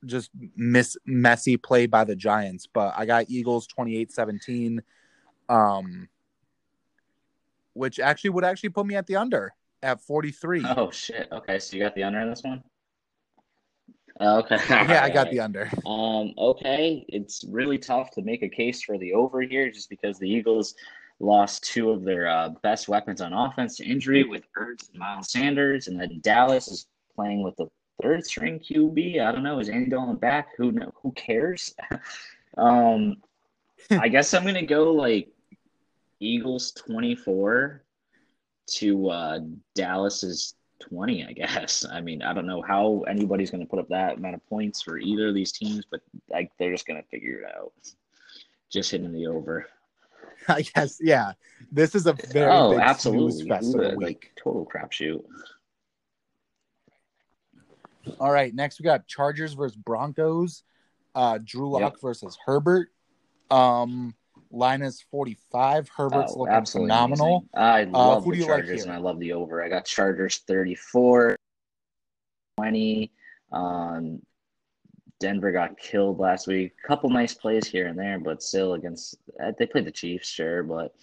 just 0.06 0.32
miss 0.56 0.97
messy 1.06 1.58
play 1.58 1.86
by 1.86 2.04
the 2.04 2.15
Giants. 2.15 2.67
But 2.71 2.93
I 2.97 3.06
got 3.06 3.30
Eagles 3.30 3.67
28-17. 3.67 4.80
Um 5.50 6.08
which 7.74 8.00
actually 8.00 8.32
would 8.32 8.43
actually 8.43 8.69
put 8.69 8.86
me 8.86 8.95
at 8.95 9.08
the 9.08 9.15
under 9.15 9.54
at 9.84 10.02
43. 10.02 10.65
oh 10.78 10.91
shit. 10.91 11.28
Okay, 11.32 11.60
so 11.60 11.76
you 11.76 11.84
got 11.84 11.95
the 11.95 12.04
under 12.04 12.19
on 12.19 12.30
this 12.30 12.43
one? 12.43 12.63
Okay. 14.22 14.58
yeah, 14.70 15.04
I 15.04 15.10
got 15.10 15.32
the 15.32 15.40
under. 15.40 15.70
Um, 15.86 16.34
okay, 16.38 17.06
it's 17.10 17.44
really 17.50 17.78
tough 17.78 18.12
to 18.12 18.22
make 18.22 18.44
a 18.44 18.50
case 18.50 18.82
for 18.84 18.98
the 18.98 19.13
over 19.13 19.42
here 19.42 19.72
just 19.72 19.90
because 19.90 20.19
the 20.19 20.30
Eagles 20.30 20.76
lost 21.19 21.63
two 21.63 21.90
of 21.90 22.04
their 22.04 22.30
uh, 22.30 22.50
best 22.62 22.88
weapons 22.88 23.19
on 23.19 23.34
offense 23.34 23.78
to 23.78 23.86
injury 23.86 24.24
with 24.24 24.44
Ertz 24.58 24.90
and 24.90 25.00
Miles 25.00 25.32
Sanders, 25.32 25.88
and 25.88 26.00
then 26.00 26.19
Dallas 26.22 26.67
is 26.67 26.88
playing 27.15 27.44
with 27.44 27.56
the 27.58 27.67
third 28.02 28.26
string 28.26 28.60
QB. 28.60 29.19
I 29.19 29.32
don't 29.32 29.44
know. 29.44 29.60
Is 29.60 29.69
Andy 29.69 29.90
Dalton 29.90 30.15
back? 30.15 30.50
Who 30.58 30.72
know? 30.72 30.94
Who 31.02 31.12
cares? 31.13 31.76
um, 32.58 33.17
I 33.92 34.08
guess 34.08 34.34
I'm 34.34 34.46
gonna 34.46 34.65
go 34.65 34.92
like 34.92 35.30
Eagles 36.19 36.72
24 36.72 37.84
to 38.67 39.10
uh, 39.10 39.40
Dallas's 39.76 40.56
20. 40.90 41.25
I 41.25 41.32
guess. 41.34 41.86
I 41.90 42.02
mean, 42.02 42.21
I 42.21 42.34
don't 42.34 42.46
know 42.48 42.62
how 42.62 43.02
anybody's 43.08 43.50
gonna 43.52 43.65
put 43.65 43.79
up 43.79 43.90
that 43.90 44.17
amount 44.17 44.36
of 44.36 44.46
points 44.48 44.82
for 44.82 44.98
either 44.98 45.29
of 45.29 45.34
these 45.36 45.52
teams, 45.52 45.86
but 45.90 46.02
like 46.29 46.52
they're 46.58 46.71
just 46.71 46.88
gonna 46.88 47.04
figure 47.10 47.40
it 47.42 47.56
out. 47.56 47.73
Just 48.69 48.92
hitting 48.92 49.12
the 49.12 49.27
over. 49.27 49.67
I 50.48 50.62
guess 50.62 50.98
yeah. 51.02 51.34
This 51.71 51.96
is 51.96 52.08
a 52.08 52.13
very 52.13 52.52
oh, 52.52 52.71
big 52.71 52.79
absolutely. 52.79 53.32
snooze 53.32 53.48
fest 53.48 53.75
of 53.75 53.82
the 53.82 53.90
the- 53.92 53.98
week. 53.98 54.08
like 54.08 54.32
total 54.44 54.65
crapshoot. 54.65 55.23
All 58.19 58.32
right, 58.32 58.54
next 58.54 58.79
we 58.79 58.84
got 58.84 59.08
Chargers 59.08 59.54
versus 59.54 59.77
Broncos. 59.77 60.63
Uh, 61.13 61.38
Drew 61.44 61.69
Lock 61.69 61.82
Yep. 61.82 62.02
versus 62.02 62.38
Herbert. 62.46 62.90
Um, 63.52 64.15
line 64.52 64.81
is 64.81 65.02
45. 65.12 65.89
Herbert's 65.89 66.33
Oh, 66.35 66.39
looking 66.41 66.65
phenomenal. 66.65 67.45
amazing. 67.54 67.95
I 67.95 67.99
love 67.99 68.25
who 68.25 68.31
the 68.33 68.39
like 68.41 68.47
Chargers 68.47 68.83
here? 68.83 68.83
and 68.83 68.91
I 68.93 68.97
love 68.97 69.19
the 69.19 69.33
over. 69.33 69.63
I 69.63 69.69
got 69.69 69.85
Chargers 69.85 70.39
34, 70.47 71.35
20. 72.58 73.12
Um, 73.52 74.21
Denver 75.19 75.52
got 75.52 75.77
killed 75.77 76.19
last 76.19 76.47
week. 76.47 76.73
A 76.83 76.87
couple 76.87 77.10
nice 77.10 77.33
plays 77.33 77.67
here 77.67 77.87
and 77.87 77.97
there, 77.97 78.19
but 78.19 78.41
still 78.41 78.73
against 78.73 79.17
uh, 79.43 79.52
they 79.58 79.65
played 79.67 79.85
the 79.85 79.91
Chiefs, 79.91 80.27
sure, 80.27 80.63
but 80.63 80.95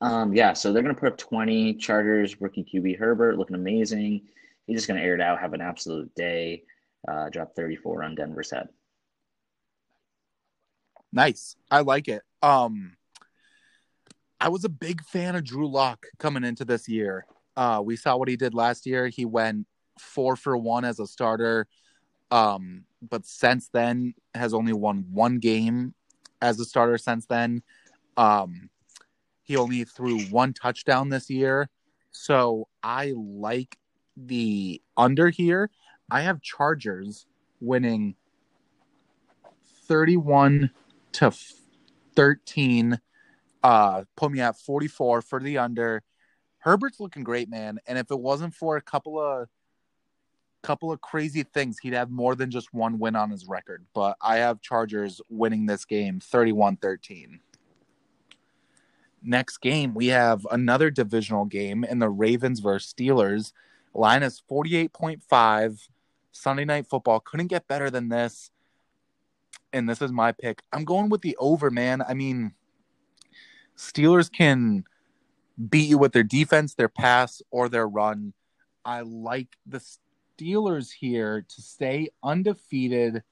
um, 0.00 0.32
yeah. 0.32 0.52
So 0.52 0.72
they're 0.72 0.82
gonna 0.82 0.94
put 0.94 1.08
up 1.12 1.18
20. 1.18 1.74
Chargers 1.74 2.40
rookie 2.40 2.64
QB 2.64 2.98
Herbert 2.98 3.38
looking 3.38 3.56
amazing. 3.56 4.22
He's 4.66 4.76
just 4.78 4.88
gonna 4.88 5.00
air 5.00 5.14
it 5.14 5.20
out, 5.20 5.40
have 5.40 5.52
an 5.52 5.60
absolute 5.60 6.14
day. 6.14 6.62
Uh, 7.08 7.28
drop 7.30 7.54
34 7.56 8.04
on 8.04 8.14
Denver's 8.14 8.50
head. 8.52 8.68
Nice. 11.12 11.56
I 11.70 11.80
like 11.80 12.06
it. 12.08 12.22
Um 12.42 12.96
I 14.40 14.48
was 14.48 14.64
a 14.64 14.70
big 14.70 15.02
fan 15.04 15.36
of 15.36 15.44
Drew 15.44 15.68
Lock 15.68 16.06
coming 16.18 16.44
into 16.44 16.64
this 16.64 16.88
year. 16.88 17.26
Uh 17.56 17.82
we 17.84 17.96
saw 17.96 18.16
what 18.16 18.28
he 18.28 18.36
did 18.36 18.54
last 18.54 18.86
year. 18.86 19.08
He 19.08 19.24
went 19.24 19.66
4 19.98 20.36
for 20.36 20.56
1 20.56 20.84
as 20.84 20.98
a 20.98 21.06
starter. 21.06 21.66
Um 22.30 22.84
but 23.02 23.26
since 23.26 23.68
then 23.68 24.14
has 24.34 24.54
only 24.54 24.72
won 24.72 25.06
one 25.10 25.38
game 25.38 25.94
as 26.40 26.58
a 26.60 26.64
starter 26.64 26.98
since 26.98 27.26
then. 27.26 27.62
Um 28.16 28.70
he 29.42 29.56
only 29.56 29.84
threw 29.84 30.20
one 30.26 30.52
touchdown 30.52 31.08
this 31.08 31.28
year. 31.28 31.68
So 32.12 32.68
I 32.82 33.14
like 33.16 33.76
the 34.16 34.80
under 34.96 35.28
here. 35.28 35.70
I 36.10 36.22
have 36.22 36.40
Chargers 36.40 37.26
winning 37.60 38.14
31 39.86 40.70
to 41.12 41.32
13 42.14 43.00
uh 43.62 44.04
put 44.16 44.32
me 44.32 44.40
at 44.40 44.58
44 44.58 45.22
for 45.22 45.40
the 45.40 45.58
under. 45.58 46.02
Herbert's 46.58 47.00
looking 47.00 47.24
great 47.24 47.48
man. 47.48 47.78
And 47.86 47.98
if 47.98 48.10
it 48.10 48.18
wasn't 48.18 48.54
for 48.54 48.76
a 48.76 48.82
couple 48.82 49.18
of 49.18 49.48
couple 50.62 50.92
of 50.92 51.00
crazy 51.00 51.42
things 51.42 51.78
he'd 51.78 51.94
have 51.94 52.10
more 52.10 52.34
than 52.34 52.50
just 52.50 52.74
one 52.74 52.98
win 52.98 53.16
on 53.16 53.30
his 53.30 53.46
record. 53.46 53.86
But 53.94 54.16
i 54.20 54.36
have 54.36 54.60
chargers 54.60 55.20
winning 55.28 55.66
this 55.66 55.84
game 55.84 56.20
31-13 56.20 57.40
next 59.22 59.58
game 59.58 59.94
we 59.94 60.06
have 60.08 60.46
another 60.50 60.90
divisional 60.90 61.44
game 61.44 61.84
in 61.84 61.98
the 61.98 62.08
ravens 62.08 62.60
versus 62.60 62.92
steelers. 62.92 63.52
Line 63.94 64.22
is 64.22 64.42
48.5 64.50 65.88
sunday 66.32 66.64
night 66.64 66.86
football 66.86 67.20
couldn't 67.20 67.48
get 67.48 67.66
better 67.66 67.90
than 67.90 68.08
this 68.08 68.50
and 69.72 69.88
this 69.88 70.02
is 70.02 70.12
my 70.12 70.32
pick. 70.32 70.62
I'm 70.72 70.84
going 70.84 71.08
with 71.08 71.22
the 71.22 71.36
over, 71.38 71.70
man. 71.70 72.02
I 72.02 72.14
mean, 72.14 72.52
Steelers 73.76 74.30
can 74.30 74.84
beat 75.68 75.88
you 75.88 75.98
with 75.98 76.12
their 76.12 76.22
defense, 76.22 76.74
their 76.74 76.88
pass, 76.88 77.42
or 77.50 77.68
their 77.68 77.88
run. 77.88 78.32
I 78.84 79.02
like 79.02 79.56
the 79.66 79.82
Steelers 80.38 80.90
here 80.90 81.44
to 81.48 81.62
stay 81.62 82.10
undefeated. 82.22 83.22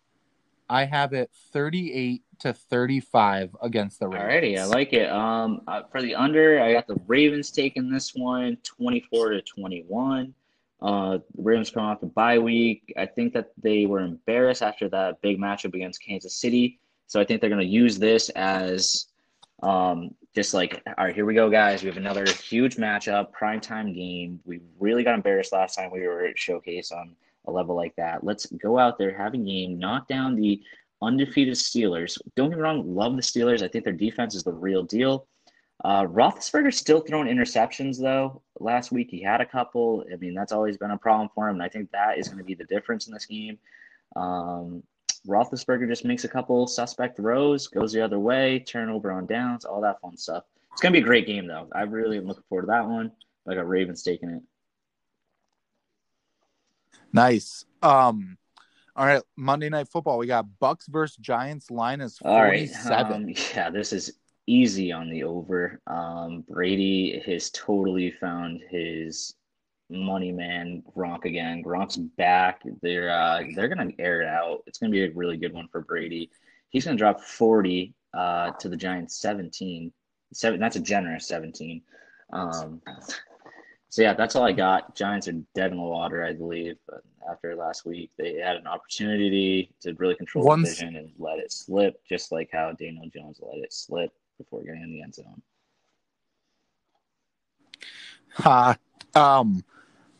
I 0.68 0.84
have 0.84 1.14
it 1.14 1.30
38 1.52 2.22
to 2.40 2.52
35 2.52 3.56
against 3.62 4.00
the 4.00 4.08
Ravens. 4.08 4.30
Alrighty, 4.30 4.58
I 4.58 4.64
like 4.66 4.92
it. 4.92 5.10
Um, 5.10 5.62
uh, 5.66 5.82
for 5.90 6.02
the 6.02 6.14
under, 6.14 6.60
I 6.60 6.72
got 6.72 6.86
the 6.86 7.00
Ravens 7.06 7.50
taking 7.50 7.90
this 7.90 8.14
one, 8.14 8.58
24 8.64 9.30
to 9.30 9.42
21. 9.42 10.34
Uh, 10.80 11.18
Ravens 11.36 11.70
coming 11.70 11.88
off 11.88 12.00
the 12.00 12.06
bye 12.06 12.38
week. 12.38 12.92
I 12.96 13.06
think 13.06 13.32
that 13.34 13.50
they 13.60 13.86
were 13.86 14.00
embarrassed 14.00 14.62
after 14.62 14.88
that 14.90 15.20
big 15.20 15.38
matchup 15.38 15.74
against 15.74 16.02
Kansas 16.02 16.34
City. 16.34 16.78
So 17.06 17.20
I 17.20 17.24
think 17.24 17.40
they're 17.40 17.50
going 17.50 17.66
to 17.66 17.66
use 17.66 17.98
this 17.98 18.28
as 18.30 19.06
um, 19.62 20.14
just 20.34 20.54
like, 20.54 20.82
all 20.86 21.06
right, 21.06 21.14
here 21.14 21.24
we 21.24 21.34
go, 21.34 21.50
guys. 21.50 21.82
We 21.82 21.88
have 21.88 21.96
another 21.96 22.24
huge 22.26 22.76
matchup, 22.76 23.28
primetime 23.32 23.94
game. 23.94 24.40
We 24.44 24.60
really 24.78 25.02
got 25.02 25.14
embarrassed 25.14 25.52
last 25.52 25.74
time 25.74 25.90
we 25.90 26.06
were 26.06 26.26
at 26.26 26.38
Showcase 26.38 26.92
on 26.92 27.16
a 27.46 27.50
level 27.50 27.74
like 27.74 27.96
that. 27.96 28.22
Let's 28.22 28.46
go 28.46 28.78
out 28.78 28.98
there, 28.98 29.16
have 29.16 29.34
a 29.34 29.38
game, 29.38 29.78
knock 29.78 30.06
down 30.06 30.36
the 30.36 30.62
undefeated 31.02 31.54
Steelers. 31.54 32.18
Don't 32.36 32.50
get 32.50 32.56
me 32.56 32.62
wrong, 32.62 32.94
love 32.94 33.16
the 33.16 33.22
Steelers. 33.22 33.62
I 33.62 33.68
think 33.68 33.84
their 33.84 33.92
defense 33.92 34.34
is 34.34 34.44
the 34.44 34.52
real 34.52 34.82
deal. 34.82 35.26
Uh, 35.84 36.04
Roethlisberger's 36.04 36.76
still 36.76 37.00
throwing 37.00 37.28
interceptions 37.28 38.00
though. 38.00 38.42
Last 38.58 38.90
week 38.90 39.08
he 39.10 39.22
had 39.22 39.40
a 39.40 39.46
couple. 39.46 40.04
I 40.12 40.16
mean, 40.16 40.34
that's 40.34 40.52
always 40.52 40.76
been 40.76 40.90
a 40.90 40.98
problem 40.98 41.30
for 41.34 41.48
him, 41.48 41.56
and 41.56 41.62
I 41.62 41.68
think 41.68 41.90
that 41.92 42.18
is 42.18 42.28
going 42.28 42.38
to 42.38 42.44
be 42.44 42.54
the 42.54 42.64
difference 42.64 43.06
in 43.06 43.14
this 43.14 43.26
game. 43.26 43.58
Um, 44.16 44.82
Roethlisberger 45.26 45.88
just 45.88 46.04
makes 46.04 46.24
a 46.24 46.28
couple 46.28 46.66
suspect 46.66 47.16
throws, 47.16 47.68
goes 47.68 47.92
the 47.92 48.00
other 48.00 48.18
way, 48.18 48.58
turnover 48.60 49.12
on 49.12 49.26
downs, 49.26 49.64
all 49.64 49.80
that 49.82 50.00
fun 50.00 50.16
stuff. 50.16 50.44
It's 50.72 50.80
going 50.80 50.92
to 50.92 50.98
be 50.98 51.02
a 51.02 51.06
great 51.06 51.26
game 51.26 51.46
though. 51.46 51.68
I 51.72 51.82
really 51.82 52.18
am 52.18 52.26
looking 52.26 52.44
forward 52.48 52.62
to 52.62 52.68
that 52.68 52.88
one. 52.88 53.12
I 53.48 53.54
got 53.54 53.68
Ravens 53.68 54.02
taking 54.02 54.30
it. 54.30 54.42
Nice. 57.12 57.64
Um, 57.82 58.36
all 58.94 59.06
right, 59.06 59.22
Monday 59.36 59.68
Night 59.68 59.88
Football. 59.88 60.18
We 60.18 60.26
got 60.26 60.46
Bucks 60.58 60.86
versus 60.88 61.16
Giants. 61.16 61.70
Line 61.70 62.00
is 62.00 62.18
right. 62.24 62.68
47. 62.68 63.12
Um, 63.12 63.28
yeah, 63.54 63.70
this 63.70 63.92
is 63.92 64.18
easy 64.48 64.90
on 64.90 65.10
the 65.10 65.22
over. 65.24 65.80
Um, 65.86 66.44
Brady 66.48 67.22
has 67.26 67.50
totally 67.50 68.10
found 68.10 68.60
his 68.70 69.34
money 69.90 70.32
man 70.32 70.82
Gronk 70.96 71.24
again. 71.24 71.62
Gronk's 71.62 71.96
back. 71.96 72.62
They're 72.82 73.10
uh, 73.10 73.42
they're 73.54 73.68
gonna 73.68 73.90
air 73.98 74.22
it 74.22 74.28
out. 74.28 74.62
It's 74.66 74.78
gonna 74.78 74.90
be 74.90 75.04
a 75.04 75.12
really 75.12 75.36
good 75.36 75.52
one 75.52 75.68
for 75.68 75.82
Brady. 75.82 76.30
He's 76.70 76.84
gonna 76.84 76.96
drop 76.96 77.20
40 77.20 77.94
uh, 78.14 78.52
to 78.52 78.68
the 78.68 78.76
Giants 78.76 79.20
17. 79.20 79.92
Seven, 80.32 80.60
that's 80.60 80.76
a 80.76 80.80
generous 80.80 81.26
17. 81.26 81.80
Um, 82.32 82.82
so 83.88 84.02
yeah, 84.02 84.12
that's 84.12 84.36
all 84.36 84.44
I 84.44 84.52
got. 84.52 84.94
Giants 84.94 85.28
are 85.28 85.40
dead 85.54 85.70
in 85.70 85.78
the 85.78 85.82
water, 85.82 86.22
I 86.24 86.34
believe. 86.34 86.76
But 86.86 87.02
after 87.30 87.54
last 87.54 87.86
week, 87.86 88.10
they 88.18 88.34
had 88.34 88.56
an 88.56 88.66
opportunity 88.66 89.74
to 89.80 89.94
really 89.94 90.14
control 90.14 90.44
Once- 90.44 90.68
the 90.68 90.84
division 90.84 90.96
and 90.96 91.12
let 91.18 91.38
it 91.38 91.52
slip, 91.52 92.02
just 92.06 92.32
like 92.32 92.50
how 92.52 92.72
Daniel 92.72 93.08
Jones 93.08 93.40
let 93.42 93.58
it 93.58 93.72
slip 93.72 94.10
before 94.38 94.62
getting 94.62 94.82
in 94.82 94.92
the 94.92 95.02
end 95.02 95.14
zone. 95.14 95.42
Ha. 98.34 98.76
um, 99.14 99.64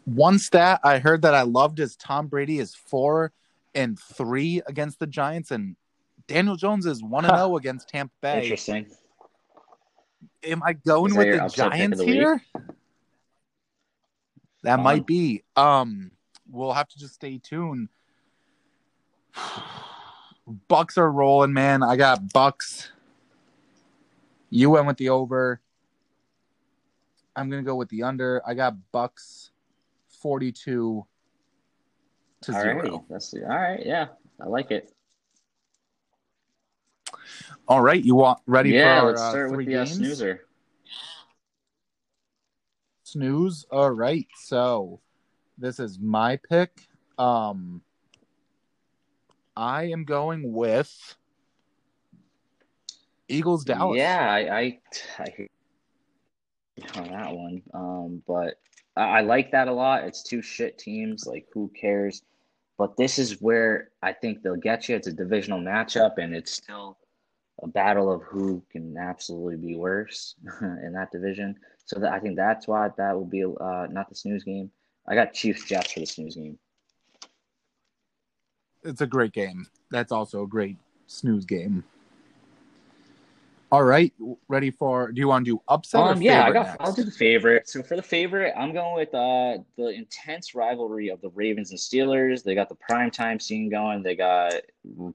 one 0.05 0.39
stat 0.39 0.81
I 0.83 0.99
heard 0.99 1.23
that 1.23 1.35
I 1.35 1.43
loved 1.43 1.81
is 1.81 1.97
Tom 1.97 2.27
Brady 2.27 2.59
is 2.59 2.75
four 2.75 3.33
and 3.75 3.99
three 3.99 4.63
against 4.67 4.99
the 4.99 5.07
Giants, 5.07 5.51
and 5.51 5.77
Daniel 6.27 6.57
Jones 6.57 6.87
is 6.87 7.03
one 7.03 7.25
and 7.25 7.37
zero 7.37 7.57
against 7.57 7.89
Tampa 7.89 8.15
Bay. 8.21 8.43
Interesting. 8.43 8.87
Am 10.43 10.63
I 10.63 10.73
going 10.73 11.15
with 11.15 11.33
the 11.33 11.45
upset 11.45 11.73
pick 11.73 11.73
of 11.73 11.79
Giants 11.79 11.99
the 11.99 12.05
here? 12.05 12.43
That 14.63 14.77
Fun. 14.77 14.85
might 14.85 15.07
be. 15.07 15.45
Um, 15.57 16.11
we'll 16.51 16.73
have 16.73 16.89
to 16.89 16.99
just 16.99 17.15
stay 17.15 17.39
tuned. 17.39 17.89
Bucks 20.69 20.97
are 20.97 21.11
rolling, 21.11 21.53
man. 21.53 21.83
I 21.83 21.97
got 21.97 22.33
Bucks. 22.33 22.91
You 24.51 24.71
went 24.71 24.87
with 24.87 24.97
the 24.97 25.11
over. 25.11 25.61
I'm 27.37 27.51
gonna 27.51 27.63
go 27.63 27.77
with 27.77 27.89
the 27.89 28.03
under. 28.03 28.43
I 28.47 28.55
got 28.55 28.75
Bucks, 28.93 29.51
forty-two 30.09 31.07
to 32.43 32.53
All 32.53 32.61
zero. 32.61 32.83
right, 32.83 33.01
that's 33.09 33.35
all 33.35 33.41
right. 33.41 33.85
Yeah, 33.85 34.09
I 34.41 34.47
like 34.47 34.71
it. 34.71 34.93
All 37.69 37.81
right, 37.81 38.03
you 38.03 38.15
want 38.15 38.41
ready 38.47 38.73
yeah, 38.73 39.01
for 39.01 39.07
let's 39.09 39.21
uh, 39.21 39.31
start 39.31 39.49
three 39.51 39.57
with 39.59 39.67
the 39.67 39.77
uh, 39.77 39.85
snoozer. 39.85 40.41
Snooze. 43.05 43.67
All 43.71 43.91
right. 43.91 44.27
So 44.37 45.01
this 45.57 45.79
is 45.81 45.99
my 45.99 46.37
pick. 46.49 46.89
Um 47.19 47.83
I 49.57 49.85
am 49.85 50.05
going 50.05 50.53
with 50.53 51.17
Eagles 53.29 53.65
Dallas. 53.65 53.99
Yeah, 53.99 54.31
I, 54.31 54.59
I, 54.59 54.79
I 55.19 55.35
hear 55.37 55.49
on 56.97 57.09
that 57.09 57.33
one. 57.33 57.63
Um, 57.75 58.23
but 58.27 58.55
I, 58.97 59.19
I 59.19 59.21
like 59.21 59.53
that 59.53 59.69
a 59.69 59.73
lot. 59.73 60.05
It's 60.05 60.23
two 60.23 60.43
shit 60.43 60.79
teams. 60.79 61.27
Like, 61.27 61.47
who 61.53 61.71
cares? 61.79 62.23
But 62.77 62.97
this 62.97 63.19
is 63.19 63.41
where 63.41 63.91
I 64.03 64.13
think 64.13 64.43
they'll 64.43 64.57
get 64.57 64.89
you. 64.89 64.97
It's 64.97 65.09
a 65.09 65.13
divisional 65.13 65.61
matchup, 65.61 66.19
and 66.19 66.35
it's 66.35 66.53
still 66.53 66.99
a 67.63 67.67
battle 67.67 68.13
of 68.13 68.23
who 68.23 68.63
can 68.71 68.97
absolutely 68.97 69.57
be 69.57 69.77
worse 69.77 70.37
in 70.61 70.93
that 70.95 71.11
division. 71.11 71.57
So 71.87 71.99
that, 72.01 72.13
I 72.13 72.21
think 72.21 72.37
that's 72.37 72.69
why 72.69 72.89
that 72.97 73.15
will 73.15 73.25
be 73.25 73.45
uh, 73.45 73.87
not 73.91 74.09
the 74.09 74.15
snooze 74.15 74.45
game. 74.45 74.71
I 75.09 75.15
got 75.15 75.33
Chiefs 75.33 75.65
Jets 75.65 75.93
for 75.93 76.01
the 76.01 76.07
snooze 76.07 76.37
game. 76.37 76.59
It's 78.85 79.01
a 79.01 79.07
great 79.07 79.33
game. 79.33 79.67
That's 79.91 80.13
also 80.13 80.45
a 80.45 80.47
great 80.47 80.77
snooze 81.07 81.45
game. 81.45 81.83
All 83.71 83.85
right, 83.85 84.15
ready 84.49 84.71
for? 84.71 85.13
Do 85.13 85.21
you 85.21 85.29
want 85.29 85.45
to 85.45 85.51
do 85.51 85.63
upset? 85.69 86.01
Um, 86.01 86.23
yeah, 86.23 86.47
I 86.47 86.53
got. 86.53 86.67
Next? 86.67 86.77
I'll 86.81 86.93
do 86.95 87.05
the 87.05 87.11
favorite. 87.11 87.69
So 87.69 87.83
for 87.83 87.97
the 87.97 88.03
favorite, 88.03 88.55
I'm 88.57 88.73
going 88.73 88.95
with 88.95 89.15
uh 89.15 89.59
the 89.77 89.89
intense 89.89 90.55
rivalry 90.55 91.11
of 91.11 91.21
the 91.21 91.29
Ravens 91.31 91.71
and 91.71 91.79
Steelers. 91.79 92.43
They 92.43 92.55
got 92.55 92.71
the 92.71 92.77
prime 92.77 93.11
time 93.11 93.39
scene 93.39 93.69
going. 93.69 94.03
They 94.03 94.17
got 94.17 94.55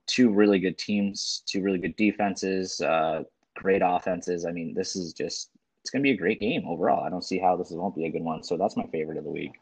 two 0.05 0.29
really 0.31 0.59
good 0.59 0.77
teams, 0.77 1.41
two 1.47 1.63
really 1.63 1.79
good 1.79 1.95
defenses, 1.95 2.79
uh, 2.79 3.23
great 3.55 3.81
offenses. 3.83 4.45
I 4.45 4.51
mean, 4.51 4.75
this 4.75 4.95
is 4.95 5.13
just 5.13 5.49
it's 5.81 5.89
gonna 5.89 6.03
be 6.03 6.11
a 6.11 6.17
great 6.17 6.39
game 6.39 6.67
overall. 6.67 7.03
I 7.03 7.09
don't 7.09 7.23
see 7.23 7.39
how 7.39 7.57
this 7.57 7.71
won't 7.71 7.95
be 7.95 8.05
a 8.05 8.11
good 8.11 8.23
one. 8.23 8.43
So 8.43 8.55
that's 8.55 8.77
my 8.77 8.85
favorite 8.91 9.17
of 9.17 9.23
the 9.23 9.31
week. 9.31 9.53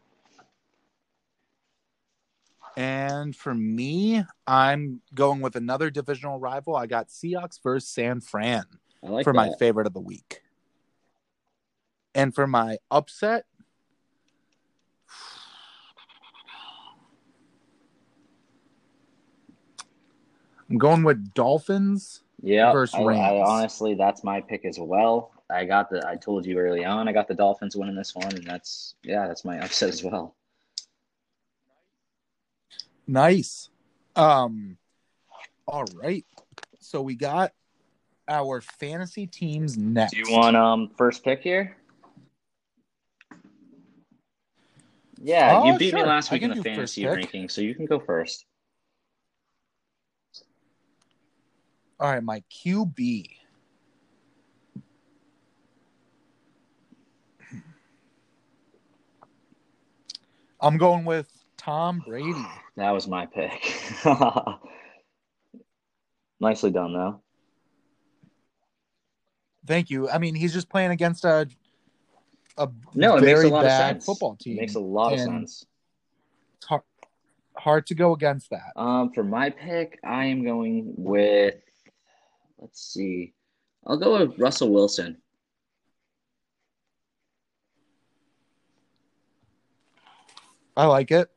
And 2.75 3.35
for 3.35 3.53
me, 3.53 4.23
I'm 4.47 5.01
going 5.13 5.39
with 5.39 5.55
another 5.55 5.89
divisional 5.89 6.39
rival. 6.39 6.75
I 6.75 6.87
got 6.87 7.07
Seahawks 7.07 7.61
versus 7.61 7.89
San 7.89 8.19
Fran 8.19 8.65
like 9.01 9.23
for 9.23 9.33
my 9.33 9.51
favorite 9.59 9.87
of 9.87 9.93
the 9.93 9.99
week. 9.99 10.41
And 12.13 12.35
for 12.35 12.45
my 12.45 12.77
upset, 12.89 13.45
I'm 20.69 20.77
going 20.77 21.03
with 21.03 21.33
Dolphins. 21.33 22.21
Yeah, 22.41 22.71
versus 22.71 22.95
I, 22.95 23.03
I 23.03 23.05
Rams. 23.05 23.43
honestly 23.45 23.93
that's 23.93 24.23
my 24.23 24.41
pick 24.41 24.65
as 24.65 24.79
well. 24.79 25.31
I 25.49 25.65
got 25.65 25.89
the 25.89 26.07
I 26.07 26.15
told 26.15 26.45
you 26.45 26.57
early 26.57 26.83
on 26.85 27.07
I 27.07 27.11
got 27.11 27.27
the 27.27 27.35
Dolphins 27.35 27.75
winning 27.75 27.95
this 27.95 28.15
one, 28.15 28.33
and 28.33 28.45
that's 28.45 28.95
yeah, 29.03 29.27
that's 29.27 29.45
my 29.45 29.59
upset 29.63 29.89
as 29.89 30.03
well. 30.03 30.35
Nice. 33.05 33.69
Um 34.15 34.77
all 35.67 35.85
right. 35.93 36.25
So 36.79 37.01
we 37.01 37.15
got 37.15 37.51
our 38.27 38.61
fantasy 38.61 39.27
teams 39.27 39.77
next. 39.77 40.11
Do 40.11 40.17
you 40.17 40.31
want 40.31 40.55
um 40.55 40.89
first 40.97 41.23
pick 41.23 41.41
here? 41.41 41.77
Yeah, 45.23 45.57
Oh, 45.59 45.65
you 45.67 45.77
beat 45.77 45.91
sure. 45.91 45.99
me 45.99 46.05
last 46.05 46.31
week 46.31 46.41
in 46.41 46.49
the 46.49 46.63
fantasy 46.63 47.05
ranking, 47.05 47.47
so 47.47 47.61
you 47.61 47.75
can 47.75 47.85
go 47.85 47.99
first. 47.99 48.45
All 51.99 52.09
right, 52.09 52.23
my 52.23 52.41
QB. 52.51 53.29
I'm 60.59 60.77
going 60.77 61.05
with 61.05 61.29
Tom 61.57 62.03
Brady. 62.05 62.33
That 62.77 62.91
was 62.91 63.05
my 63.05 63.25
pick. 63.25 63.75
Nicely 66.39 66.71
done, 66.71 66.93
though. 66.93 67.21
Thank 69.65 69.89
you. 69.89 70.09
I 70.09 70.17
mean, 70.17 70.35
he's 70.35 70.53
just 70.53 70.69
playing 70.69 70.91
against 70.91 71.25
a 71.25 71.47
a 72.57 72.69
No, 72.93 73.15
it 73.17 73.21
very 73.21 73.33
makes 73.33 73.43
a 73.45 73.49
lot 73.49 73.65
of 73.65 73.71
sense. 73.71 74.05
football 74.05 74.33
It 74.33 74.43
team. 74.43 74.55
makes 74.57 74.75
a 74.75 74.79
lot 74.79 75.13
of 75.13 75.19
sense. 75.19 75.65
It's 76.57 76.65
hard, 76.67 76.81
hard 77.55 77.87
to 77.87 77.95
go 77.95 78.13
against 78.13 78.49
that. 78.49 78.73
Um, 78.75 79.11
for 79.13 79.23
my 79.23 79.49
pick, 79.49 79.99
I 80.03 80.25
am 80.25 80.43
going 80.43 80.93
with. 80.97 81.55
Let's 82.59 82.81
see. 82.93 83.33
I'll 83.87 83.97
go 83.97 84.19
with 84.19 84.37
Russell 84.37 84.71
Wilson. 84.71 85.17
I 90.77 90.85
like 90.85 91.11
it. 91.11 91.29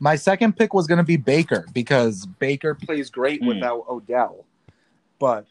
My 0.00 0.16
second 0.16 0.56
pick 0.56 0.74
was 0.74 0.86
going 0.86 0.98
to 0.98 1.04
be 1.04 1.16
Baker 1.16 1.66
because 1.72 2.26
Baker 2.26 2.74
plays 2.74 3.10
great 3.10 3.40
Hmm. 3.40 3.48
without 3.48 3.84
Odell. 3.88 4.44
But 5.18 5.46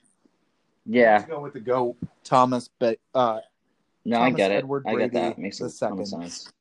Yeah, 0.85 1.13
let's 1.13 1.25
go 1.25 1.39
with 1.39 1.53
the 1.53 1.59
GOAT, 1.59 1.95
Thomas. 2.23 2.69
But 2.79 2.99
uh, 3.13 3.39
no, 4.05 4.17
I 4.17 4.29
Thomas 4.29 4.37
get 4.37 4.51
it. 4.51 4.55
Edward 4.55 4.83
I 4.87 4.95
get 4.95 5.13
that. 5.13 5.37
Makes 5.37 5.59
the 5.59 5.65
a 5.65 5.69
ton 5.69 5.99
of 5.99 6.07
second. 6.07 6.29
sense. 6.29 6.51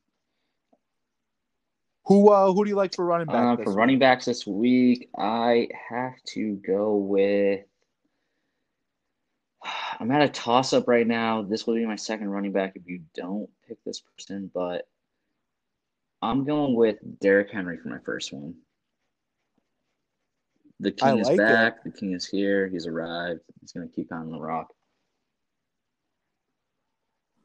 who 2.05 2.29
uh, 2.29 2.51
who 2.53 2.63
do 2.63 2.69
you 2.69 2.75
like 2.75 2.95
for 2.95 3.05
running 3.05 3.27
back? 3.27 3.59
Uh, 3.59 3.63
for 3.63 3.71
week? 3.71 3.77
running 3.77 3.99
backs 3.99 4.25
this 4.25 4.47
week, 4.47 5.09
I 5.17 5.67
have 5.89 6.15
to 6.27 6.55
go 6.65 6.95
with. 6.95 7.61
I'm 9.99 10.11
at 10.11 10.21
a 10.21 10.29
toss 10.29 10.73
up 10.73 10.87
right 10.87 11.07
now. 11.07 11.41
This 11.41 11.67
will 11.67 11.75
be 11.75 11.85
my 11.85 11.95
second 11.95 12.29
running 12.29 12.51
back 12.51 12.73
if 12.75 12.83
you 12.87 13.01
don't 13.13 13.49
pick 13.67 13.83
this 13.83 14.01
person, 14.01 14.49
but 14.53 14.87
I'm 16.21 16.45
going 16.45 16.75
with 16.75 16.97
Derrick 17.19 17.51
Henry 17.51 17.77
for 17.77 17.89
my 17.89 17.99
first 17.99 18.31
one. 18.31 18.55
The 20.83 20.93
I 21.01 21.11
king 21.11 21.19
is 21.19 21.27
like 21.27 21.35
it. 21.35 21.37
back. 21.37 21.83
The 21.85 21.91
king 21.91 22.11
is 22.13 22.25
here. 22.27 22.67
He's 22.67 22.87
arrived. 22.87 23.39
He's 23.61 23.71
going 23.71 23.87
to 23.87 23.95
keep 23.95 24.11
on 24.11 24.29
the 24.29 24.39
rock. 24.39 24.67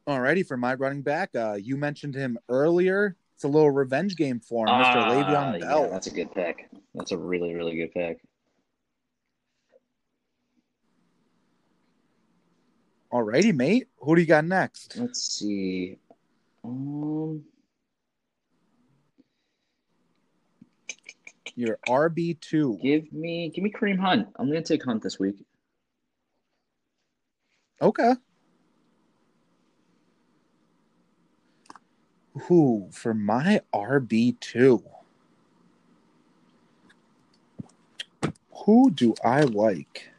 Alrighty, 0.09 0.45
for 0.45 0.57
my 0.57 0.74
running 0.74 1.03
back, 1.03 1.30
uh, 1.36 1.57
you 1.61 1.76
mentioned 1.76 2.14
him 2.16 2.36
earlier. 2.49 3.14
It's 3.36 3.45
a 3.45 3.49
little 3.49 3.70
revenge 3.70 4.16
game 4.16 4.41
for 4.41 4.66
him, 4.66 4.74
Mr. 4.74 4.97
Ah, 4.97 5.11
Le'Veon 5.12 5.61
yeah, 5.61 5.66
Bell. 5.66 5.91
that's 5.91 6.09
a 6.09 6.11
good 6.11 6.34
pick. 6.34 6.68
That's 6.95 7.12
a 7.12 7.18
really, 7.18 7.55
really 7.55 7.76
good 7.76 7.93
pick. 7.93 8.18
Alrighty, 13.12 13.55
mate. 13.55 13.86
Who 13.99 14.16
do 14.16 14.20
you 14.20 14.26
got 14.26 14.45
next? 14.45 14.97
Let's 14.97 15.22
see. 15.39 15.99
Um, 16.64 17.45
Your 21.59 21.76
RB 21.88 22.38
two. 22.40 22.78
give 22.80 23.12
me, 23.12 23.50
give 23.52 23.64
me 23.64 23.72
Kareem 23.72 23.98
Hunt. 23.98 24.28
I'm 24.36 24.46
going 24.48 24.62
to 24.62 24.68
take 24.68 24.84
Hunt 24.84 25.02
this 25.02 25.18
week. 25.18 25.44
Okay. 27.82 28.12
Who 32.42 32.88
for 32.92 33.12
my 33.12 33.61
RB 33.74 34.38
two? 34.38 34.84
Who 38.64 38.92
do 38.92 39.16
I 39.24 39.40
like? 39.40 40.11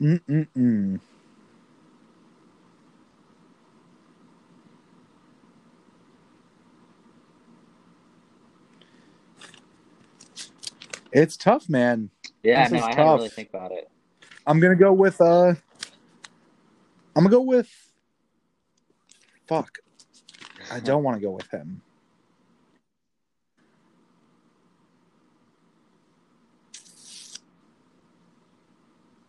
Mm-mm-mm. 0.00 1.00
It's 11.16 11.34
tough, 11.38 11.66
man. 11.70 12.10
Yeah, 12.42 12.68
This 12.68 12.72
no, 12.72 12.84
I 12.84 12.92
had 12.92 13.04
to 13.04 13.14
really 13.14 13.28
think 13.30 13.48
about 13.48 13.72
it. 13.72 13.88
I'm 14.46 14.60
gonna 14.60 14.76
go 14.76 14.92
with 14.92 15.18
uh 15.18 15.54
I'm 15.54 17.24
gonna 17.24 17.30
go 17.30 17.40
with 17.40 17.70
fuck. 19.48 19.78
I 20.70 20.78
don't 20.80 21.02
want 21.02 21.16
to 21.16 21.22
go 21.22 21.30
with 21.30 21.50
him. 21.50 21.80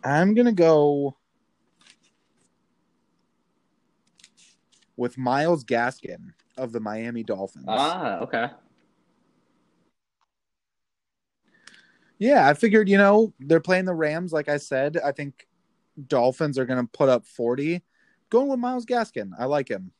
I'm 0.03 0.33
gonna 0.33 0.51
go 0.51 1.15
with 4.97 5.17
Myles 5.17 5.63
Gaskin 5.63 6.33
of 6.57 6.73
the 6.73 6.81
Miami 6.81 7.23
Dolphins. 7.23 7.63
Ah, 7.69 8.17
okay. 8.19 8.49
Yeah, 12.19 12.47
I 12.47 12.53
figured, 12.53 12.89
you 12.89 12.97
know, 12.97 13.33
they're 13.39 13.59
playing 13.59 13.85
the 13.85 13.93
Rams, 13.93 14.33
like 14.33 14.49
I 14.49 14.57
said. 14.57 14.97
I 15.03 15.11
think 15.11 15.47
Dolphins 16.07 16.57
are 16.57 16.65
going 16.65 16.83
to 16.83 16.89
put 16.91 17.09
up 17.09 17.25
40. 17.25 17.81
Going 18.29 18.47
with 18.49 18.59
Myles 18.59 18.85
Gaskin. 18.85 19.31
I 19.37 19.45
like 19.45 19.69
him. 19.69 19.91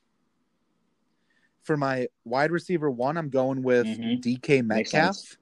For 1.64 1.78
my 1.78 2.08
wide 2.26 2.52
receiver 2.52 2.90
one, 2.90 3.18
I'm 3.18 3.30
going 3.30 3.62
with 3.62 3.86
Mhm. 3.86 4.22
DK 4.22 4.62
Metcalf. 4.62 5.38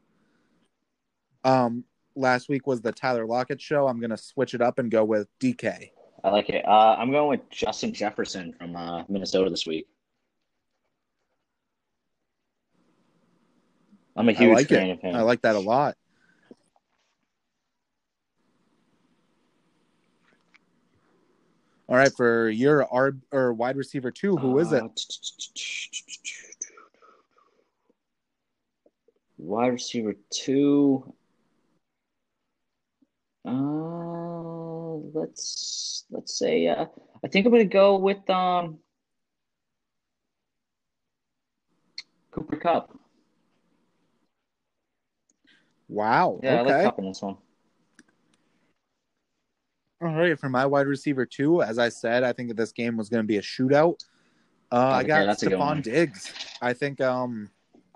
Um, 1.44 1.86
last 2.16 2.50
week 2.50 2.66
was 2.68 2.82
the 2.82 2.92
Tyler 2.92 3.26
Lockett 3.26 3.62
show. 3.62 3.88
I'm 3.88 4.00
going 4.00 4.10
to 4.10 4.18
switch 4.18 4.54
it 4.54 4.62
up 4.62 4.80
and 4.80 4.90
go 4.92 5.06
with 5.06 5.28
DK. 5.40 5.92
I 6.24 6.30
like 6.30 6.50
it. 6.50 6.66
Uh, 6.68 6.96
I'm 6.98 7.12
going 7.12 7.30
with 7.40 7.50
Justin 7.52 7.94
Jefferson 7.94 8.54
from 8.54 8.76
uh, 8.76 9.04
Minnesota 9.08 9.50
this 9.50 9.68
week. 9.68 9.88
I'm 14.16 14.28
a 14.30 14.34
huge 14.34 14.56
like 14.56 14.68
fan 14.70 14.90
it. 14.90 14.94
of 14.94 15.02
him. 15.02 15.16
I 15.16 15.22
like 15.22 15.42
that 15.44 15.56
a 15.56 15.60
lot. 15.60 15.96
All 21.88 21.96
right, 21.96 22.12
for 22.12 22.50
your 22.50 22.92
R 22.92 23.16
or 23.32 23.54
wide 23.54 23.76
receiver 23.76 24.10
two, 24.10 24.36
who 24.38 24.58
is 24.58 24.72
it? 24.72 24.84
Uh, 24.84 24.90
Wide 29.38 29.68
receiver 29.68 30.16
two. 30.32 31.14
Uh, 33.48 34.96
let's 35.14 36.06
let's 36.10 36.40
say 36.40 36.68
uh, 36.68 36.86
I 37.24 37.28
think 37.28 37.46
I'm 37.46 37.52
gonna 37.52 37.66
go 37.66 37.98
with 37.98 38.28
um 38.32 38.80
Cooper 42.32 42.56
Kupp. 42.56 42.98
Wow. 45.88 46.40
Yeah, 46.42 46.56
I 46.56 46.62
okay. 46.62 46.74
like 46.74 46.84
Kupp 46.86 47.00
in 47.00 47.06
this 47.06 47.22
one. 47.22 47.38
All 50.02 50.14
right, 50.14 50.38
for 50.38 50.50
my 50.50 50.66
wide 50.66 50.88
receiver 50.88 51.26
too, 51.26 51.62
as 51.62 51.80
I 51.80 51.89
said, 51.89 52.24
I 52.24 52.34
think 52.34 52.56
this 52.56 52.72
game 52.72 52.98
was 52.98 53.10
going 53.10 53.24
to 53.24 53.28
be 53.28 53.38
a 53.38 53.41
shootout. 53.41 54.04
Uh, 54.72 54.89
I 54.89 55.04
got 55.04 55.26
that's 55.26 55.43
a 55.43 55.50
good 55.50 55.60
one. 55.60 55.82
Stefon 55.82 55.84
Diggs. 55.84 56.34
I 56.62 56.74
think 56.74 57.00
um, 57.00 57.50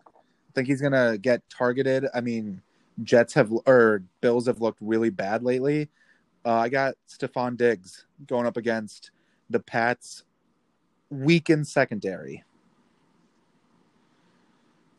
I 0.08 0.52
think 0.56 0.68
he's 0.68 0.82
going 0.82 0.94
to 0.94 1.18
get 1.22 1.42
targeted. 1.50 2.06
I 2.14 2.22
mean, 2.22 2.62
Jets 3.04 3.34
have 3.34 3.52
or 3.66 4.04
Bills 4.22 4.48
have 4.48 4.62
looked 4.62 4.80
really 4.82 5.10
bad 5.10 5.44
lately. 5.44 5.90
Uh, 6.46 6.56
I 6.56 6.70
got 6.70 6.96
Stefon 7.10 7.58
Diggs 7.58 8.06
going 8.28 8.46
up 8.46 8.56
against 8.56 9.12
the 9.50 9.60
Pats' 9.60 10.24
weakened 11.10 11.68
secondary. 11.68 12.44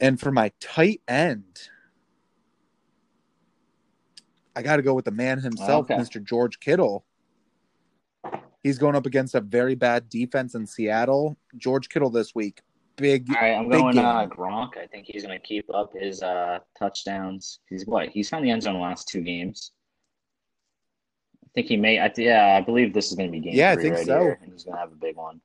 And 0.01 0.18
for 0.18 0.30
my 0.30 0.53
tight 0.61 1.01
end, 1.09 1.68
I 4.61 4.62
got 4.62 4.76
to 4.76 4.82
go 4.82 4.92
with 4.92 5.06
the 5.06 5.11
man 5.11 5.38
himself, 5.40 5.90
Okay. 5.90 5.94
Mr. 5.94 6.22
George 6.22 6.61
Kittle. 6.61 7.06
He's 8.62 8.76
going 8.76 8.94
up 8.94 9.06
against 9.06 9.34
a 9.34 9.40
very 9.40 9.74
bad 9.74 10.11
defense 10.11 10.54
in 10.54 10.66
Seattle. 10.66 11.38
George 11.56 11.88
Kittle 11.88 12.11
this 12.11 12.34
week, 12.34 12.61
big. 12.96 13.26
All 13.30 13.36
right, 13.40 13.54
I'm 13.54 13.70
going 13.70 13.96
uh, 13.96 14.26
Gronk. 14.26 14.76
I 14.76 14.86
think 14.86 15.06
he's 15.06 15.24
going 15.24 15.38
to 15.38 15.42
keep 15.42 15.64
up 15.72 15.94
his 15.98 16.22
uh, 16.22 16.58
touchdowns. 16.78 17.61
He's 17.70 17.86
what? 17.86 18.11
He's 18.11 18.28
found 18.28 18.44
the 18.44 18.50
end 18.50 18.62
zone 18.62 18.74
the 18.74 18.80
last 18.80 19.08
two 19.08 19.22
games. 19.22 19.72
I 21.42 21.48
think 21.54 21.68
he 21.68 21.78
may. 21.78 21.98
I, 21.98 22.12
yeah, 22.18 22.58
I 22.58 22.61
believe 22.61 22.92
this 22.92 23.11
is 23.11 23.14
going 23.16 23.30
to 23.30 23.32
be 23.32 23.40
game 23.40 23.54
Yeah, 23.54 23.70
I 23.70 23.74
three 23.76 23.84
think 23.84 23.94
right 23.94 24.06
so. 24.06 24.20
here, 24.20 24.38
and 24.42 24.52
he's 24.52 24.64
going 24.64 24.74
to 24.76 24.80
have 24.80 24.92
a 24.92 24.96
big 24.96 25.16
one. 25.16 25.40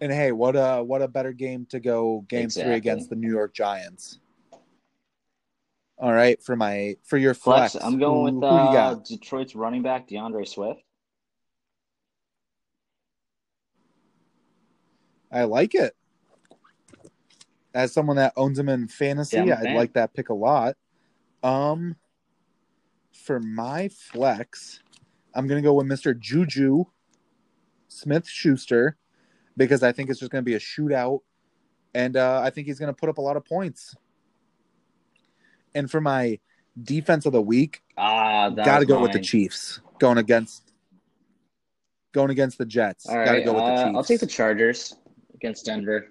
And 0.00 0.10
hey, 0.10 0.32
what 0.32 0.56
a 0.56 0.82
what 0.82 1.02
a 1.02 1.08
better 1.08 1.32
game 1.32 1.66
to 1.70 1.78
go 1.78 2.24
game 2.28 2.50
three 2.50 2.74
against 2.74 3.10
the 3.10 3.16
New 3.16 3.30
York 3.30 3.54
Giants. 3.54 4.18
All 5.98 6.12
right, 6.12 6.42
for 6.42 6.56
my 6.56 6.96
for 7.04 7.16
your 7.16 7.32
flex, 7.32 7.72
Flex, 7.72 7.84
I'm 7.84 7.98
going 7.98 8.34
who, 8.34 8.40
with 8.40 8.50
uh, 8.50 8.72
got? 8.72 9.04
Detroit's 9.04 9.54
running 9.54 9.82
back 9.82 10.08
D'Andre 10.08 10.44
Swift. 10.44 10.82
I 15.32 15.44
like 15.44 15.74
it. 15.74 15.94
As 17.74 17.92
someone 17.92 18.16
that 18.16 18.32
owns 18.36 18.58
him 18.58 18.68
in 18.68 18.88
fantasy, 18.88 19.36
Yeah, 19.36 19.42
I'm 19.42 19.48
a 19.50 19.54
I'd 19.54 19.62
fan. 19.62 19.76
like 19.76 19.92
that 19.94 20.14
pick 20.14 20.28
a 20.28 20.34
lot. 20.34 20.76
Um, 21.42 21.96
for 23.12 23.40
my 23.40 23.88
flex, 23.88 24.80
I'm 25.34 25.46
gonna 25.46 25.62
go 25.62 25.74
with 25.74 25.86
Mr. 25.86 26.18
Juju 26.18 26.84
Smith 27.88 28.28
Schuster 28.28 28.96
because 29.56 29.82
I 29.82 29.92
think 29.92 30.10
it's 30.10 30.20
just 30.20 30.30
gonna 30.30 30.42
be 30.42 30.54
a 30.54 30.58
shootout, 30.58 31.20
and 31.94 32.18
uh, 32.18 32.42
I 32.44 32.50
think 32.50 32.66
he's 32.66 32.78
gonna 32.78 32.92
put 32.92 33.08
up 33.08 33.16
a 33.16 33.22
lot 33.22 33.38
of 33.38 33.46
points. 33.46 33.94
And 35.76 35.90
for 35.90 36.00
my 36.00 36.40
defense 36.82 37.26
of 37.26 37.32
the 37.32 37.42
week, 37.42 37.82
Ah, 37.98 38.48
got 38.48 38.64
to 38.64 38.78
was 38.78 38.86
go 38.86 39.02
with 39.02 39.12
the. 39.12 39.20
Chiefs 39.20 39.80
going 39.98 40.16
against 40.16 40.72
going 42.12 42.30
against 42.30 42.56
the 42.56 42.64
Jets. 42.64 43.06
All 43.06 43.14
got 43.14 43.24
to 43.26 43.30
right, 43.32 43.44
go 43.44 43.52
with 43.52 43.64
the 43.64 43.72
uh, 43.72 43.84
Chiefs. 43.84 43.96
I'll 43.96 44.04
take 44.04 44.20
the 44.20 44.26
Chargers 44.26 44.96
against 45.34 45.66
Denver. 45.66 46.08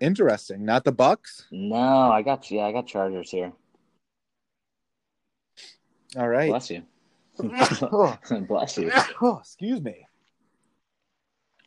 Interesting, 0.00 0.64
not 0.64 0.84
the 0.84 0.92
Bucks. 0.92 1.44
No, 1.52 1.76
I 1.76 2.22
got 2.22 2.50
yeah, 2.50 2.64
I 2.64 2.72
got 2.72 2.86
Chargers 2.86 3.30
here. 3.30 3.52
All 6.16 6.28
right. 6.28 6.48
Bless 6.48 6.70
you. 6.70 6.84
oh, 7.38 8.18
Bless 8.48 8.78
you. 8.78 8.90
excuse 9.40 9.82
me. 9.82 10.06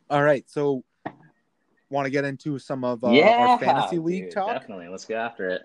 All 0.08 0.22
right, 0.24 0.42
so 0.50 0.82
want 1.90 2.06
to 2.06 2.10
get 2.10 2.24
into 2.24 2.58
some 2.58 2.84
of 2.84 3.04
uh, 3.04 3.10
yeah, 3.10 3.48
our 3.48 3.58
fantasy 3.58 3.98
league 3.98 4.24
dude, 4.24 4.32
talk? 4.32 4.48
Definitely. 4.48 4.88
Let's 4.88 5.04
get 5.04 5.18
after 5.18 5.48
it. 5.50 5.62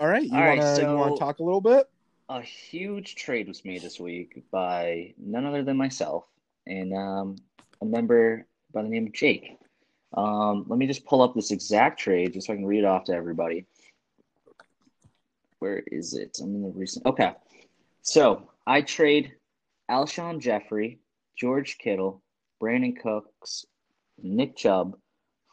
All 0.00 0.08
right, 0.08 0.24
you 0.24 0.34
All 0.34 0.40
right, 0.40 0.58
want 0.58 0.76
to 0.76 0.82
so- 0.82 0.96
want 0.96 1.18
talk 1.18 1.38
a 1.38 1.42
little 1.42 1.60
bit? 1.60 1.88
A 2.28 2.40
huge 2.40 3.14
trade 3.14 3.46
was 3.46 3.64
made 3.64 3.82
this 3.82 4.00
week 4.00 4.42
by 4.50 5.12
none 5.18 5.44
other 5.44 5.62
than 5.62 5.76
myself 5.76 6.24
and 6.66 6.94
um, 6.94 7.36
a 7.82 7.84
member 7.84 8.46
by 8.72 8.82
the 8.82 8.88
name 8.88 9.08
of 9.08 9.12
Jake. 9.12 9.58
Um, 10.14 10.64
let 10.68 10.78
me 10.78 10.86
just 10.86 11.04
pull 11.04 11.20
up 11.20 11.34
this 11.34 11.50
exact 11.50 12.00
trade 12.00 12.32
just 12.32 12.46
so 12.46 12.54
I 12.54 12.56
can 12.56 12.64
read 12.64 12.80
it 12.80 12.84
off 12.84 13.04
to 13.04 13.12
everybody. 13.12 13.66
Where 15.58 15.82
is 15.88 16.14
it? 16.14 16.38
I'm 16.40 16.54
in 16.54 16.62
the 16.62 16.70
recent. 16.70 17.04
Okay. 17.04 17.32
So 18.02 18.48
I 18.66 18.80
trade 18.80 19.32
Alshon 19.90 20.38
Jeffery, 20.40 21.00
George 21.36 21.76
Kittle, 21.78 22.21
Brandin 22.62 22.98
Cooks, 23.00 23.66
Nick 24.22 24.56
Chubb 24.56 24.96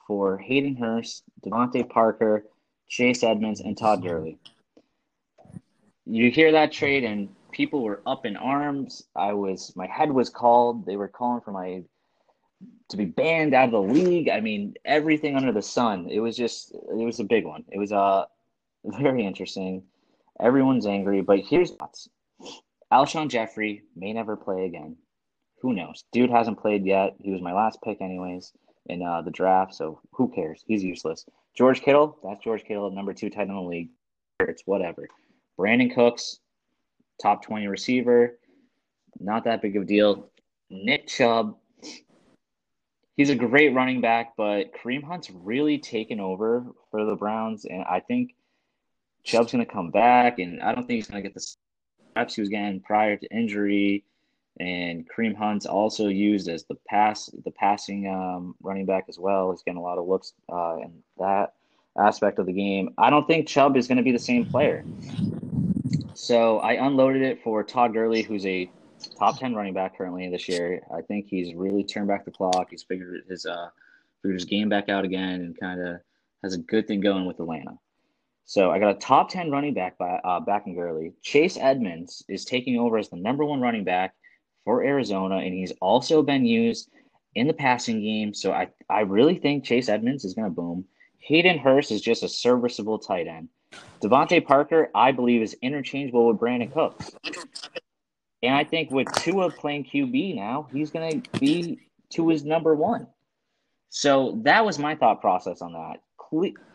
for 0.05 0.37
Hayden 0.37 0.75
Hurst, 0.75 1.23
DeVante 1.43 1.89
Parker, 1.89 2.45
Chase 2.87 3.23
Edmonds, 3.23 3.61
and 3.61 3.75
Todd 3.75 4.03
Gurley. 4.03 4.37
You 6.05 6.29
hear 6.29 6.51
that 6.51 6.71
trade, 6.71 7.03
and 7.03 7.29
people 7.51 7.81
were 7.81 8.01
up 8.05 8.27
in 8.27 8.37
arms. 8.37 9.03
I 9.15 9.33
was, 9.33 9.75
my 9.75 9.87
head 9.87 10.11
was 10.11 10.29
called. 10.29 10.85
They 10.85 10.97
were 10.97 11.07
calling 11.07 11.41
for 11.41 11.51
my 11.51 11.83
to 12.89 12.97
be 12.97 13.05
banned 13.05 13.53
out 13.53 13.65
of 13.65 13.71
the 13.71 13.81
league. 13.81 14.29
I 14.29 14.39
mean, 14.39 14.75
everything 14.85 15.35
under 15.35 15.51
the 15.51 15.61
sun. 15.61 16.07
It 16.09 16.19
was 16.19 16.35
just, 16.35 16.73
it 16.73 17.05
was 17.05 17.19
a 17.19 17.23
big 17.23 17.45
one. 17.45 17.63
It 17.69 17.79
was 17.79 17.91
uh 17.91 18.25
very 18.83 19.25
interesting. 19.25 19.83
Everyone's 20.39 20.85
angry, 20.85 21.21
but 21.21 21.39
here's 21.39 21.71
what's 21.71 22.07
Alshon 22.91 23.29
Jeffery 23.29 23.83
may 23.95 24.13
never 24.13 24.35
play 24.35 24.65
again. 24.65 24.95
Who 25.61 25.73
knows? 25.73 26.05
Dude 26.11 26.29
hasn't 26.29 26.59
played 26.59 26.85
yet. 26.85 27.15
He 27.19 27.31
was 27.31 27.41
my 27.41 27.53
last 27.53 27.81
pick, 27.81 28.01
anyways, 28.01 28.53
in 28.87 29.01
uh, 29.01 29.21
the 29.21 29.31
draft. 29.31 29.75
So 29.75 29.99
who 30.13 30.29
cares? 30.29 30.63
He's 30.67 30.83
useless. 30.83 31.25
George 31.55 31.81
Kittle, 31.81 32.17
that's 32.23 32.43
George 32.43 32.63
Kittle, 32.63 32.91
number 32.91 33.13
two 33.13 33.29
tight 33.29 33.41
end 33.41 33.49
in 33.51 33.55
the 33.55 33.61
league. 33.61 33.89
It's 34.39 34.63
whatever. 34.65 35.07
Brandin 35.57 35.93
Cooks, 35.93 36.39
top 37.21 37.43
20 37.43 37.67
receiver, 37.67 38.37
not 39.19 39.43
that 39.43 39.61
big 39.61 39.75
of 39.75 39.83
a 39.83 39.85
deal. 39.85 40.29
Nick 40.69 41.07
Chubb, 41.07 41.57
he's 43.17 43.29
a 43.29 43.35
great 43.35 43.73
running 43.73 43.99
back, 43.99 44.33
but 44.37 44.73
Kareem 44.73 45.03
Hunt's 45.03 45.29
really 45.29 45.77
taken 45.77 46.21
over 46.21 46.65
for 46.91 47.05
the 47.05 47.15
Browns, 47.15 47.65
and 47.65 47.83
I 47.83 47.99
think 47.99 48.35
Chubb's 49.23 49.51
going 49.51 49.65
to 49.65 49.71
come 49.71 49.91
back, 49.91 50.39
and 50.39 50.61
I 50.61 50.73
don't 50.73 50.87
think 50.87 50.97
he's 50.97 51.07
going 51.07 51.21
to 51.21 51.29
get 51.29 51.35
the 51.35 51.45
reps 52.15 52.35
he 52.35 52.41
was 52.41 52.49
getting 52.49 52.79
prior 52.79 53.17
to 53.17 53.35
injury. 53.35 54.05
And 54.59 55.07
Kareem 55.09 55.35
Hunt's 55.35 55.65
also 55.65 56.07
used 56.07 56.49
as 56.49 56.65
the 56.65 56.75
pass, 56.87 57.29
the 57.45 57.51
passing 57.51 58.07
um, 58.07 58.55
running 58.61 58.85
back 58.85 59.05
as 59.07 59.17
well. 59.17 59.51
He's 59.51 59.63
getting 59.63 59.79
a 59.79 59.81
lot 59.81 59.97
of 59.97 60.07
looks 60.07 60.33
uh, 60.51 60.77
in 60.83 60.91
that 61.17 61.53
aspect 61.97 62.39
of 62.39 62.45
the 62.45 62.53
game. 62.53 62.93
I 62.97 63.09
don't 63.09 63.25
think 63.25 63.47
Chubb 63.47 63.77
is 63.77 63.87
going 63.87 63.97
to 63.97 64.03
be 64.03 64.11
the 64.11 64.19
same 64.19 64.45
player. 64.45 64.83
So 66.13 66.59
I 66.59 66.73
unloaded 66.73 67.21
it 67.21 67.41
for 67.41 67.63
Todd 67.63 67.93
Gurley, 67.93 68.21
who's 68.21 68.45
a 68.45 68.69
top 69.17 69.39
ten 69.39 69.55
running 69.55 69.73
back 69.73 69.97
currently 69.97 70.29
this 70.29 70.49
year. 70.49 70.81
I 70.93 71.01
think 71.01 71.27
he's 71.29 71.55
really 71.55 71.83
turned 71.83 72.09
back 72.09 72.25
the 72.25 72.31
clock. 72.31 72.67
He's 72.69 72.83
figured 72.83 73.23
his 73.29 73.45
uh 73.45 73.69
figured 74.21 74.41
his 74.41 74.45
game 74.45 74.67
back 74.67 74.89
out 74.89 75.05
again 75.05 75.35
and 75.41 75.57
kind 75.57 75.81
of 75.81 76.01
has 76.43 76.53
a 76.53 76.57
good 76.57 76.87
thing 76.87 76.99
going 76.99 77.25
with 77.25 77.39
Atlanta. 77.39 77.77
So 78.45 78.71
I 78.71 78.79
got 78.79 78.95
a 78.97 78.99
top 78.99 79.29
ten 79.29 79.51
running 79.51 79.73
back 79.73 79.97
by 79.97 80.19
uh, 80.23 80.41
back 80.41 80.67
in 80.67 80.75
Gurley. 80.75 81.13
Chase 81.21 81.57
Edmonds 81.57 82.23
is 82.27 82.43
taking 82.43 82.77
over 82.77 82.97
as 82.97 83.07
the 83.07 83.15
number 83.15 83.45
one 83.45 83.61
running 83.61 83.85
back 83.85 84.13
for 84.69 84.83
Arizona, 84.83 85.37
and 85.37 85.51
he's 85.51 85.73
also 85.81 86.21
been 86.21 86.45
used 86.45 86.91
in 87.33 87.47
the 87.47 87.53
passing 87.53 88.01
game. 88.03 88.35
So 88.35 88.51
I 88.51 88.67
I 88.87 88.99
really 88.99 89.33
think 89.33 89.63
Chase 89.63 89.89
Edmonds 89.89 90.23
is 90.23 90.35
going 90.35 90.45
to 90.45 90.53
boom. 90.53 90.85
Hayden 91.17 91.57
Hurst 91.57 91.89
is 91.89 92.01
just 92.01 92.21
a 92.21 92.29
serviceable 92.29 92.99
tight 92.99 93.25
end. 93.25 93.49
DeVante 93.99 94.45
Parker, 94.45 94.91
I 94.93 95.11
believe, 95.11 95.41
is 95.41 95.55
interchangeable 95.63 96.27
with 96.27 96.37
Brandin 96.37 96.71
Cooks. 96.71 97.09
And 98.43 98.53
I 98.53 98.63
think 98.63 98.91
with 98.91 99.11
Tua 99.13 99.49
playing 99.49 99.85
QB 99.85 100.35
now, 100.35 100.67
he's 100.71 100.91
going 100.91 101.23
to 101.23 101.39
be 101.39 101.79
Tua's 102.11 102.45
number 102.45 102.75
one. 102.75 103.07
So 103.89 104.39
that 104.43 104.63
was 104.63 104.77
my 104.77 104.93
thought 104.93 105.19
process 105.19 105.63
on 105.63 105.73
that. 105.73 105.97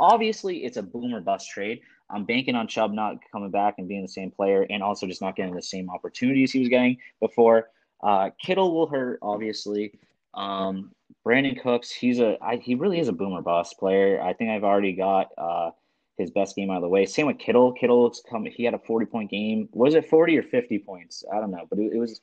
Obviously, 0.01 0.65
it's 0.65 0.79
a 0.79 0.83
boomer 0.83 1.21
bust 1.21 1.49
trade. 1.49 1.81
I'm 2.11 2.25
banking 2.25 2.57
on 2.57 2.67
Chubb 2.67 2.93
not 2.93 3.19
coming 3.31 3.53
back 3.53 3.77
and 3.79 3.87
being 3.87 4.03
the 4.03 4.09
same 4.09 4.33
player 4.33 4.67
and 4.69 4.83
also 4.83 5.07
just 5.07 5.23
not 5.23 5.37
getting 5.37 5.55
the 5.55 5.63
same 5.63 5.89
opportunities 5.91 6.51
he 6.51 6.59
was 6.59 6.69
getting 6.69 6.97
before. 7.21 7.71
Uh, 8.05 8.31
Kittle 8.41 8.75
will 8.75 8.87
hurt, 8.87 9.19
obviously. 9.23 9.99
Um, 10.35 10.93
Brandin 11.27 11.61
Cooks, 11.63 11.91
he's 11.91 12.21
a 12.21 12.37
I, 12.43 12.57
he 12.57 12.75
really 12.75 13.01
is 13.01 13.09
a 13.09 13.13
boomer 13.13 13.41
bust 13.41 13.79
player. 13.79 14.21
I 14.23 14.35
think 14.35 14.51
I've 14.51 14.63
already 14.65 14.93
got 14.93 15.31
uh, 15.39 15.71
his 16.19 16.31
best 16.31 16.55
game 16.55 16.71
out 16.71 16.77
of 16.77 16.83
the 16.83 16.89
way. 16.89 17.07
Same 17.07 17.27
with 17.27 17.39
Kittle. 17.39 17.73
Kittle's 17.73 18.23
come. 18.29 18.45
He 18.45 18.63
had 18.65 18.75
a 18.75 18.79
forty 18.79 19.07
point 19.07 19.31
game. 19.31 19.69
Was 19.73 19.95
it 19.95 20.09
forty 20.11 20.37
or 20.37 20.43
fifty 20.43 20.79
points? 20.79 21.25
I 21.33 21.41
don't 21.41 21.51
know, 21.51 21.67
but 21.71 21.79
it, 21.79 21.95
it 21.95 21.99
was. 21.99 22.21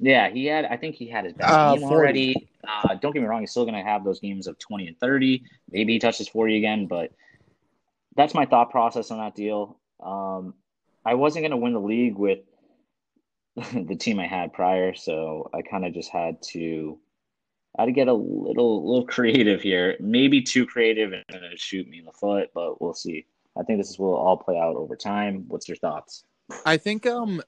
Yeah, 0.00 0.28
he 0.28 0.46
had. 0.46 0.64
I 0.66 0.76
think 0.76 0.94
he 0.96 1.08
had 1.08 1.24
his 1.24 1.34
best 1.34 1.52
Uh, 1.52 1.72
game 1.74 1.82
40. 1.82 1.94
already. 1.94 2.48
Uh, 2.66 2.94
don't 2.94 3.12
get 3.12 3.20
me 3.22 3.26
wrong. 3.28 3.40
He's 3.40 3.50
still 3.52 3.64
going 3.64 3.76
to 3.76 3.88
have 3.88 4.04
those 4.04 4.20
games 4.20 4.46
of 4.46 4.58
twenty 4.58 4.86
and 4.86 4.98
thirty. 4.98 5.42
Maybe 5.72 5.94
he 5.94 5.98
touches 5.98 6.28
forty 6.28 6.56
again, 6.56 6.86
but 6.86 7.10
that's 8.16 8.34
my 8.34 8.46
thought 8.46 8.70
process 8.70 9.10
on 9.10 9.18
that 9.18 9.34
deal. 9.34 9.78
Um, 10.00 10.54
I 11.04 11.14
wasn't 11.14 11.42
going 11.42 11.50
to 11.50 11.56
win 11.56 11.72
the 11.72 11.80
league 11.80 12.16
with 12.16 12.38
the 13.72 13.96
team 13.96 14.18
I 14.18 14.26
had 14.26 14.52
prior, 14.52 14.94
so 14.94 15.50
I 15.54 15.62
kind 15.62 15.84
of 15.84 15.94
just 15.94 16.10
had 16.10 16.42
to 16.50 16.98
I 17.76 17.82
had 17.82 17.86
to 17.86 17.92
get 17.92 18.08
a 18.08 18.12
little 18.12 18.86
little 18.86 19.06
creative 19.08 19.62
here. 19.62 19.96
Maybe 20.00 20.42
too 20.42 20.66
creative 20.66 21.12
and 21.12 21.24
gonna 21.30 21.56
shoot 21.56 21.88
me 21.88 21.98
in 21.98 22.04
the 22.04 22.12
foot, 22.12 22.50
but 22.54 22.80
we'll 22.80 22.94
see. 22.94 23.26
I 23.56 23.62
think 23.62 23.78
this 23.78 23.98
will 23.98 24.14
all 24.14 24.36
play 24.36 24.58
out 24.58 24.76
over 24.76 24.96
time. 24.96 25.44
What's 25.48 25.68
your 25.68 25.76
thoughts? 25.76 26.24
I 26.66 26.76
think 26.76 27.06
um 27.06 27.42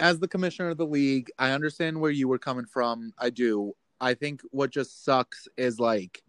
as 0.00 0.18
the 0.18 0.28
commissioner 0.28 0.70
of 0.70 0.78
the 0.78 0.86
league, 0.86 1.30
I 1.38 1.52
understand 1.52 2.00
where 2.00 2.10
you 2.10 2.28
were 2.28 2.38
coming 2.38 2.66
from. 2.66 3.12
I 3.18 3.30
do. 3.30 3.72
I 4.00 4.14
think 4.14 4.42
what 4.50 4.70
just 4.70 5.04
sucks 5.04 5.48
is 5.56 5.80
like 5.80 6.22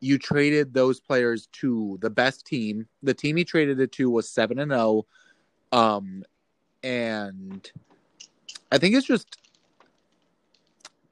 you 0.00 0.18
traded 0.18 0.72
those 0.74 1.00
players 1.00 1.48
to 1.52 1.98
the 2.02 2.10
best 2.10 2.46
team. 2.46 2.86
The 3.02 3.14
team 3.14 3.36
he 3.36 3.44
traded 3.44 3.80
it 3.80 3.92
to 3.92 4.10
was 4.10 4.28
7 4.28 4.58
and 4.58 4.70
0. 4.70 5.06
Um 5.72 6.24
and 6.82 7.70
I 8.72 8.78
think 8.78 8.94
it's 8.94 9.06
just 9.06 9.38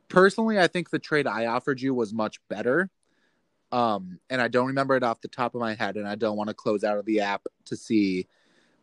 personally, 0.09 0.59
I 0.59 0.67
think 0.67 0.91
the 0.91 0.99
trade 0.99 1.27
I 1.27 1.47
offered 1.47 1.81
you 1.81 1.95
was 1.95 2.13
much 2.13 2.41
better. 2.49 2.91
Um, 3.71 4.19
and 4.31 4.41
I 4.41 4.49
don't 4.49 4.69
remember 4.69 4.97
it 4.97 5.03
off 5.03 5.21
the 5.21 5.29
top 5.29 5.55
of 5.55 5.61
my 5.61 5.75
head, 5.75 5.97
and 5.97 6.09
I 6.09 6.15
don't 6.15 6.37
want 6.37 6.49
to 6.49 6.55
close 6.55 6.85
out 6.85 6.99
of 6.99 7.05
the 7.05 7.21
app 7.21 7.43
to 7.67 7.77
see 7.77 8.27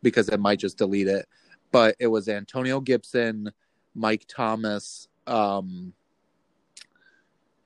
because 0.02 0.28
it 0.28 0.38
might 0.38 0.60
just 0.60 0.78
delete 0.78 1.08
it. 1.08 1.26
But 1.72 1.96
it 1.98 2.06
was 2.06 2.28
Antonio 2.28 2.80
Gibson, 2.80 3.50
Mike 3.94 4.26
Thomas, 4.28 5.08
um, 5.26 5.92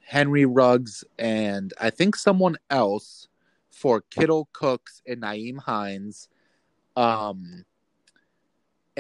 Henry 0.01 0.47
Ruggs, 0.47 1.05
and 1.19 1.73
I 1.79 1.91
think 1.91 2.17
someone 2.17 2.57
else 2.71 3.29
for 3.71 4.01
Kittle 4.01 4.49
Cooks 4.53 5.03
and 5.07 5.23
Nyheim 5.23 5.59
Hines. 5.59 6.29
Um, 6.97 7.65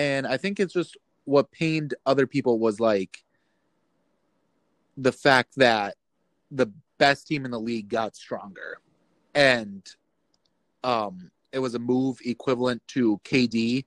and 0.00 0.26
I 0.26 0.38
think 0.38 0.58
it's 0.58 0.72
just 0.72 0.96
what 1.26 1.52
pained 1.52 1.92
other 2.06 2.26
people 2.26 2.58
was 2.58 2.80
like 2.80 3.22
the 4.96 5.12
fact 5.12 5.56
that 5.56 5.96
the 6.50 6.72
best 6.96 7.26
team 7.26 7.44
in 7.44 7.50
the 7.50 7.60
league 7.60 7.90
got 7.90 8.16
stronger 8.16 8.78
and 9.34 9.86
um 10.84 11.30
it 11.52 11.58
was 11.58 11.74
a 11.74 11.78
move 11.78 12.18
equivalent 12.24 12.80
to 12.88 13.20
KD 13.24 13.84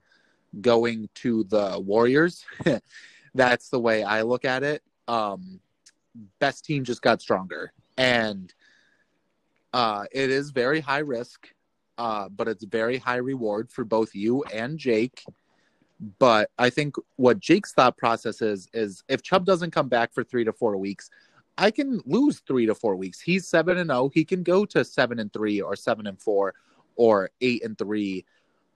going 0.61 1.09
to 1.15 1.45
the 1.45 1.79
Warriors. 1.79 2.45
That's 3.33 3.69
the 3.69 3.79
way 3.79 4.03
I 4.03 4.21
look 4.21 4.45
at 4.45 4.61
it. 4.61 4.83
Um 5.07 5.59
best 6.39 6.63
team 6.63 6.83
just 6.83 7.01
got 7.01 7.21
stronger 7.21 7.73
and 7.97 8.53
uh 9.73 10.05
it 10.11 10.29
is 10.29 10.51
very 10.51 10.79
high 10.79 10.99
risk 10.99 11.49
uh 11.97 12.29
but 12.29 12.47
it's 12.47 12.65
very 12.65 12.97
high 12.97 13.15
reward 13.31 13.71
for 13.71 13.83
both 13.83 14.13
you 14.13 14.43
and 14.53 14.77
Jake 14.77 15.23
but 16.19 16.49
I 16.57 16.69
think 16.69 16.95
what 17.15 17.39
Jake's 17.39 17.73
thought 17.73 17.97
process 17.97 18.41
is 18.41 18.67
is 18.73 19.03
if 19.07 19.21
Chubb 19.21 19.45
doesn't 19.45 19.71
come 19.71 19.87
back 19.87 20.13
for 20.13 20.23
three 20.23 20.43
to 20.43 20.53
four 20.53 20.77
weeks, 20.77 21.09
I 21.57 21.71
can 21.71 22.01
lose 22.05 22.39
three 22.39 22.65
to 22.65 22.75
four 22.75 22.95
weeks. 22.95 23.19
He's 23.21 23.47
seven 23.47 23.77
and 23.77 23.89
zero. 23.89 24.03
Oh. 24.03 24.11
He 24.13 24.25
can 24.25 24.43
go 24.43 24.65
to 24.65 24.83
seven 24.83 25.19
and 25.19 25.31
three 25.31 25.61
or 25.61 25.75
seven 25.75 26.07
and 26.07 26.19
four 26.19 26.53
or 26.95 27.29
eight 27.41 27.63
and 27.63 27.77
three. 27.77 28.25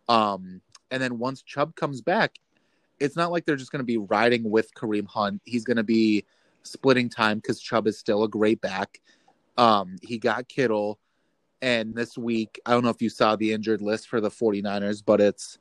Um, 0.08 0.62
and 0.92 1.02
then 1.02 1.18
once 1.20 1.42
Chubb 1.42 1.76
comes 1.76 2.02
back, 2.02 2.38
it's 3.00 3.16
not 3.16 3.32
like 3.32 3.46
they're 3.46 3.56
just 3.56 3.72
going 3.72 3.82
to 3.82 3.86
be 3.86 3.98
riding 3.98 4.50
with 4.50 4.74
Kareem 4.74 5.08
Hunt. 5.08 5.42
He's 5.46 5.66
going 5.66 5.78
to 5.78 5.84
be 5.84 6.26
splitting 6.64 7.10
time 7.10 7.40
because 7.40 7.60
Chubb 7.60 7.88
is 7.88 7.98
still 7.98 8.24
a 8.24 8.30
great 8.30 8.62
back. 8.62 9.02
Um, 9.58 9.98
he 10.02 10.18
got 10.18 10.48
Kittle. 10.48 11.00
And 11.62 11.96
this 11.96 12.18
week, 12.18 12.60
I 12.66 12.72
don't 12.72 12.84
know 12.84 12.92
if 12.92 13.02
you 13.02 13.10
saw 13.10 13.36
the 13.36 13.52
injured 13.52 13.82
list 13.82 14.08
for 14.08 14.22
the 14.22 14.30
49ers, 14.30 15.02
but 15.04 15.20
it's 15.20 15.58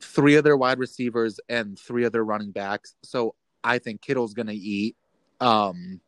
three 0.00 0.36
of 0.36 0.44
their 0.44 0.56
wide 0.56 0.78
receivers 0.78 1.40
and 1.48 1.78
three 1.78 2.04
of 2.04 2.12
their 2.12 2.24
running 2.24 2.50
backs. 2.50 2.94
So 3.02 3.34
I 3.64 3.78
think 3.78 4.00
Kittle's 4.00 4.34
going 4.34 4.46
to 4.46 4.54
eat. 4.54 4.96
Um, 5.40 6.00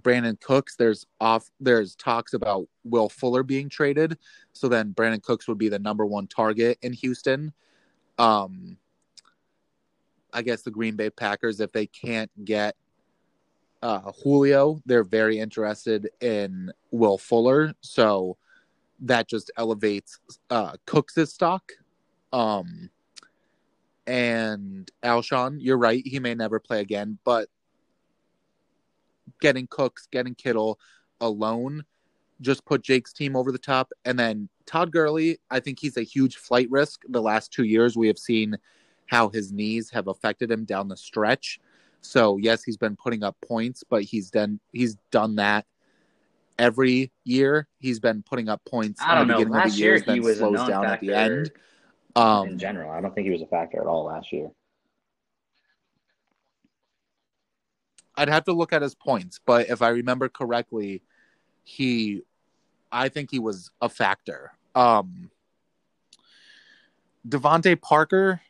Brandin 0.00 0.40
Cooks, 0.40 0.76
there's 0.76 1.06
off 1.20 1.50
there's 1.60 1.94
talks 1.94 2.32
about 2.32 2.66
Will 2.84 3.08
Fuller 3.08 3.42
being 3.42 3.68
traded. 3.68 4.16
So 4.52 4.68
then 4.68 4.94
Brandin 4.94 5.22
Cooks 5.22 5.46
would 5.48 5.58
be 5.58 5.68
the 5.68 5.78
number 5.78 6.06
one 6.06 6.26
target 6.26 6.78
in 6.82 6.92
Houston. 6.94 7.52
Um, 8.18 8.78
I 10.32 10.42
guess 10.42 10.62
the 10.62 10.70
Green 10.70 10.96
Bay 10.96 11.10
Packers, 11.10 11.60
if 11.60 11.72
they 11.72 11.86
can't 11.86 12.30
get 12.44 12.74
uh, 13.82 14.12
Julio, 14.22 14.80
they're 14.86 15.04
very 15.04 15.38
interested 15.38 16.08
in 16.20 16.72
Will 16.90 17.18
Fuller. 17.18 17.74
So 17.80 18.38
that 19.00 19.28
just 19.28 19.50
elevates 19.58 20.18
uh, 20.48 20.76
Cooks' 20.86 21.32
stock. 21.32 21.72
Um, 22.32 22.90
and 24.06 24.90
Alshon, 25.02 25.58
you're 25.60 25.78
right. 25.78 26.02
He 26.04 26.18
may 26.18 26.34
never 26.34 26.58
play 26.58 26.80
again, 26.80 27.18
but 27.24 27.48
getting 29.40 29.66
Cooks, 29.68 30.08
getting 30.10 30.34
Kittle 30.34 30.78
alone 31.20 31.84
just 32.42 32.64
put 32.66 32.82
Jake's 32.82 33.12
team 33.12 33.36
over 33.36 33.50
the 33.50 33.58
top. 33.58 33.92
And 34.04 34.18
then 34.18 34.48
Todd 34.66 34.92
Gurley, 34.92 35.38
I 35.50 35.60
think 35.60 35.78
he's 35.80 35.96
a 35.96 36.02
huge 36.02 36.36
flight 36.36 36.68
risk. 36.70 37.02
The 37.08 37.22
last 37.22 37.52
two 37.52 37.64
years, 37.64 37.96
we 37.96 38.08
have 38.08 38.18
seen 38.18 38.58
how 39.06 39.28
his 39.28 39.52
knees 39.52 39.90
have 39.90 40.08
affected 40.08 40.50
him 40.50 40.64
down 40.64 40.88
the 40.88 40.96
stretch. 40.96 41.60
So 42.02 42.36
yes, 42.36 42.62
he's 42.64 42.76
been 42.76 42.96
putting 42.96 43.22
up 43.22 43.36
points, 43.46 43.84
but 43.88 44.02
he's 44.02 44.30
done 44.30 44.58
he's 44.72 44.96
done 45.10 45.36
that 45.36 45.66
every 46.58 47.12
year. 47.24 47.68
He's 47.78 48.00
been 48.00 48.22
putting 48.22 48.48
up 48.48 48.60
points. 48.68 49.00
I 49.00 49.14
don't 49.14 49.28
know. 49.28 49.38
Last 49.38 49.78
year, 49.78 49.96
year 49.96 50.14
he 50.14 50.20
was 50.20 50.38
slows 50.38 50.68
down 50.68 50.84
factor. 50.84 50.86
at 50.86 51.00
the 51.00 51.14
end. 51.14 51.52
Um, 52.14 52.48
in 52.48 52.58
general, 52.58 52.90
I 52.90 53.00
don't 53.00 53.14
think 53.14 53.26
he 53.26 53.32
was 53.32 53.42
a 53.42 53.46
factor 53.46 53.80
at 53.80 53.86
all 53.86 54.04
last 54.04 54.32
year. 54.32 54.50
I'd 58.16 58.28
have 58.28 58.44
to 58.44 58.52
look 58.52 58.72
at 58.72 58.82
his 58.82 58.94
points, 58.94 59.40
but 59.44 59.70
if 59.70 59.80
I 59.80 59.88
remember 59.88 60.28
correctly, 60.28 61.02
he, 61.64 62.22
I 62.90 63.08
think 63.08 63.30
he 63.30 63.38
was 63.38 63.70
a 63.80 63.88
factor. 63.88 64.52
Um, 64.74 65.30
DeVante 67.26 67.80
Parker, 67.80 68.42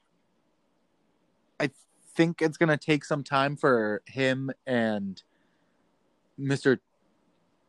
I 1.60 1.70
think 2.16 2.42
it's 2.42 2.56
going 2.56 2.70
to 2.70 2.76
take 2.76 3.04
some 3.04 3.22
time 3.22 3.56
for 3.56 4.02
him 4.06 4.50
and 4.66 5.22
Mr. 6.40 6.78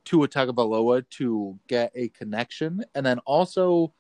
Tua 0.04 0.28
Tagovailoa 0.28 1.08
to 1.12 1.60
get 1.68 1.92
a 1.96 2.10
connection, 2.10 2.84
and 2.96 3.06
then 3.06 3.20
also 3.20 3.94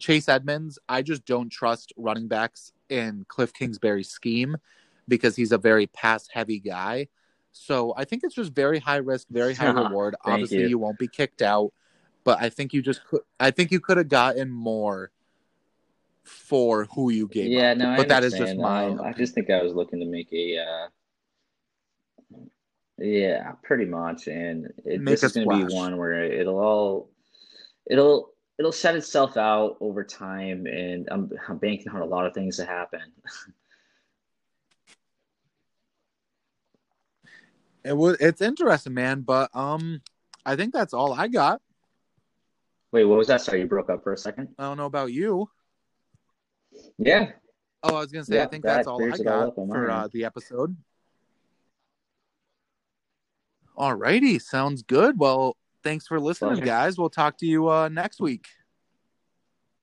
Chase 0.00 0.28
Edmonds, 0.28 0.78
I 0.88 1.02
just 1.02 1.24
don't 1.24 1.50
trust 1.50 1.92
running 1.96 2.26
backs 2.26 2.72
in 2.88 3.24
Cliff 3.28 3.52
Kingsbury's 3.52 4.10
scheme 4.10 4.56
because 5.06 5.36
he's 5.36 5.52
a 5.52 5.58
very 5.58 5.86
pass 5.86 6.26
heavy 6.32 6.58
guy. 6.58 7.08
So 7.52 7.94
I 7.96 8.04
think 8.04 8.24
it's 8.24 8.34
just 8.34 8.52
very 8.52 8.78
high 8.78 8.96
risk, 8.96 9.28
very 9.30 9.54
high 9.54 9.70
reward. 9.70 10.16
Obviously, 10.24 10.58
you. 10.58 10.68
you. 10.68 10.78
won't 10.78 10.98
be 10.98 11.08
kicked 11.08 11.42
out, 11.42 11.72
but 12.24 12.40
I 12.40 12.48
think 12.48 12.72
you 12.72 12.82
just 12.82 13.04
could. 13.04 13.20
I 13.38 13.50
think 13.50 13.70
you 13.70 13.80
could 13.80 13.98
have 13.98 14.08
gotten 14.08 14.50
more 14.50 15.10
for 16.24 16.86
who 16.94 17.10
you 17.10 17.28
gave. 17.28 17.50
Yeah, 17.50 17.72
up. 17.72 17.78
no, 17.78 17.90
I 17.90 17.96
but 17.96 18.08
that 18.08 18.24
is 18.24 18.32
just 18.32 18.56
my. 18.56 18.86
Um, 18.86 19.00
I 19.00 19.12
just 19.12 19.34
think 19.34 19.50
I 19.50 19.62
was 19.62 19.74
looking 19.74 20.00
to 20.00 20.06
make 20.06 20.32
a. 20.32 20.58
Uh... 20.58 20.88
Yeah, 22.98 23.52
pretty 23.62 23.86
much, 23.86 24.28
and 24.28 24.66
it, 24.84 25.04
this 25.04 25.22
is 25.22 25.32
going 25.32 25.48
to 25.48 25.66
be 25.66 25.74
one 25.74 25.96
where 25.96 26.22
it'll 26.22 26.58
all, 26.58 27.08
it'll 27.90 28.30
it'll 28.60 28.70
set 28.70 28.94
itself 28.94 29.36
out 29.38 29.78
over 29.80 30.04
time, 30.04 30.66
and 30.66 31.08
I'm, 31.10 31.30
I'm 31.48 31.56
banking 31.56 31.90
on 31.92 32.02
a 32.02 32.04
lot 32.04 32.26
of 32.26 32.34
things 32.34 32.58
to 32.58 32.66
happen. 32.66 33.00
it 37.84 37.96
was 37.96 38.18
it's 38.20 38.42
interesting, 38.42 38.92
man, 38.92 39.22
but 39.22 39.48
um, 39.56 40.02
I 40.44 40.56
think 40.56 40.74
that's 40.74 40.92
all 40.92 41.14
I 41.14 41.28
got. 41.28 41.62
Wait, 42.92 43.06
what 43.06 43.16
was 43.16 43.28
that? 43.28 43.40
Sorry, 43.40 43.60
you 43.60 43.66
broke 43.66 43.88
up 43.88 44.02
for 44.02 44.12
a 44.12 44.18
second. 44.18 44.48
I 44.58 44.64
don't 44.64 44.76
know 44.76 44.84
about 44.84 45.10
you. 45.10 45.48
Yeah. 46.98 47.30
Oh, 47.82 47.96
I 47.96 48.00
was 48.00 48.12
gonna 48.12 48.26
say 48.26 48.36
yeah, 48.36 48.44
I 48.44 48.48
think 48.48 48.64
that 48.64 48.76
that's 48.76 48.86
all 48.86 49.02
I 49.02 49.16
got 49.16 49.54
all 49.56 49.68
for 49.68 49.90
uh, 49.90 50.08
the 50.12 50.26
episode. 50.26 50.76
All 53.74 53.94
righty, 53.94 54.38
sounds 54.38 54.82
good. 54.82 55.18
Well, 55.18 55.56
thanks 55.82 56.06
for 56.06 56.20
listening, 56.20 56.60
guys. 56.60 56.98
We'll 56.98 57.10
talk 57.10 57.38
to 57.38 57.46
you 57.46 57.68
uh, 57.68 57.88
next 57.88 58.20
week. 58.20 58.48